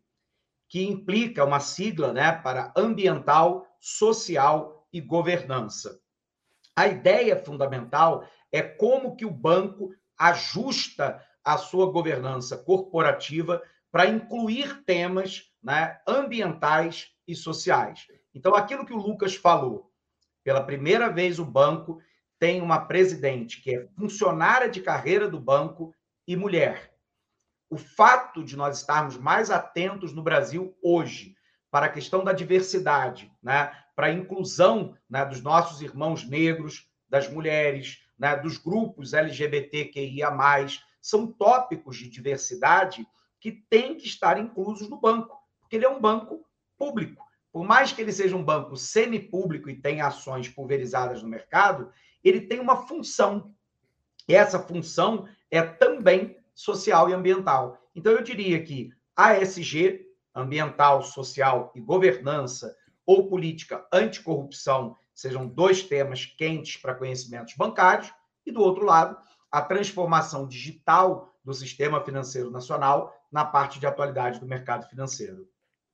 que 0.69 0.83
implica 0.83 1.45
uma 1.45 1.61
sigla, 1.61 2.13
né, 2.13 2.33
para 2.33 2.73
ambiental, 2.77 3.67
social 3.81 4.87
e 4.93 5.01
governança. 5.01 6.01
A 6.75 6.87
ideia 6.87 7.37
fundamental 7.37 8.27
é 8.51 8.63
como 8.63 9.15
que 9.15 9.25
o 9.25 9.31
banco 9.31 9.91
ajusta 10.19 11.23
a 11.45 11.59
sua 11.59 11.91
governança 11.91 12.57
corporativa 12.57 13.63
para 13.91 14.07
incluir 14.07 14.83
temas 14.85 15.53
né, 15.63 16.01
ambientais 16.07 17.12
e 17.27 17.35
sociais. 17.35 18.07
Então, 18.35 18.55
aquilo 18.55 18.87
que 18.87 18.93
o 18.93 18.99
Lucas 18.99 19.35
falou, 19.35 19.93
pela 20.43 20.63
primeira 20.63 21.09
vez 21.11 21.39
o 21.39 21.45
banco 21.45 22.01
tem 22.39 22.61
uma 22.61 22.87
presidente 22.87 23.61
que 23.61 23.75
é 23.75 23.87
funcionária 23.97 24.69
de 24.69 24.81
carreira 24.81 25.29
do 25.29 25.39
banco 25.39 25.95
e 26.27 26.35
mulher. 26.35 26.93
O 27.71 27.77
fato 27.77 28.43
de 28.43 28.57
nós 28.57 28.79
estarmos 28.79 29.17
mais 29.17 29.51
atentos 29.51 30.13
no 30.13 30.23
Brasil 30.23 30.77
hoje 30.83 31.37
para 31.71 31.87
a 31.87 31.89
questão 31.89 32.25
da 32.25 32.33
diversidade, 32.33 33.33
né, 33.43 33.73
para 33.95 34.09
a 34.09 34.13
inclusão 34.13 34.97
né, 35.09 35.25
dos 35.25 35.41
nossos 35.41 35.81
irmãos 35.81 36.29
negros, 36.29 36.91
das 37.09 37.31
mulheres, 37.31 37.99
né, 38.19 38.37
dos 38.37 38.59
grupos 38.59 39.15
LGBTQIA+, 39.15 40.31
são 41.01 41.27
tópicos 41.27 41.97
de 41.97 42.09
diversidade 42.09 43.07
que 43.41 43.53
têm 43.53 43.97
que 43.97 44.07
estar 44.07 44.39
inclusos 44.39 44.89
no 44.89 45.01
banco, 45.01 45.37
porque 45.61 45.77
ele 45.77 45.85
é 45.85 45.89
um 45.89 46.01
banco 46.01 46.45
público. 46.79 47.25
Por 47.53 47.65
mais 47.65 47.93
que 47.93 48.01
ele 48.01 48.13
seja 48.13 48.37
um 48.37 48.43
banco 48.43 48.77
semipúblico 48.77 49.69
e 49.69 49.81
tenha 49.81 50.07
ações 50.07 50.49
pulverizadas 50.49 51.23
no 51.23 51.29
mercado, 51.29 51.91
ele 52.25 52.41
tem 52.41 52.61
uma 52.61 52.87
função. 52.87 53.55
E 54.29 54.35
essa 54.35 54.59
função 54.59 55.29
é 55.51 55.63
também 55.63 56.37
social 56.55 57.11
e 57.11 57.13
ambiental. 57.13 57.79
Então, 57.95 58.13
eu 58.13 58.23
diria 58.23 58.63
que 58.63 58.91
ASG, 59.15 60.07
ambiental, 60.35 61.03
social 61.03 61.73
e 61.75 61.81
governança, 61.81 62.75
ou 63.05 63.29
política 63.29 63.87
anticorrupção, 63.93 64.97
sejam 65.15 65.47
dois 65.47 65.83
temas 65.83 66.25
quentes 66.25 66.77
para 66.77 66.95
conhecimentos 66.95 67.55
bancários, 67.55 68.13
e 68.47 68.51
do 68.51 68.63
outro 68.63 68.85
lado, 68.85 69.17
a 69.51 69.61
transformação 69.61 70.47
digital 70.47 71.37
do 71.45 71.53
sistema 71.53 72.01
financeiro 72.03 72.51
nacional 72.51 73.15
na 73.31 73.45
parte 73.45 73.79
de 73.79 73.87
atualidade 73.87 74.41
do 74.41 74.47
mercado 74.47 74.89
financeiro. 74.89 75.47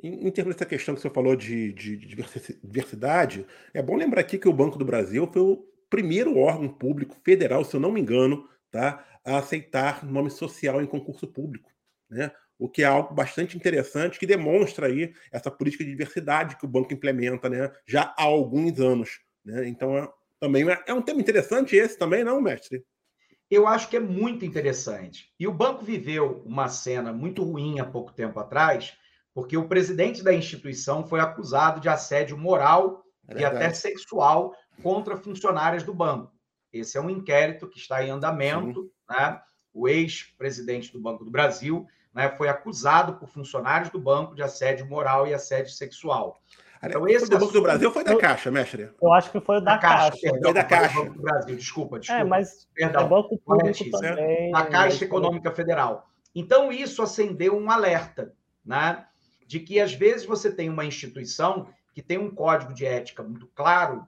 Em, 0.02 0.28
em 0.28 0.30
termos 0.30 0.54
dessa 0.54 0.66
questão 0.66 0.94
que 0.94 1.00
você 1.00 1.10
falou 1.10 1.34
de, 1.34 1.72
de, 1.72 1.96
de 1.96 2.16
diversidade, 2.62 3.46
é 3.74 3.82
bom 3.82 3.96
lembrar 3.96 4.20
aqui 4.20 4.38
que 4.38 4.48
o 4.48 4.52
Banco 4.52 4.78
do 4.78 4.84
Brasil 4.84 5.28
foi 5.32 5.42
o 5.42 5.64
primeiro 5.90 6.36
órgão 6.38 6.68
público 6.68 7.16
federal, 7.24 7.64
se 7.64 7.74
eu 7.74 7.80
não 7.80 7.90
me 7.90 8.00
engano, 8.00 8.48
tá, 8.70 9.04
a 9.24 9.38
aceitar 9.38 10.04
nome 10.04 10.30
social 10.30 10.80
em 10.80 10.86
concurso 10.86 11.26
público, 11.26 11.70
né? 12.08 12.30
O 12.58 12.68
que 12.68 12.82
é 12.82 12.86
algo 12.86 13.14
bastante 13.14 13.56
interessante 13.56 14.18
que 14.18 14.26
demonstra 14.26 14.88
aí 14.88 15.12
essa 15.30 15.50
política 15.50 15.84
de 15.84 15.90
diversidade 15.90 16.56
que 16.56 16.64
o 16.64 16.68
banco 16.68 16.92
implementa, 16.92 17.48
né, 17.48 17.70
já 17.86 18.12
há 18.18 18.24
alguns 18.24 18.80
anos, 18.80 19.20
né? 19.44 19.68
Então, 19.68 19.96
é, 19.96 20.08
também 20.40 20.68
é, 20.68 20.82
é 20.86 20.94
um 20.94 21.02
tema 21.02 21.20
interessante 21.20 21.76
esse 21.76 21.96
também, 21.96 22.24
não, 22.24 22.40
mestre? 22.40 22.84
Eu 23.50 23.66
acho 23.66 23.88
que 23.88 23.96
é 23.96 24.00
muito 24.00 24.44
interessante. 24.44 25.32
E 25.38 25.46
o 25.46 25.54
banco 25.54 25.84
viveu 25.84 26.42
uma 26.44 26.68
cena 26.68 27.12
muito 27.12 27.42
ruim 27.42 27.80
há 27.80 27.84
pouco 27.84 28.12
tempo 28.12 28.38
atrás, 28.38 28.94
porque 29.34 29.56
o 29.56 29.68
presidente 29.68 30.22
da 30.22 30.32
instituição 30.32 31.06
foi 31.06 31.20
acusado 31.20 31.80
de 31.80 31.88
assédio 31.88 32.36
moral 32.36 33.04
é 33.28 33.40
e 33.40 33.44
até 33.44 33.70
sexual 33.70 34.54
contra 34.82 35.16
funcionárias 35.16 35.82
do 35.82 35.94
banco. 35.94 36.32
Esse 36.72 36.98
é 36.98 37.00
um 37.00 37.10
inquérito 37.10 37.68
que 37.68 37.78
está 37.78 38.02
em 38.02 38.10
andamento. 38.10 38.90
Né? 39.08 39.40
O 39.72 39.88
ex-presidente 39.88 40.92
do 40.92 41.00
Banco 41.00 41.24
do 41.24 41.30
Brasil 41.30 41.86
né, 42.14 42.28
foi 42.36 42.48
acusado 42.48 43.14
por 43.14 43.28
funcionários 43.28 43.90
do 43.90 43.98
banco 43.98 44.34
de 44.34 44.42
assédio 44.42 44.86
moral 44.86 45.26
e 45.26 45.34
assédio 45.34 45.72
sexual. 45.72 46.40
Então, 46.82 47.08
esse 47.08 47.26
foi 47.26 47.28
do 47.28 47.38
Banco 47.38 47.52
do 47.52 47.62
Brasil 47.62 47.88
ou 47.88 47.94
foi 47.94 48.04
da 48.04 48.16
Caixa, 48.16 48.50
mestre? 48.50 48.90
Eu 49.02 49.12
acho 49.12 49.32
que 49.32 49.40
foi 49.40 49.60
da, 49.60 49.74
da 49.74 49.78
Caixa. 49.78 50.10
Caixa. 50.10 50.20
Perdão, 50.20 50.42
foi 50.42 50.54
da 50.54 50.64
Caixa. 50.64 50.94
Banco 50.94 51.14
do 51.14 51.22
Brasil, 51.22 51.56
desculpa, 51.56 51.98
desculpa. 51.98 52.22
É, 52.22 52.24
mas 52.24 52.68
perdão. 52.72 53.04
É 53.04 53.08
Banco 53.08 53.38
Público 53.38 53.90
também. 53.90 54.52
Da 54.52 54.66
Caixa 54.66 55.04
Econômica 55.04 55.50
Federal. 55.50 56.08
Então, 56.34 56.70
isso 56.70 57.02
acendeu 57.02 57.56
um 57.56 57.70
alerta, 57.70 58.32
né? 58.64 59.04
De 59.48 59.60
que, 59.60 59.80
às 59.80 59.94
vezes, 59.94 60.26
você 60.26 60.52
tem 60.52 60.68
uma 60.68 60.84
instituição 60.84 61.68
que 61.94 62.02
tem 62.02 62.18
um 62.18 62.30
código 62.30 62.74
de 62.74 62.84
ética 62.84 63.22
muito 63.22 63.46
claro 63.48 64.06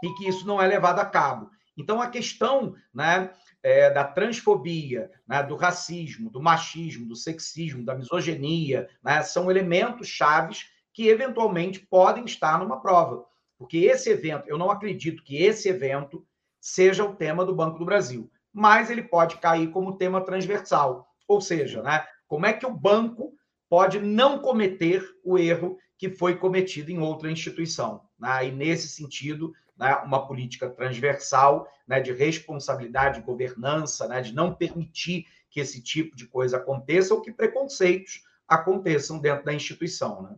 e 0.00 0.14
que 0.14 0.28
isso 0.28 0.46
não 0.46 0.62
é 0.62 0.66
levado 0.66 1.00
a 1.00 1.04
cabo. 1.04 1.50
Então, 1.76 2.00
a 2.00 2.08
questão 2.08 2.76
né, 2.94 3.32
é, 3.64 3.90
da 3.90 4.04
transfobia, 4.04 5.10
né, 5.26 5.42
do 5.42 5.56
racismo, 5.56 6.30
do 6.30 6.40
machismo, 6.40 7.04
do 7.04 7.16
sexismo, 7.16 7.84
da 7.84 7.96
misoginia, 7.96 8.88
né, 9.02 9.22
são 9.24 9.50
elementos 9.50 10.06
chaves 10.06 10.66
que 10.94 11.08
eventualmente 11.08 11.80
podem 11.80 12.24
estar 12.24 12.56
numa 12.60 12.80
prova. 12.80 13.24
Porque 13.58 13.78
esse 13.78 14.08
evento, 14.08 14.48
eu 14.48 14.56
não 14.56 14.70
acredito 14.70 15.24
que 15.24 15.42
esse 15.42 15.68
evento 15.68 16.24
seja 16.60 17.04
o 17.04 17.16
tema 17.16 17.44
do 17.44 17.56
Banco 17.56 17.78
do 17.78 17.84
Brasil, 17.84 18.30
mas 18.52 18.88
ele 18.88 19.02
pode 19.02 19.38
cair 19.38 19.68
como 19.72 19.96
tema 19.96 20.20
transversal. 20.20 21.08
Ou 21.26 21.40
seja, 21.40 21.82
né, 21.82 22.06
como 22.28 22.46
é 22.46 22.52
que 22.52 22.64
o 22.64 22.72
banco 22.72 23.34
pode 23.70 24.00
não 24.00 24.40
cometer 24.40 25.02
o 25.24 25.38
erro 25.38 25.78
que 25.96 26.10
foi 26.10 26.36
cometido 26.36 26.90
em 26.90 26.98
outra 26.98 27.30
instituição? 27.30 28.02
Né? 28.18 28.48
E 28.48 28.50
nesse 28.50 28.88
sentido, 28.88 29.54
né, 29.78 29.94
uma 30.04 30.26
política 30.26 30.68
transversal 30.68 31.70
né, 31.86 32.00
de 32.00 32.12
responsabilidade, 32.12 33.20
de 33.20 33.24
governança, 33.24 34.08
né, 34.08 34.20
de 34.20 34.34
não 34.34 34.52
permitir 34.52 35.24
que 35.48 35.60
esse 35.60 35.80
tipo 35.80 36.16
de 36.16 36.26
coisa 36.26 36.56
aconteça 36.56 37.14
ou 37.14 37.22
que 37.22 37.32
preconceitos 37.32 38.24
aconteçam 38.46 39.20
dentro 39.20 39.44
da 39.44 39.54
instituição. 39.54 40.22
Né? 40.22 40.36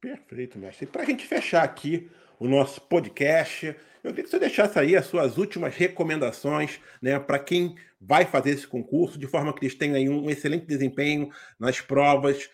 Perfeito, 0.00 0.58
mestre. 0.58 0.84
E 0.84 0.86
para 0.86 1.02
a 1.02 1.06
gente 1.06 1.26
fechar 1.26 1.64
aqui 1.64 2.10
o 2.38 2.48
nosso 2.48 2.80
podcast, 2.80 3.76
eu 4.02 4.10
queria 4.10 4.24
que 4.24 4.30
você 4.30 4.38
deixasse 4.38 4.78
aí 4.78 4.96
as 4.96 5.06
suas 5.06 5.38
últimas 5.38 5.74
recomendações 5.74 6.80
né, 7.00 7.18
para 7.18 7.38
quem 7.38 7.76
vai 8.00 8.26
fazer 8.26 8.50
esse 8.50 8.66
concurso, 8.66 9.18
de 9.18 9.26
forma 9.26 9.52
que 9.52 9.64
eles 9.64 9.74
tenham 9.74 10.12
um 10.12 10.28
excelente 10.28 10.66
desempenho 10.66 11.30
nas 11.58 11.80
provas 11.80 12.50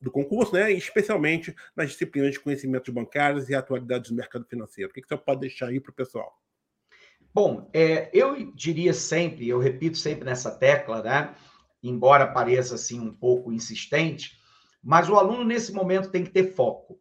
do 0.00 0.10
concurso, 0.10 0.52
né, 0.52 0.70
especialmente 0.72 1.54
nas 1.74 1.90
disciplinas 1.90 2.32
de 2.32 2.40
conhecimentos 2.40 2.92
bancários 2.92 3.48
e 3.48 3.54
atualidades 3.54 4.10
do 4.10 4.16
mercado 4.16 4.44
financeiro. 4.44 4.90
O 4.90 4.92
que, 4.92 5.00
que 5.00 5.08
você 5.08 5.16
pode 5.16 5.40
deixar 5.40 5.68
aí 5.68 5.80
para 5.80 5.92
o 5.92 5.94
pessoal? 5.94 6.36
Bom, 7.32 7.70
é, 7.72 8.10
eu 8.12 8.52
diria 8.52 8.92
sempre, 8.92 9.48
eu 9.48 9.58
repito 9.58 9.96
sempre 9.96 10.24
nessa 10.26 10.50
tecla, 10.50 11.02
né, 11.02 11.34
embora 11.82 12.26
pareça 12.26 12.74
assim 12.74 13.00
um 13.00 13.14
pouco 13.14 13.50
insistente, 13.50 14.38
mas 14.82 15.08
o 15.08 15.14
aluno, 15.14 15.44
nesse 15.44 15.72
momento, 15.72 16.10
tem 16.10 16.24
que 16.24 16.30
ter 16.30 16.52
foco. 16.52 17.00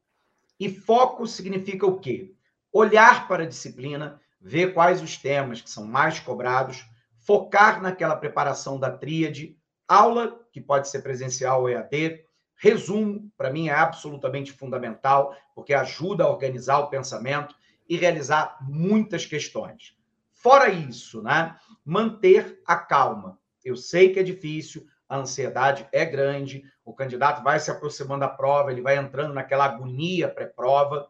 E 0.61 0.69
foco 0.69 1.25
significa 1.25 1.87
o 1.87 1.99
quê? 1.99 2.35
Olhar 2.71 3.27
para 3.27 3.41
a 3.41 3.47
disciplina, 3.47 4.21
ver 4.39 4.75
quais 4.75 5.01
os 5.01 5.17
temas 5.17 5.59
que 5.59 5.67
são 5.67 5.83
mais 5.85 6.19
cobrados, 6.19 6.87
focar 7.17 7.81
naquela 7.81 8.15
preparação 8.15 8.79
da 8.79 8.91
tríade, 8.91 9.57
aula, 9.87 10.39
que 10.53 10.61
pode 10.61 10.87
ser 10.87 11.01
presencial 11.01 11.61
ou 11.61 11.69
EAD, 11.69 12.23
resumo, 12.55 13.27
para 13.35 13.49
mim 13.49 13.69
é 13.69 13.73
absolutamente 13.73 14.51
fundamental, 14.51 15.35
porque 15.55 15.73
ajuda 15.73 16.25
a 16.25 16.29
organizar 16.29 16.77
o 16.77 16.91
pensamento 16.91 17.55
e 17.89 17.97
realizar 17.97 18.59
muitas 18.61 19.25
questões. 19.25 19.97
Fora 20.31 20.69
isso, 20.69 21.23
né, 21.23 21.55
manter 21.83 22.61
a 22.67 22.75
calma. 22.75 23.39
Eu 23.65 23.75
sei 23.75 24.13
que 24.13 24.19
é 24.19 24.23
difícil, 24.23 24.85
a 25.09 25.17
ansiedade 25.17 25.87
é 25.91 26.05
grande, 26.05 26.63
o 26.91 26.95
candidato 26.95 27.41
vai 27.41 27.59
se 27.59 27.71
aproximando 27.71 28.19
da 28.19 28.27
prova, 28.27 28.71
ele 28.71 28.81
vai 28.81 28.97
entrando 28.97 29.33
naquela 29.33 29.65
agonia 29.65 30.29
pré-prova, 30.29 31.09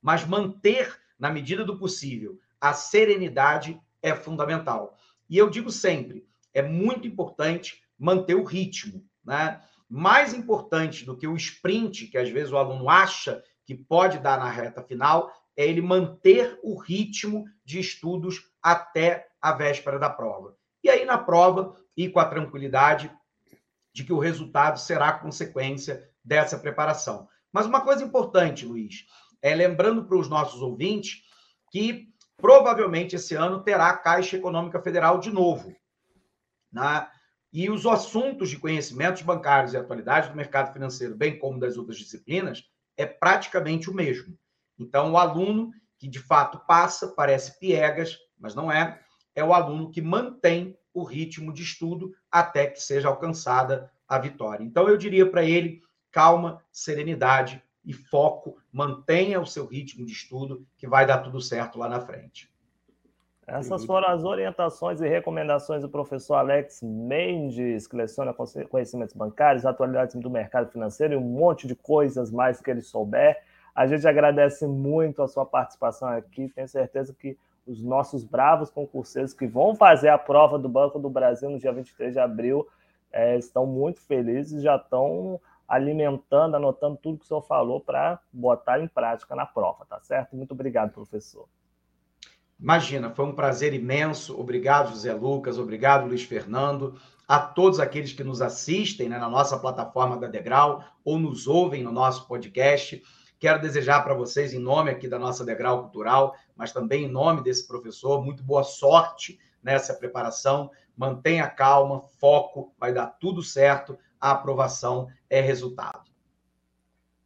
mas 0.00 0.26
manter, 0.26 0.98
na 1.18 1.30
medida 1.30 1.64
do 1.64 1.78
possível, 1.78 2.38
a 2.60 2.72
serenidade 2.72 3.78
é 4.02 4.14
fundamental. 4.14 4.96
E 5.28 5.36
eu 5.36 5.50
digo 5.50 5.70
sempre, 5.70 6.26
é 6.54 6.62
muito 6.62 7.06
importante 7.06 7.82
manter 7.98 8.34
o 8.34 8.44
ritmo, 8.44 9.04
né? 9.22 9.60
Mais 9.90 10.32
importante 10.32 11.04
do 11.04 11.16
que 11.16 11.26
o 11.26 11.36
sprint, 11.36 12.06
que 12.06 12.18
às 12.18 12.28
vezes 12.30 12.52
o 12.52 12.56
aluno 12.56 12.88
acha 12.88 13.42
que 13.64 13.74
pode 13.74 14.18
dar 14.18 14.38
na 14.38 14.48
reta 14.48 14.82
final, 14.82 15.30
é 15.56 15.66
ele 15.66 15.82
manter 15.82 16.58
o 16.62 16.78
ritmo 16.78 17.46
de 17.64 17.78
estudos 17.78 18.50
até 18.62 19.28
a 19.40 19.52
véspera 19.52 19.98
da 19.98 20.08
prova. 20.08 20.56
E 20.82 20.88
aí, 20.88 21.04
na 21.04 21.18
prova, 21.18 21.74
e 21.96 22.08
com 22.08 22.20
a 22.20 22.24
tranquilidade 22.24 23.10
de 23.98 24.04
que 24.04 24.12
o 24.12 24.18
resultado 24.20 24.78
será 24.78 25.12
consequência 25.12 26.08
dessa 26.22 26.56
preparação. 26.56 27.28
Mas 27.52 27.66
uma 27.66 27.80
coisa 27.80 28.04
importante, 28.04 28.64
Luiz, 28.64 29.04
é 29.42 29.52
lembrando 29.52 30.04
para 30.04 30.16
os 30.16 30.28
nossos 30.28 30.62
ouvintes 30.62 31.24
que 31.72 32.06
provavelmente 32.36 33.16
esse 33.16 33.34
ano 33.34 33.60
terá 33.64 33.88
a 33.88 33.96
Caixa 33.96 34.36
Econômica 34.36 34.80
Federal 34.80 35.18
de 35.18 35.32
novo. 35.32 35.74
Né? 36.70 37.08
E 37.52 37.68
os 37.68 37.84
assuntos 37.86 38.50
de 38.50 38.58
conhecimentos 38.60 39.22
bancários 39.22 39.72
e 39.72 39.76
atualidades 39.76 40.30
do 40.30 40.36
mercado 40.36 40.72
financeiro, 40.72 41.16
bem 41.16 41.36
como 41.36 41.58
das 41.58 41.76
outras 41.76 41.98
disciplinas, 41.98 42.62
é 42.96 43.04
praticamente 43.04 43.90
o 43.90 43.94
mesmo. 43.94 44.38
Então, 44.78 45.10
o 45.10 45.18
aluno 45.18 45.72
que 45.98 46.06
de 46.06 46.20
fato 46.20 46.60
passa, 46.68 47.08
parece 47.08 47.58
piegas, 47.58 48.16
mas 48.38 48.54
não 48.54 48.70
é, 48.70 49.00
é 49.34 49.42
o 49.42 49.52
aluno 49.52 49.90
que 49.90 50.00
mantém 50.00 50.77
o 50.98 51.04
ritmo 51.04 51.52
de 51.52 51.62
estudo 51.62 52.14
até 52.30 52.66
que 52.66 52.82
seja 52.82 53.08
alcançada 53.08 53.90
a 54.08 54.18
vitória. 54.18 54.64
Então, 54.64 54.88
eu 54.88 54.96
diria 54.96 55.30
para 55.30 55.42
ele: 55.42 55.82
calma, 56.10 56.62
serenidade 56.70 57.62
e 57.84 57.92
foco, 57.92 58.58
mantenha 58.72 59.40
o 59.40 59.46
seu 59.46 59.66
ritmo 59.66 60.04
de 60.04 60.12
estudo, 60.12 60.66
que 60.76 60.86
vai 60.86 61.06
dar 61.06 61.18
tudo 61.18 61.40
certo 61.40 61.78
lá 61.78 61.88
na 61.88 62.00
frente. 62.00 62.50
Essas 63.46 63.86
foram 63.86 64.08
as 64.08 64.24
orientações 64.24 65.00
e 65.00 65.08
recomendações 65.08 65.80
do 65.80 65.88
professor 65.88 66.34
Alex 66.34 66.82
Mendes, 66.82 67.86
que 67.86 67.96
leciona 67.96 68.34
conhecimentos 68.68 69.14
bancários, 69.14 69.64
atualidades 69.64 70.14
do 70.16 70.28
mercado 70.28 70.70
financeiro 70.70 71.14
e 71.14 71.16
um 71.16 71.22
monte 71.22 71.66
de 71.66 71.74
coisas 71.74 72.30
mais 72.30 72.60
que 72.60 72.70
ele 72.70 72.82
souber. 72.82 73.42
A 73.74 73.86
gente 73.86 74.06
agradece 74.06 74.66
muito 74.66 75.22
a 75.22 75.28
sua 75.28 75.46
participação 75.46 76.08
aqui. 76.08 76.50
Tenho 76.54 76.68
certeza 76.68 77.16
que 77.18 77.38
os 77.68 77.82
nossos 77.82 78.24
bravos 78.24 78.70
concurseiros 78.70 79.34
que 79.34 79.46
vão 79.46 79.74
fazer 79.74 80.08
a 80.08 80.18
prova 80.18 80.58
do 80.58 80.68
Banco 80.68 80.98
do 80.98 81.10
Brasil 81.10 81.50
no 81.50 81.58
dia 81.58 81.72
23 81.72 82.14
de 82.14 82.18
abril 82.18 82.66
é, 83.12 83.36
estão 83.36 83.66
muito 83.66 84.00
felizes, 84.00 84.62
já 84.62 84.76
estão 84.76 85.40
alimentando, 85.66 86.56
anotando 86.56 86.96
tudo 86.96 87.18
que 87.18 87.24
o 87.24 87.28
senhor 87.28 87.42
falou 87.42 87.80
para 87.80 88.18
botar 88.32 88.80
em 88.80 88.88
prática 88.88 89.36
na 89.36 89.44
prova, 89.44 89.84
tá 89.84 90.00
certo? 90.00 90.34
Muito 90.34 90.52
obrigado, 90.52 90.92
professor. 90.92 91.46
Imagina, 92.58 93.10
foi 93.10 93.26
um 93.26 93.34
prazer 93.34 93.74
imenso. 93.74 94.38
Obrigado, 94.38 94.90
José 94.90 95.12
Lucas. 95.12 95.58
Obrigado, 95.58 96.06
Luiz 96.06 96.22
Fernando. 96.22 96.98
A 97.26 97.38
todos 97.38 97.78
aqueles 97.78 98.12
que 98.12 98.24
nos 98.24 98.40
assistem 98.40 99.08
né, 99.08 99.18
na 99.18 99.28
nossa 99.28 99.58
plataforma 99.58 100.16
da 100.16 100.26
Degrau 100.26 100.82
ou 101.04 101.18
nos 101.18 101.46
ouvem 101.46 101.82
no 101.82 101.92
nosso 101.92 102.26
podcast. 102.26 103.02
Quero 103.38 103.60
desejar 103.60 104.02
para 104.02 104.14
vocês, 104.14 104.52
em 104.52 104.58
nome 104.58 104.90
aqui 104.90 105.06
da 105.06 105.16
nossa 105.16 105.44
Degrau 105.44 105.82
Cultural, 105.82 106.34
mas 106.56 106.72
também 106.72 107.04
em 107.04 107.08
nome 107.08 107.40
desse 107.40 107.68
professor, 107.68 108.24
muito 108.24 108.42
boa 108.42 108.64
sorte 108.64 109.38
nessa 109.62 109.94
preparação, 109.94 110.72
mantenha 110.96 111.48
calma, 111.48 112.00
foco, 112.00 112.74
vai 112.76 112.92
dar 112.92 113.06
tudo 113.06 113.40
certo, 113.40 113.96
a 114.20 114.32
aprovação 114.32 115.06
é 115.30 115.40
resultado. 115.40 116.10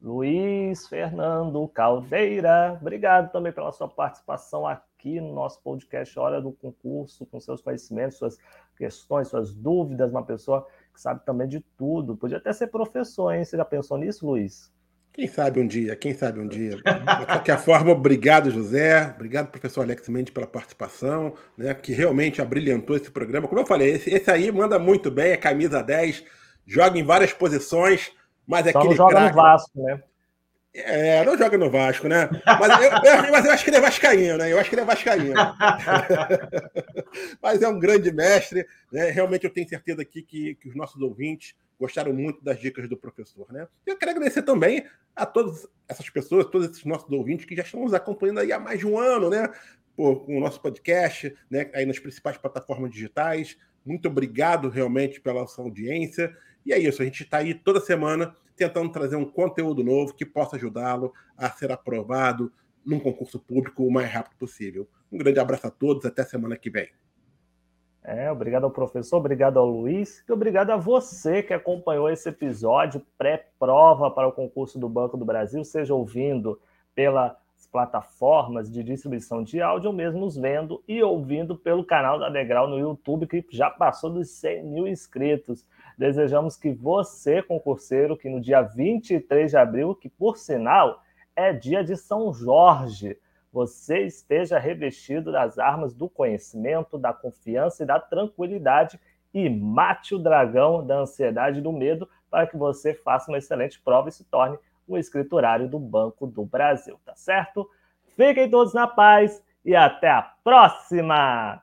Luiz 0.03 0.87
Fernando 0.87 1.67
Caldeira, 1.69 2.77
obrigado 2.79 3.33
também 3.33 3.53
pela 3.53 3.73
sua 3.73 3.89
participação 3.89 4.67
aqui 4.67 5.19
no 5.19 5.33
nosso 5.33 5.63
podcast 5.63 6.19
Hora 6.19 6.43
do 6.43 6.53
Concurso, 6.53 7.25
com 7.25 7.41
seus 7.41 7.63
conhecimentos, 7.63 8.19
suas 8.19 8.37
questões, 8.77 9.29
suas 9.29 9.55
dúvidas, 9.55 10.11
uma 10.11 10.25
pessoa 10.25 10.67
que 10.93 11.01
sabe 11.01 11.25
também 11.25 11.49
de 11.49 11.61
tudo. 11.79 12.17
Podia 12.17 12.37
até 12.37 12.53
ser 12.53 12.67
professor, 12.67 13.33
hein? 13.33 13.45
Você 13.45 13.57
já 13.57 13.65
pensou 13.65 13.97
nisso, 13.97 14.27
Luiz? 14.27 14.71
Quem 15.13 15.29
sabe 15.29 15.61
um 15.61 15.67
dia, 15.67 15.95
quem 15.95 16.15
sabe 16.15 16.41
um 16.41 16.49
dia. 16.49 16.77
De 16.77 17.27
qualquer 17.27 17.59
forma, 17.59 17.93
obrigado, 17.93 18.51
José. 18.51 19.13
Obrigado, 19.15 19.51
professor 19.51 19.83
Alex 19.83 20.09
Mendes, 20.09 20.33
pela 20.33 20.47
participação, 20.47 21.35
né, 21.57 21.75
que 21.75 21.93
realmente 21.93 22.41
abrilhantou 22.41 22.97
esse 22.97 23.11
programa. 23.11 23.47
Como 23.47 23.61
eu 23.61 23.67
falei, 23.67 23.91
esse, 23.91 24.09
esse 24.09 24.31
aí 24.31 24.51
manda 24.51 24.79
muito 24.79 25.11
bem, 25.11 25.33
é 25.33 25.37
camisa 25.37 25.83
10, 25.83 26.25
joga 26.67 26.99
em 26.99 27.05
várias 27.05 27.33
posições 27.33 28.13
mas 28.47 28.71
Só 28.71 28.79
aquele 28.79 28.91
não 28.91 28.97
joga 28.97 29.13
craque... 29.13 29.37
no 29.37 29.43
Vasco, 29.43 29.83
né? 29.83 30.03
É, 30.75 31.25
não 31.25 31.37
joga 31.37 31.59
no 31.59 31.71
Vasco, 31.71 32.09
né? 32.09 32.31
Mas 32.47 32.83
eu, 32.83 32.91
eu, 32.91 33.31
mas 33.31 33.45
eu 33.45 33.53
acho 33.53 33.63
que 33.63 33.71
ele 33.71 33.77
é 33.77 33.81
vascaíno, 33.81 34.39
né? 34.39 34.53
Eu 34.53 34.59
acho 34.59 34.71
que 34.71 34.75
ele 34.75 34.83
é 34.83 34.87
vascaíno. 34.87 35.35
mas 37.43 37.61
é 37.61 37.69
um 37.69 37.79
grande 37.79 38.11
mestre, 38.11 38.67
né? 38.91 39.11
Realmente 39.11 39.45
eu 39.45 39.53
tenho 39.53 39.69
certeza 39.69 40.01
aqui 40.01 40.23
que, 40.23 40.55
que 40.55 40.69
os 40.69 40.75
nossos 40.75 41.01
ouvintes 41.03 41.55
gostaram 41.79 42.13
muito 42.13 42.43
das 42.43 42.61
dicas 42.61 42.89
do 42.89 42.97
professor, 42.97 43.53
né? 43.53 43.67
Eu 43.87 43.97
quero 43.97 44.13
agradecer 44.13 44.43
também 44.43 44.87
a 45.15 45.27
todas 45.27 45.67
essas 45.89 46.09
pessoas, 46.09 46.47
todos 46.47 46.71
esses 46.71 46.85
nossos 46.85 47.11
ouvintes 47.11 47.45
que 47.45 47.57
já 47.57 47.63
estão 47.63 47.83
nos 47.83 47.95
acompanhando 47.95 48.41
aí 48.41 48.53
há 48.53 48.59
mais 48.59 48.79
de 48.79 48.87
um 48.87 48.99
ano, 48.99 49.29
né? 49.29 49.53
Por, 49.97 50.25
com 50.25 50.39
o 50.39 50.41
nosso 50.41 50.61
podcast, 50.61 51.35
né? 51.51 51.71
Aí 51.75 51.85
nas 51.85 51.99
principais 51.99 52.39
plataformas 52.39 52.91
digitais. 52.91 53.57
Muito 53.85 54.09
obrigado 54.09 54.69
realmente 54.69 55.21
pela 55.21 55.47
sua 55.47 55.65
audiência. 55.65 56.37
E 56.65 56.73
é 56.73 56.79
isso, 56.79 57.03
a 57.03 57.05
gente 57.05 57.25
está 57.25 57.39
aí 57.39 57.55
toda 57.55 57.81
semana 57.81 58.37
tentando 58.57 58.93
trazer 58.93 59.17
um 59.17 59.25
conteúdo 59.25 59.83
novo 59.83 60.15
que 60.15 60.25
possa 60.25 60.57
ajudá-lo 60.57 61.13
a 61.37 61.51
ser 61.51 61.73
aprovado 61.73 62.53
num 62.85 63.01
concurso 63.01 63.39
público 63.39 63.85
o 63.85 63.93
mais 63.93 64.11
rápido 64.11 64.37
possível. 64.37 64.89
Um 65.11 65.19
grande 65.19 65.41
abraço 65.41 65.67
a 65.67 65.71
todos, 65.71 66.05
até 66.05 66.25
semana 66.25 66.57
que 66.57 66.71
vem. 66.71 67.02
É, 68.05 68.31
obrigado 68.33 68.65
ao 68.65 68.71
professor, 68.71 69.19
obrigado 69.19 69.61
ao 69.61 69.67
Luiz 69.67 70.25
e 70.29 70.33
obrigado 70.33 70.71
a 70.71 70.77
você 70.77 71.41
que 71.41 71.55
acompanhou 71.55 72.11
esse 72.11 72.29
episódio 72.29 73.01
pré-prova 73.17 74.11
para 74.11 74.27
o 74.27 74.33
concurso 74.33 74.77
do 74.77 74.89
Banco 74.89 75.17
do 75.17 75.25
Brasil, 75.25 75.63
seja 75.63 75.95
ouvindo 75.95 76.61
pelas 76.97 77.37
plataformas 77.71 78.69
de 78.69 78.83
distribuição 78.83 79.43
de 79.45 79.63
áudio 79.63 79.91
ou 79.91 79.97
mesmo 79.97 80.19
nos 80.19 80.37
vendo 80.37 80.83
e 80.87 81.01
ouvindo 81.01 81.57
pelo 81.57 81.85
canal 81.85 82.19
da 82.19 82.29
Degrau 82.29 82.69
no 82.69 82.77
YouTube, 82.77 83.29
que 83.29 83.45
já 83.51 83.71
passou 83.71 84.11
dos 84.11 84.31
100 84.31 84.65
mil 84.65 84.89
inscritos. 84.89 85.65
Desejamos 85.97 86.57
que 86.57 86.73
você, 86.73 87.41
concurseiro, 87.41 88.17
que 88.17 88.29
no 88.29 88.41
dia 88.41 88.63
23 88.63 89.49
de 89.49 89.57
abril, 89.57 89.95
que 89.95 90.09
por 90.09 90.37
sinal 90.37 91.03
é 91.37 91.53
dia 91.53 91.85
de 91.85 91.97
São 91.97 92.33
Jorge, 92.33 93.17
você 93.53 94.07
esteja 94.07 94.59
revestido 94.59 95.31
das 95.31 95.59
armas 95.59 95.93
do 95.93 96.09
conhecimento, 96.09 96.97
da 96.97 97.13
confiança 97.13 97.83
e 97.83 97.87
da 97.87 98.01
tranquilidade 98.01 98.99
e 99.35 99.49
mate 99.49 100.15
o 100.15 100.19
dragão 100.19 100.85
da 100.85 101.01
ansiedade 101.01 101.59
e 101.59 101.63
do 101.63 101.73
medo 101.73 102.09
para 102.31 102.47
que 102.47 102.57
você 102.57 102.95
faça 102.95 103.31
uma 103.31 103.39
excelente 103.39 103.81
prova 103.81 104.09
e 104.09 104.13
se 104.13 104.25
torne 104.25 104.59
um 104.89 104.97
escriturário 104.97 105.69
do 105.69 105.79
Banco 105.79 106.27
do 106.27 106.45
Brasil, 106.45 106.99
tá 107.05 107.15
certo? 107.15 107.69
Fiquem 108.17 108.51
todos 108.51 108.73
na 108.73 108.87
paz 108.87 109.43
e 109.65 109.75
até 109.75 110.11
a 110.11 110.23
próxima! 110.23 111.63